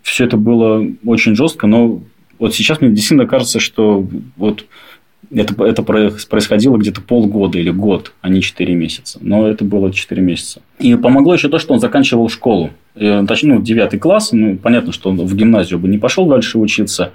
все 0.00 0.24
это 0.26 0.36
было 0.36 0.86
очень 1.04 1.34
жестко, 1.34 1.66
но 1.66 2.00
вот 2.38 2.54
сейчас 2.54 2.80
мне 2.80 2.90
действительно 2.90 3.26
кажется, 3.26 3.58
что 3.58 4.06
вот 4.36 4.66
это, 5.32 5.64
это 5.64 5.82
происходило 5.82 6.76
где-то 6.76 7.00
полгода 7.00 7.58
или 7.58 7.70
год, 7.70 8.12
а 8.20 8.28
не 8.28 8.42
4 8.42 8.72
месяца. 8.76 9.18
Но 9.20 9.48
это 9.48 9.64
было 9.64 9.92
4 9.92 10.22
месяца. 10.22 10.62
И 10.78 10.94
помогло 10.94 11.34
еще 11.34 11.48
то, 11.48 11.58
что 11.58 11.74
он 11.74 11.80
заканчивал 11.80 12.28
школу. 12.28 12.70
Точнее, 12.94 13.54
ну, 13.54 13.60
9 13.60 13.98
класс. 13.98 14.30
Ну, 14.30 14.56
понятно, 14.56 14.92
что 14.92 15.10
он 15.10 15.16
в 15.16 15.34
гимназию 15.34 15.80
бы 15.80 15.88
не 15.88 15.98
пошел 15.98 16.26
дальше 16.26 16.58
учиться. 16.58 17.10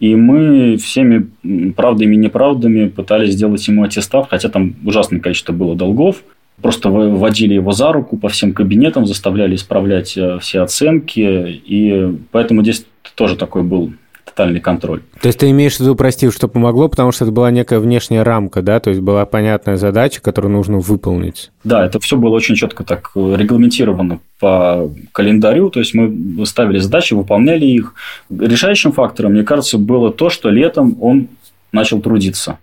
И 0.00 0.16
мы 0.16 0.76
всеми 0.76 1.28
правдами 1.76 2.14
и 2.14 2.18
неправдами 2.18 2.88
пытались 2.88 3.34
сделать 3.34 3.66
ему 3.68 3.84
аттестат, 3.84 4.26
хотя 4.28 4.48
там 4.48 4.74
ужасное 4.84 5.20
количество 5.20 5.52
было 5.52 5.76
долгов. 5.76 6.22
Просто 6.60 6.90
водили 6.90 7.54
его 7.54 7.72
за 7.72 7.92
руку 7.92 8.16
по 8.16 8.28
всем 8.28 8.52
кабинетам, 8.52 9.06
заставляли 9.06 9.56
исправлять 9.56 10.16
э, 10.16 10.38
все 10.40 10.60
оценки. 10.60 11.20
И 11.20 12.16
поэтому 12.32 12.62
здесь 12.62 12.86
тоже 13.14 13.36
такой 13.36 13.62
был 13.62 13.92
тотальный 14.36 14.60
контроль. 14.60 15.02
То 15.20 15.28
есть 15.28 15.38
ты 15.38 15.50
имеешь 15.50 15.76
в 15.76 15.80
виду, 15.80 15.94
прости, 15.94 16.30
что 16.30 16.48
помогло, 16.48 16.88
потому 16.88 17.12
что 17.12 17.24
это 17.24 17.32
была 17.32 17.50
некая 17.50 17.78
внешняя 17.78 18.22
рамка, 18.22 18.60
да, 18.60 18.80
то 18.80 18.90
есть 18.90 19.00
была 19.00 19.24
понятная 19.24 19.76
задача, 19.76 20.20
которую 20.20 20.52
нужно 20.52 20.78
выполнить. 20.78 21.50
Да, 21.64 21.86
это 21.86 22.00
все 22.00 22.16
было 22.16 22.34
очень 22.34 22.54
четко 22.54 22.84
так 22.84 23.12
регламентировано 23.14 24.18
по 24.38 24.90
календарю, 25.12 25.70
то 25.70 25.80
есть 25.80 25.94
мы 25.94 26.44
ставили 26.44 26.78
задачи, 26.78 27.14
выполняли 27.14 27.64
их. 27.64 27.94
Решающим 28.28 28.92
фактором, 28.92 29.32
мне 29.32 29.42
кажется, 29.42 29.78
было 29.78 30.12
то, 30.12 30.28
что 30.28 30.50
летом 30.50 30.98
он 31.00 31.28
начал 31.72 32.00
трудиться. 32.00 32.58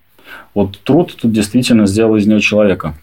Вот 0.54 0.78
труд 0.84 1.16
тут 1.20 1.32
действительно 1.32 1.88
сделал 1.88 2.16
из 2.18 2.28
него 2.28 2.40
человека. 2.40 2.96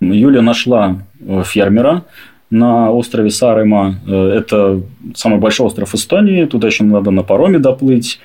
Юля 0.00 0.42
нашла 0.42 0.98
э, 1.20 1.42
фермера 1.44 2.04
на 2.50 2.90
острове 2.90 3.30
Сарема. 3.30 3.96
Э, 4.06 4.28
это 4.38 4.82
самый 5.14 5.38
большой 5.38 5.66
остров 5.66 5.94
Эстонии. 5.94 6.44
Туда 6.44 6.68
еще 6.68 6.84
надо 6.84 7.10
на 7.10 7.22
пароме 7.22 7.58
доплыть. 7.58 8.20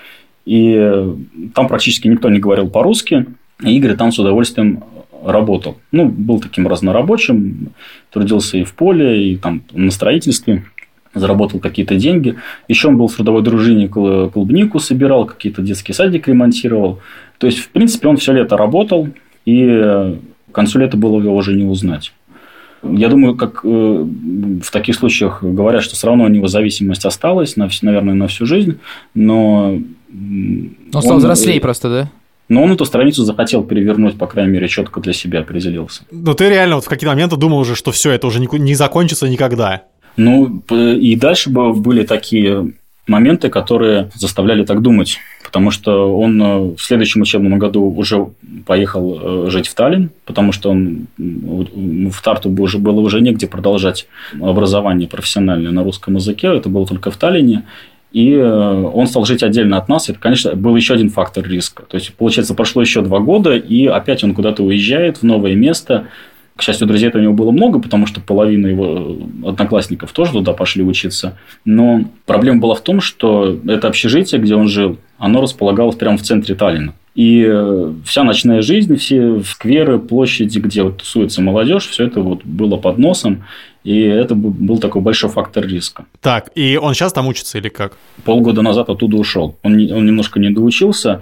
И 0.45 1.13
там 1.53 1.67
практически 1.67 2.07
никто 2.07 2.30
не 2.30 2.39
говорил 2.39 2.70
по-русски. 2.70 3.26
И 3.63 3.76
Игорь 3.78 3.95
там 3.95 4.11
с 4.11 4.20
удовольствием 4.20 4.84
работал. 5.24 5.78
Ну, 5.91 6.05
был 6.07 6.39
таким 6.39 6.67
разнорабочим, 6.67 7.70
трудился 8.11 8.57
и 8.57 8.63
в 8.63 8.74
поле, 8.74 9.32
и 9.32 9.36
там 9.36 9.63
на 9.74 9.91
строительстве, 9.91 10.63
заработал 11.13 11.59
какие-то 11.59 11.95
деньги. 11.95 12.36
Еще 12.67 12.88
он 12.88 12.97
был 12.97 13.07
в 13.07 13.15
трудовой 13.15 13.41
дружине, 13.41 13.88
клубнику 13.88 14.80
собирал, 14.80 15.26
какие-то 15.26 15.61
детские 15.61 15.95
садик 15.95 16.28
ремонтировал. 16.28 16.99
То 17.38 17.47
есть, 17.47 17.59
в 17.59 17.70
принципе, 17.70 18.07
он 18.07 18.17
все 18.17 18.34
лето 18.34 18.57
работал, 18.57 19.09
и 19.45 20.17
к 20.51 20.55
концу 20.55 20.79
лета 20.79 20.97
было 20.97 21.19
его 21.21 21.35
уже 21.35 21.55
не 21.55 21.65
узнать. 21.65 22.13
Я 22.81 23.09
думаю, 23.09 23.35
как 23.35 23.61
э, 23.63 23.67
в 23.67 24.71
таких 24.71 24.95
случаях 24.95 25.43
говорят, 25.43 25.83
что 25.83 25.95
все 25.95 26.07
равно 26.07 26.25
у 26.25 26.29
него 26.29 26.47
зависимость 26.47 27.05
осталась, 27.05 27.57
на, 27.57 27.69
наверное, 27.81 28.13
на 28.13 28.27
всю 28.27 28.45
жизнь, 28.45 28.79
но... 29.13 29.77
Он 30.11 30.75
стал 30.89 31.13
он, 31.13 31.17
взрослее 31.19 31.59
просто, 31.59 31.89
да? 31.89 32.11
Но 32.47 32.63
он 32.63 32.71
эту 32.71 32.85
страницу 32.85 33.23
захотел 33.23 33.63
перевернуть, 33.63 34.17
по 34.17 34.25
крайней 34.27 34.53
мере, 34.53 34.67
четко 34.67 35.01
для 35.01 35.13
себя 35.13 35.41
определился. 35.41 36.03
Но 36.09 36.33
ты 36.33 36.49
реально 36.49 36.75
вот 36.75 36.85
в 36.85 36.89
какие-то 36.89 37.13
моменты 37.13 37.35
думал 37.35 37.59
уже, 37.59 37.75
что 37.75 37.91
все, 37.91 38.11
это 38.11 38.25
уже 38.25 38.39
не, 38.39 38.47
не 38.57 38.73
закончится 38.73 39.29
никогда. 39.29 39.83
Ну, 40.17 40.63
и 40.69 41.15
дальше 41.15 41.49
были 41.49 42.03
такие 42.03 42.73
моменты, 43.07 43.49
которые 43.49 44.09
заставляли 44.15 44.65
так 44.65 44.81
думать. 44.81 45.17
Потому 45.49 45.71
что 45.71 46.15
он 46.15 46.39
э, 46.39 46.59
в 46.75 46.79
следующем 46.79 47.21
учебном 47.21 47.57
году 47.57 47.83
уже 47.83 48.27
поехал 48.67 49.47
э, 49.47 49.49
жить 49.49 49.67
в 49.67 49.73
Таллин, 49.73 50.11
потому 50.25 50.51
что 50.51 50.69
он 50.69 51.07
в 51.17 52.21
Тарту 52.21 52.51
уже 52.51 52.77
было 52.77 52.99
уже 52.99 53.19
негде 53.19 53.47
продолжать 53.47 54.05
образование 54.39 55.07
профессиональное 55.07 55.71
на 55.71 55.83
русском 55.83 56.17
языке. 56.17 56.49
Это 56.55 56.69
было 56.69 56.85
только 56.85 57.09
в 57.09 57.17
Таллине. 57.17 57.63
И 58.11 58.31
э, 58.31 58.43
он 58.43 59.07
стал 59.07 59.25
жить 59.25 59.41
отдельно 59.41 59.77
от 59.77 59.89
нас. 59.89 60.07
Это, 60.07 60.19
конечно, 60.19 60.55
был 60.55 60.75
еще 60.75 60.93
один 60.93 61.09
фактор 61.09 61.43
риска. 61.47 61.81
То 61.89 61.97
есть, 61.97 62.13
получается, 62.13 62.53
прошло 62.53 62.83
еще 62.83 63.01
два 63.01 63.17
года, 63.17 63.57
и 63.57 63.87
опять 63.87 64.23
он 64.23 64.35
куда-то 64.35 64.61
уезжает 64.61 65.17
в 65.17 65.23
новое 65.23 65.55
место. 65.55 66.05
К 66.55 66.61
счастью, 66.61 66.85
друзей 66.85 67.09
у 67.11 67.17
него 67.17 67.33
было 67.33 67.49
много, 67.49 67.79
потому 67.79 68.05
что 68.05 68.21
половина 68.21 68.67
его 68.67 69.17
одноклассников 69.47 70.11
тоже 70.11 70.33
туда 70.33 70.53
пошли 70.53 70.83
учиться. 70.83 71.39
Но 71.65 72.03
проблема 72.27 72.59
была 72.59 72.75
в 72.75 72.81
том, 72.81 73.01
что 73.01 73.59
это 73.67 73.87
общежитие, 73.87 74.39
где 74.39 74.53
он 74.53 74.67
жил, 74.67 74.97
оно 75.20 75.41
располагалось 75.41 75.95
прямо 75.95 76.17
в 76.17 76.22
центре 76.22 76.55
Таллина. 76.55 76.93
И 77.13 77.45
э, 77.45 77.93
вся 78.05 78.24
ночная 78.24 78.61
жизнь, 78.61 78.95
все 78.95 79.41
скверы, 79.41 79.99
площади, 79.99 80.59
где 80.59 80.84
вот 80.84 80.97
тусуется 80.97 81.41
молодежь, 81.41 81.88
все 81.88 82.05
это 82.05 82.22
вот 82.22 82.45
было 82.45 82.78
под 82.78 82.97
носом. 82.97 83.43
И 83.84 83.99
это 84.01 84.36
был 84.36 84.78
такой 84.80 85.01
большой 85.01 85.30
фактор 85.30 85.65
риска. 85.65 86.05
Так, 86.22 86.49
и 86.55 86.78
он 86.78 86.93
сейчас 86.93 87.13
там 87.13 87.28
учится 87.28 87.57
или 87.57 87.70
как? 87.70 87.97
Полгода 88.24 88.61
назад 88.61 88.89
оттуда 88.89 89.17
ушел. 89.17 89.57
Он, 89.63 89.74
он 89.74 90.05
немножко 90.05 90.39
не 90.39 90.49
доучился 90.49 91.22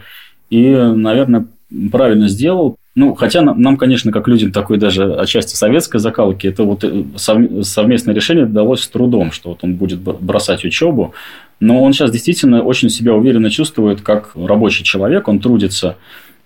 и, 0.50 0.70
наверное, 0.70 1.48
правильно 1.91 2.28
сделал. 2.28 2.78
Ну, 2.95 3.14
хотя 3.14 3.41
нам, 3.41 3.62
нам, 3.62 3.78
конечно, 3.78 4.12
как 4.12 4.28
людям 4.28 4.52
такой 4.52 4.78
даже 4.78 5.14
отчасти 5.16 5.56
советской 5.56 6.00
закалки, 6.00 6.48
это 6.48 6.64
вот 6.64 6.84
э, 6.84 7.04
совместное 7.16 8.16
решение 8.16 8.45
далось 8.45 8.82
с 8.82 8.88
трудом, 8.88 9.32
что 9.32 9.50
вот 9.50 9.60
он 9.64 9.76
будет 9.76 10.00
бросать 10.00 10.66
учебу. 10.66 11.14
Но 11.60 11.82
он 11.82 11.93
сейчас 11.93 12.12
действительно 12.12 12.62
очень 12.62 12.89
себя 12.89 13.14
уверенно 13.14 13.49
чувствует 13.49 14.01
как 14.01 14.32
рабочий 14.36 14.84
человек. 14.84 15.28
Он 15.28 15.39
трудится 15.39 15.97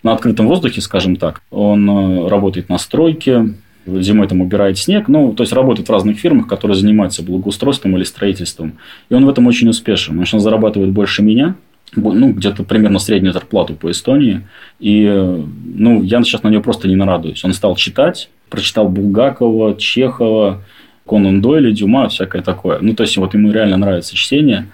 на 0.03 0.13
открытом 0.13 0.47
воздухе, 0.47 0.81
скажем 0.81 1.15
так. 1.15 1.41
Он 1.51 1.89
э, 1.89 2.27
работает 2.27 2.69
на 2.69 2.77
стройке, 2.77 3.53
зимой 3.85 4.27
там 4.27 4.41
убирает 4.41 4.77
снег, 4.77 5.07
ну, 5.07 5.33
то 5.33 5.43
есть 5.43 5.53
работает 5.53 5.89
в 5.89 5.91
разных 5.91 6.17
фирмах, 6.17 6.47
которые 6.47 6.75
занимаются 6.75 7.23
благоустройством 7.23 7.97
или 7.97 8.03
строительством. 8.03 8.73
И 9.09 9.13
он 9.13 9.25
в 9.25 9.29
этом 9.29 9.47
очень 9.47 9.69
успешен. 9.69 10.17
Он 10.19 10.25
сейчас 10.25 10.43
зарабатывает 10.43 10.91
больше 10.91 11.23
меня, 11.23 11.55
ну, 11.95 12.31
где-то 12.31 12.63
примерно 12.63 12.99
среднюю 12.99 13.33
зарплату 13.33 13.73
по 13.73 13.91
Эстонии. 13.91 14.41
И, 14.79 15.05
ну, 15.05 16.01
я 16.03 16.23
сейчас 16.23 16.43
на 16.43 16.49
него 16.49 16.61
просто 16.61 16.87
не 16.87 16.95
нарадуюсь. 16.95 17.43
Он 17.43 17.53
стал 17.53 17.75
читать, 17.75 18.29
прочитал 18.49 18.87
Булгакова, 18.87 19.75
Чехова, 19.77 20.63
Конан 21.07 21.41
Дойля, 21.41 21.71
Дюма, 21.71 22.07
всякое 22.07 22.41
такое. 22.41 22.79
Ну, 22.79 22.93
то 22.93 23.03
есть, 23.03 23.17
вот 23.17 23.33
ему 23.33 23.51
реально 23.51 23.77
нравится 23.77 24.15
чтение. 24.15 24.67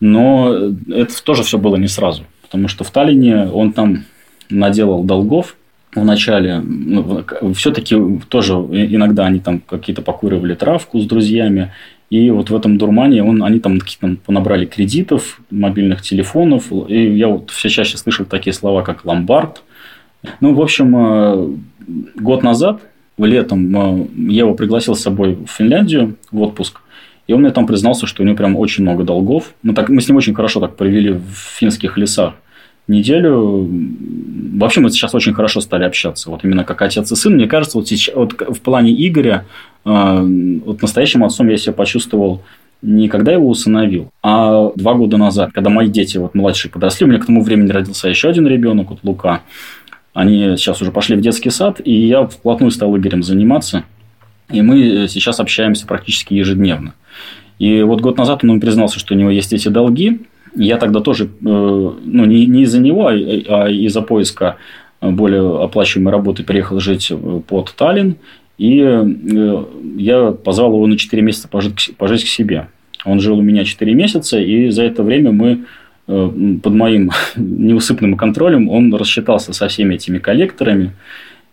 Но 0.00 0.72
это 0.88 1.22
тоже 1.24 1.42
все 1.42 1.58
было 1.58 1.76
не 1.76 1.88
сразу. 1.88 2.24
Потому 2.42 2.68
что 2.68 2.84
в 2.84 2.90
Таллине 2.90 3.48
он 3.48 3.72
там 3.72 4.04
наделал 4.48 5.02
долгов 5.04 5.56
в 5.94 6.04
начале. 6.04 6.60
Ну, 6.60 7.24
все-таки 7.54 7.96
тоже 8.28 8.54
иногда 8.54 9.26
они 9.26 9.40
там 9.40 9.60
какие-то 9.60 10.02
покуривали 10.02 10.54
травку 10.54 10.98
с 11.00 11.06
друзьями. 11.06 11.72
И 12.10 12.30
вот 12.30 12.48
в 12.48 12.56
этом 12.56 12.78
дурмане 12.78 13.22
он, 13.22 13.42
они 13.42 13.60
там 13.60 13.78
какие-то 13.78 14.16
понабрали 14.24 14.64
кредитов, 14.64 15.40
мобильных 15.50 16.02
телефонов. 16.02 16.72
И 16.88 17.16
я 17.16 17.28
вот 17.28 17.50
все 17.50 17.68
чаще 17.68 17.98
слышал 17.98 18.24
такие 18.24 18.54
слова, 18.54 18.82
как 18.82 19.04
ломбард. 19.04 19.62
Ну, 20.40 20.54
в 20.54 20.60
общем, 20.60 20.96
э, 20.96 21.48
год 22.16 22.42
назад, 22.42 22.80
летом, 23.18 23.76
э, 23.76 24.06
я 24.32 24.40
его 24.40 24.54
пригласил 24.54 24.94
с 24.94 25.02
собой 25.02 25.34
в 25.34 25.50
Финляндию 25.50 26.16
в 26.32 26.40
отпуск. 26.40 26.80
И 27.28 27.32
он 27.32 27.42
мне 27.42 27.50
там 27.50 27.66
признался, 27.66 28.06
что 28.06 28.22
у 28.22 28.26
него 28.26 28.36
прям 28.36 28.56
очень 28.56 28.82
много 28.82 29.04
долгов. 29.04 29.54
Мы, 29.62 29.74
так, 29.74 29.88
мы 29.90 30.00
с 30.00 30.08
ним 30.08 30.16
очень 30.16 30.34
хорошо 30.34 30.60
так 30.60 30.76
провели 30.76 31.12
в 31.12 31.34
финских 31.58 31.96
лесах 31.96 32.34
неделю. 32.88 33.68
Вообще 34.54 34.80
мы 34.80 34.90
сейчас 34.90 35.14
очень 35.14 35.34
хорошо 35.34 35.60
стали 35.60 35.84
общаться. 35.84 36.30
Вот 36.30 36.42
именно 36.44 36.64
как 36.64 36.82
отец 36.82 37.12
и 37.12 37.14
сын. 37.14 37.34
Мне 37.34 37.46
кажется, 37.46 37.78
вот, 37.78 37.86
сейчас, 37.86 38.14
вот 38.16 38.32
в 38.32 38.60
плане 38.60 38.92
Игоря, 38.92 39.44
э, 39.84 40.60
вот 40.64 40.82
настоящим 40.82 41.22
отцом 41.22 41.48
я 41.48 41.58
себя 41.58 41.74
почувствовал 41.74 42.42
не 42.80 43.08
когда 43.08 43.32
его 43.32 43.48
усыновил, 43.48 44.12
а 44.22 44.70
два 44.76 44.94
года 44.94 45.16
назад, 45.16 45.50
когда 45.52 45.68
мои 45.68 45.88
дети 45.88 46.16
вот 46.16 46.34
младшие 46.34 46.70
подросли. 46.70 47.06
У 47.06 47.08
меня 47.08 47.18
к 47.18 47.26
тому 47.26 47.42
времени 47.42 47.70
родился 47.70 48.08
еще 48.08 48.28
один 48.28 48.46
ребенок, 48.46 48.90
вот 48.90 49.00
Лука. 49.02 49.42
Они 50.14 50.56
сейчас 50.56 50.80
уже 50.80 50.92
пошли 50.92 51.16
в 51.16 51.20
детский 51.20 51.50
сад, 51.50 51.80
и 51.84 51.92
я 51.92 52.26
вплотную 52.26 52.70
стал 52.70 52.96
Игорем 52.96 53.22
заниматься. 53.22 53.84
И 54.50 54.62
мы 54.62 55.06
сейчас 55.08 55.40
общаемся 55.40 55.86
практически 55.86 56.34
ежедневно. 56.34 56.94
И 57.58 57.82
вот 57.82 58.00
год 58.00 58.18
назад 58.18 58.44
он 58.44 58.60
признался, 58.60 58.98
что 58.98 59.14
у 59.14 59.16
него 59.16 59.30
есть 59.30 59.52
эти 59.52 59.68
долги. 59.68 60.20
Я 60.54 60.76
тогда 60.76 61.00
тоже, 61.00 61.24
э, 61.24 61.28
ну, 61.40 62.24
не, 62.24 62.46
не 62.46 62.62
из-за 62.62 62.80
него, 62.80 63.08
а, 63.08 63.12
а 63.12 63.68
из-за 63.68 64.02
поиска 64.02 64.56
более 65.00 65.62
оплачиваемой 65.62 66.12
работы 66.12 66.42
приехал 66.42 66.80
жить 66.80 67.12
под 67.46 67.74
Таллин. 67.76 68.16
И 68.58 68.80
э, 68.80 69.64
я 69.96 70.32
позвал 70.32 70.72
его 70.72 70.86
на 70.86 70.98
4 70.98 71.22
месяца 71.22 71.48
пожить, 71.48 71.90
пожить 71.96 72.24
к 72.24 72.28
себе. 72.28 72.68
Он 73.04 73.20
жил 73.20 73.38
у 73.38 73.42
меня 73.42 73.64
4 73.64 73.94
месяца, 73.94 74.38
и 74.38 74.70
за 74.70 74.82
это 74.82 75.04
время 75.04 75.30
мы 75.30 75.64
э, 76.08 76.30
под 76.62 76.72
моим 76.72 77.12
неусыпным 77.36 78.16
контролем 78.16 78.68
он 78.68 78.92
рассчитался 78.94 79.52
со 79.52 79.68
всеми 79.68 79.94
этими 79.94 80.18
коллекторами 80.18 80.92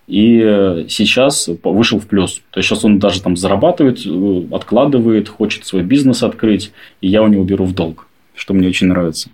и 0.07 0.39
э, 0.43 0.85
сейчас 0.87 1.49
вышел 1.63 1.99
в 1.99 2.05
плюс. 2.07 2.41
То 2.51 2.59
есть 2.59 2.69
сейчас 2.69 2.85
он 2.85 2.99
даже 2.99 3.21
там 3.21 3.35
зарабатывает, 3.35 4.05
э, 4.05 4.43
откладывает, 4.51 5.29
хочет 5.29 5.65
свой 5.65 5.83
бизнес 5.83 6.23
открыть, 6.23 6.71
и 7.01 7.07
я 7.07 7.23
у 7.23 7.27
него 7.27 7.43
беру 7.43 7.65
в 7.65 7.73
долг, 7.73 8.07
что 8.35 8.53
мне 8.53 8.67
очень 8.67 8.87
нравится. 8.87 9.29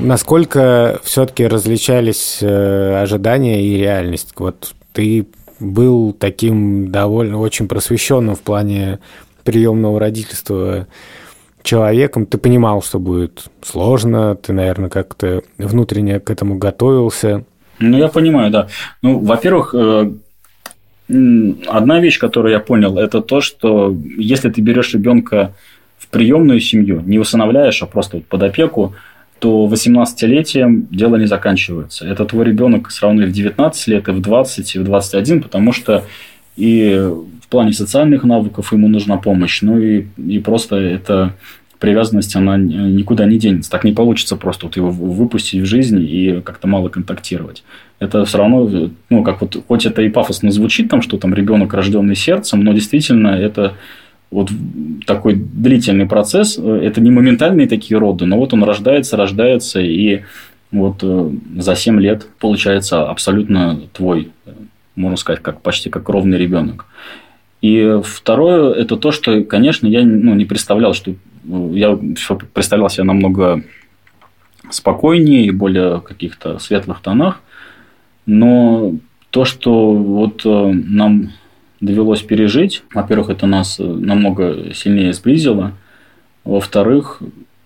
Насколько 0.00 1.00
все-таки 1.04 1.46
различались 1.46 2.38
э, 2.40 3.02
ожидания 3.02 3.62
и 3.62 3.76
реальность? 3.76 4.30
Вот 4.36 4.74
ты 4.92 5.26
был 5.58 6.12
таким 6.12 6.90
довольно 6.90 7.38
очень 7.38 7.68
просвещенным 7.68 8.34
в 8.34 8.40
плане 8.40 8.98
приемного 9.44 10.00
родительства 10.00 10.86
человеком, 11.62 12.26
ты 12.26 12.38
понимал, 12.38 12.82
что 12.82 12.98
будет 12.98 13.44
сложно, 13.62 14.34
ты, 14.36 14.52
наверное, 14.52 14.90
как-то 14.90 15.42
внутренне 15.58 16.20
к 16.20 16.30
этому 16.30 16.56
готовился. 16.56 17.44
Ну, 17.78 17.98
я 17.98 18.08
понимаю, 18.08 18.50
да. 18.50 18.68
Ну, 19.02 19.18
во-первых, 19.18 19.74
э, 19.74 20.12
одна 21.66 22.00
вещь, 22.00 22.18
которую 22.18 22.52
я 22.52 22.60
понял, 22.60 22.98
это 22.98 23.20
то, 23.20 23.40
что 23.40 23.94
если 24.16 24.50
ты 24.50 24.60
берешь 24.60 24.94
ребенка 24.94 25.54
в 25.98 26.08
приемную 26.08 26.60
семью, 26.60 27.02
не 27.04 27.18
усыновляешь, 27.18 27.82
а 27.82 27.86
просто 27.86 28.20
под 28.20 28.42
опеку, 28.42 28.94
то 29.38 29.66
18-летием 29.66 30.86
дело 30.90 31.16
не 31.16 31.26
заканчивается. 31.26 32.06
Это 32.06 32.26
твой 32.26 32.44
ребенок 32.44 32.90
сравнивая 32.90 33.28
в 33.28 33.32
19 33.32 33.86
лет, 33.88 34.08
и 34.08 34.12
в 34.12 34.20
20, 34.20 34.74
и 34.74 34.78
в 34.78 34.84
21, 34.84 35.42
потому 35.42 35.72
что 35.72 36.04
и 36.56 37.10
плане 37.50 37.72
социальных 37.72 38.24
навыков 38.24 38.72
ему 38.72 38.88
нужна 38.88 39.16
помощь, 39.16 39.60
ну 39.62 39.78
и, 39.78 40.06
и 40.16 40.38
просто 40.38 40.76
эта 40.76 41.34
привязанность, 41.80 42.36
она 42.36 42.56
никуда 42.58 43.24
не 43.24 43.38
денется. 43.38 43.70
Так 43.70 43.84
не 43.84 43.92
получится 43.92 44.36
просто 44.36 44.66
вот 44.66 44.76
его 44.76 44.90
выпустить 44.90 45.62
в 45.62 45.64
жизнь 45.64 45.98
и 45.98 46.40
как-то 46.42 46.68
мало 46.68 46.90
контактировать. 46.90 47.64
Это 47.98 48.24
все 48.24 48.38
равно, 48.38 48.90
ну, 49.08 49.24
как 49.24 49.40
вот, 49.40 49.56
хоть 49.66 49.86
это 49.86 50.02
и 50.02 50.10
пафосно 50.10 50.50
звучит, 50.50 50.90
там, 50.90 51.00
что 51.00 51.16
там 51.16 51.34
ребенок 51.34 51.72
рожденный 51.72 52.16
сердцем, 52.16 52.62
но 52.62 52.72
действительно 52.74 53.28
это 53.28 53.74
вот 54.30 54.50
такой 55.06 55.34
длительный 55.34 56.06
процесс. 56.06 56.58
Это 56.58 57.00
не 57.00 57.10
моментальные 57.10 57.66
такие 57.66 57.98
роды, 57.98 58.26
но 58.26 58.36
вот 58.36 58.52
он 58.52 58.62
рождается, 58.62 59.16
рождается, 59.16 59.80
и 59.80 60.20
вот 60.70 60.98
э, 61.02 61.30
за 61.56 61.74
7 61.74 62.00
лет 62.00 62.28
получается 62.38 63.08
абсолютно 63.08 63.80
твой, 63.92 64.30
можно 64.96 65.16
сказать, 65.16 65.42
как, 65.42 65.62
почти 65.62 65.90
как 65.90 66.08
ровный 66.08 66.38
ребенок. 66.38 66.86
И 67.60 68.00
второе, 68.02 68.72
это 68.72 68.96
то, 68.96 69.12
что, 69.12 69.42
конечно, 69.44 69.86
я 69.86 70.02
ну, 70.02 70.34
не 70.34 70.44
представлял, 70.44 70.94
что 70.94 71.14
я 71.44 71.98
представлял 72.54 72.88
себя 72.88 73.04
намного 73.04 73.62
спокойнее 74.70 75.44
и 75.44 75.50
более 75.50 76.00
каких-то 76.00 76.58
светлых 76.58 77.00
тонах. 77.00 77.40
Но 78.26 78.94
то, 79.30 79.44
что 79.44 79.92
вот 79.92 80.42
э, 80.44 80.72
нам 80.72 81.32
довелось 81.80 82.22
пережить, 82.22 82.82
во-первых, 82.94 83.30
это 83.30 83.46
нас 83.46 83.78
намного 83.78 84.72
сильнее 84.74 85.12
сблизило. 85.12 85.72
Во-вторых, 86.44 87.20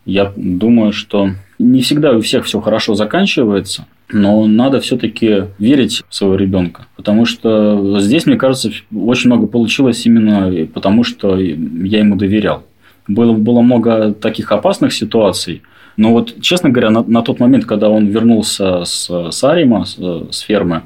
Я 0.05 0.32
думаю, 0.36 0.92
что 0.92 1.30
не 1.59 1.80
всегда 1.82 2.12
у 2.12 2.20
всех 2.20 2.44
все 2.44 2.61
хорошо 2.61 2.94
заканчивается, 2.94 3.86
но 4.12 4.46
надо 4.46 4.80
все-таки 4.80 5.44
верить 5.59 6.02
в 6.09 6.14
своего 6.14 6.36
ребенка. 6.36 6.86
Потому 6.96 7.24
что 7.24 8.00
здесь, 8.00 8.26
мне 8.26 8.36
кажется, 8.36 8.70
очень 8.94 9.30
много 9.30 9.46
получилось 9.46 10.05
именно 10.05 10.66
потому, 10.66 11.05
что 11.05 11.38
я 11.38 11.98
ему 11.98 12.16
доверял. 12.16 12.64
Было, 13.09 13.32
было 13.32 13.61
много 13.61 14.12
таких 14.12 14.50
опасных 14.52 14.92
ситуаций, 14.92 15.62
но 15.96 16.12
вот, 16.12 16.40
честно 16.40 16.70
говоря, 16.70 16.90
на, 16.90 17.02
на 17.02 17.22
тот 17.22 17.38
момент, 17.38 17.66
когда 17.66 17.88
он 17.88 18.07
вернулся 18.07 18.84
с, 18.84 19.30
с 19.30 19.44
Арима, 19.44 19.84
с, 19.84 19.96
с 20.30 20.40
фермы, 20.40 20.82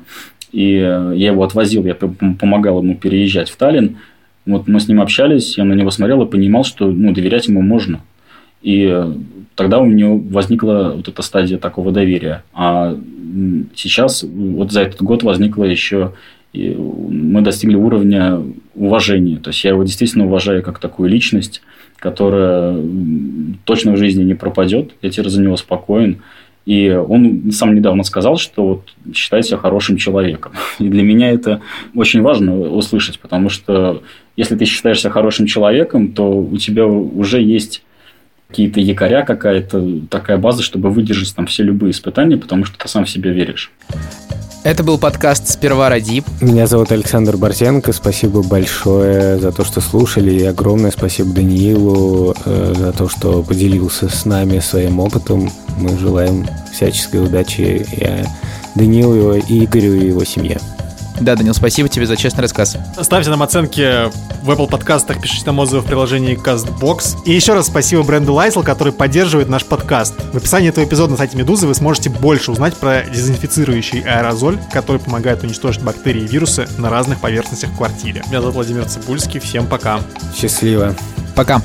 и 0.53 0.73
я 0.73 1.29
его 1.29 1.45
отвозил, 1.45 1.85
я 1.85 1.95
помогал 1.95 2.83
ему 2.83 2.97
переезжать 2.97 3.51
в 3.51 3.57
Таллин, 3.57 3.99
вот 4.47 4.67
мы 4.67 4.81
с 4.81 4.89
ним 4.89 5.01
общались, 5.01 5.59
я 5.59 5.65
на 5.65 5.75
него 5.75 5.91
смотрел 5.91 6.23
и 6.23 6.31
понимал, 6.31 6.65
что 6.65 6.87
ну, 6.87 7.13
доверять 7.13 7.49
ему 7.49 7.63
можно. 7.63 8.01
И 8.63 9.05
тогда 9.55 9.79
у 9.79 9.87
меня 9.87 10.09
возникла 10.09 10.93
вот 10.97 11.09
эта 11.09 11.23
стадия 11.23 11.59
такого 11.59 11.93
доверия. 11.93 12.43
А 12.53 12.99
сейчас, 13.75 14.23
вот 14.23 14.73
за 14.73 14.83
этот 14.83 15.03
год 15.03 15.23
возникла 15.23 15.65
еще 15.65 16.13
и 16.53 16.75
мы 16.75 17.43
достигли 17.43 17.77
уровня 17.77 18.43
уважения. 18.75 19.37
То 19.37 19.51
есть 19.51 19.63
я 19.65 19.71
его 19.71 19.83
действительно 19.85 20.27
уважаю 20.27 20.63
как 20.63 20.79
такую 20.79 21.11
личность, 21.11 21.63
которая 21.97 22.83
точно 23.65 23.93
в 23.93 23.97
жизни 23.97 24.25
не 24.25 24.35
пропадет. 24.35 24.93
Я 25.03 25.11
теперь 25.11 25.29
за 25.29 25.43
него 25.43 25.57
спокоен. 25.57 26.23
И 26.65 26.91
он 26.91 27.51
сам 27.53 27.75
недавно 27.75 28.03
сказал, 28.03 28.37
что 28.37 28.67
вот 28.67 29.15
считает 29.15 29.47
себя 29.47 29.57
хорошим 29.57 29.97
человеком. 29.97 30.53
И 30.79 30.89
для 30.89 31.03
меня 31.03 31.31
это 31.31 31.61
очень 31.95 32.21
важно 32.23 32.59
услышать, 32.59 33.19
потому 33.19 33.49
что 33.49 34.03
если 34.37 34.55
ты 34.55 34.65
считаешь 34.65 35.01
себя 35.01 35.11
хорошим 35.11 35.47
человеком, 35.47 36.13
то 36.13 36.31
у 36.31 36.57
тебя 36.57 36.87
уже 36.87 37.41
есть 37.41 37.83
какие-то 38.49 38.81
якоря, 38.81 39.25
какая-то 39.25 40.01
такая 40.11 40.39
база, 40.39 40.63
чтобы 40.63 40.91
выдержать 40.91 41.35
там 41.35 41.47
все 41.47 41.63
любые 41.63 41.91
испытания, 41.91 42.37
потому 42.37 42.65
что 42.65 42.79
ты 42.79 42.89
сам 42.89 43.05
в 43.05 43.11
себя 43.11 43.31
веришь. 43.31 43.71
Это 44.65 44.83
был 44.83 44.99
подкаст 44.99 45.49
«Сперва 45.49 45.89
ради». 45.89 46.23
Меня 46.41 46.67
зовут 46.67 46.91
Александр 46.91 47.37
Борзенко. 47.37 47.93
Спасибо 47.93 48.43
большое 48.43 49.39
за 49.39 49.53
то, 49.53 49.65
что 49.65 49.81
слушали. 49.81 50.33
И 50.33 50.45
огромное 50.45 50.91
спасибо 50.91 51.33
Даниилу 51.33 52.35
э, 52.45 52.75
за 52.77 52.93
то, 52.93 53.09
что 53.09 53.43
поделился 53.43 54.09
с 54.09 54.25
нами 54.25 54.59
своим 54.59 54.99
опытом. 54.99 55.49
Мы 55.79 55.97
желаем 55.97 56.47
всяческой 56.73 57.25
удачи 57.25 57.87
и 57.93 58.25
Даниилу, 58.75 59.35
и 59.35 59.65
Игорю, 59.65 59.95
и 59.95 60.09
его 60.09 60.25
семье. 60.25 60.59
Да, 61.21 61.35
Данил, 61.35 61.55
спасибо 61.55 61.89
тебе 61.89 62.07
за 62.07 62.17
честный 62.17 62.43
рассказ. 62.43 62.77
Ставьте 63.01 63.31
нам 63.31 63.43
оценки 63.43 64.09
в 64.43 64.51
Apple 64.51 64.69
подкастах, 64.69 65.21
пишите 65.21 65.47
нам 65.47 65.59
отзывы 65.59 65.83
в 65.83 65.87
приложении 65.87 66.37
CastBox. 66.37 67.25
И 67.25 67.33
еще 67.33 67.55
раз 67.55 67.67
спасибо 67.67 68.03
бренду 68.03 68.33
Lysol, 68.33 68.63
который 68.63 68.93
поддерживает 68.93 69.49
наш 69.49 69.65
подкаст. 69.65 70.15
В 70.33 70.37
описании 70.37 70.69
этого 70.69 70.85
эпизода 70.85 71.13
на 71.13 71.17
сайте 71.17 71.37
Медузы 71.37 71.67
вы 71.67 71.75
сможете 71.75 72.11
больше 72.11 72.53
узнать 72.53 72.75
про 72.77 73.03
дезинфицирующий 73.03 74.01
аэрозоль, 74.01 74.59
который 74.73 75.01
помогает 75.01 75.43
уничтожить 75.43 75.83
бактерии 75.83 76.23
и 76.23 76.27
вирусы 76.27 76.69
на 76.79 76.91
разных 76.91 77.21
поверхностях 77.21 77.71
в 77.71 77.77
квартире. 77.77 78.23
Меня 78.29 78.41
зовут 78.41 78.57
Владимир 78.57 78.85
Цибульский. 78.85 79.41
Всем 79.41 79.67
пока. 79.67 80.01
Счастливо. 80.35 80.95
Пока. 81.35 81.61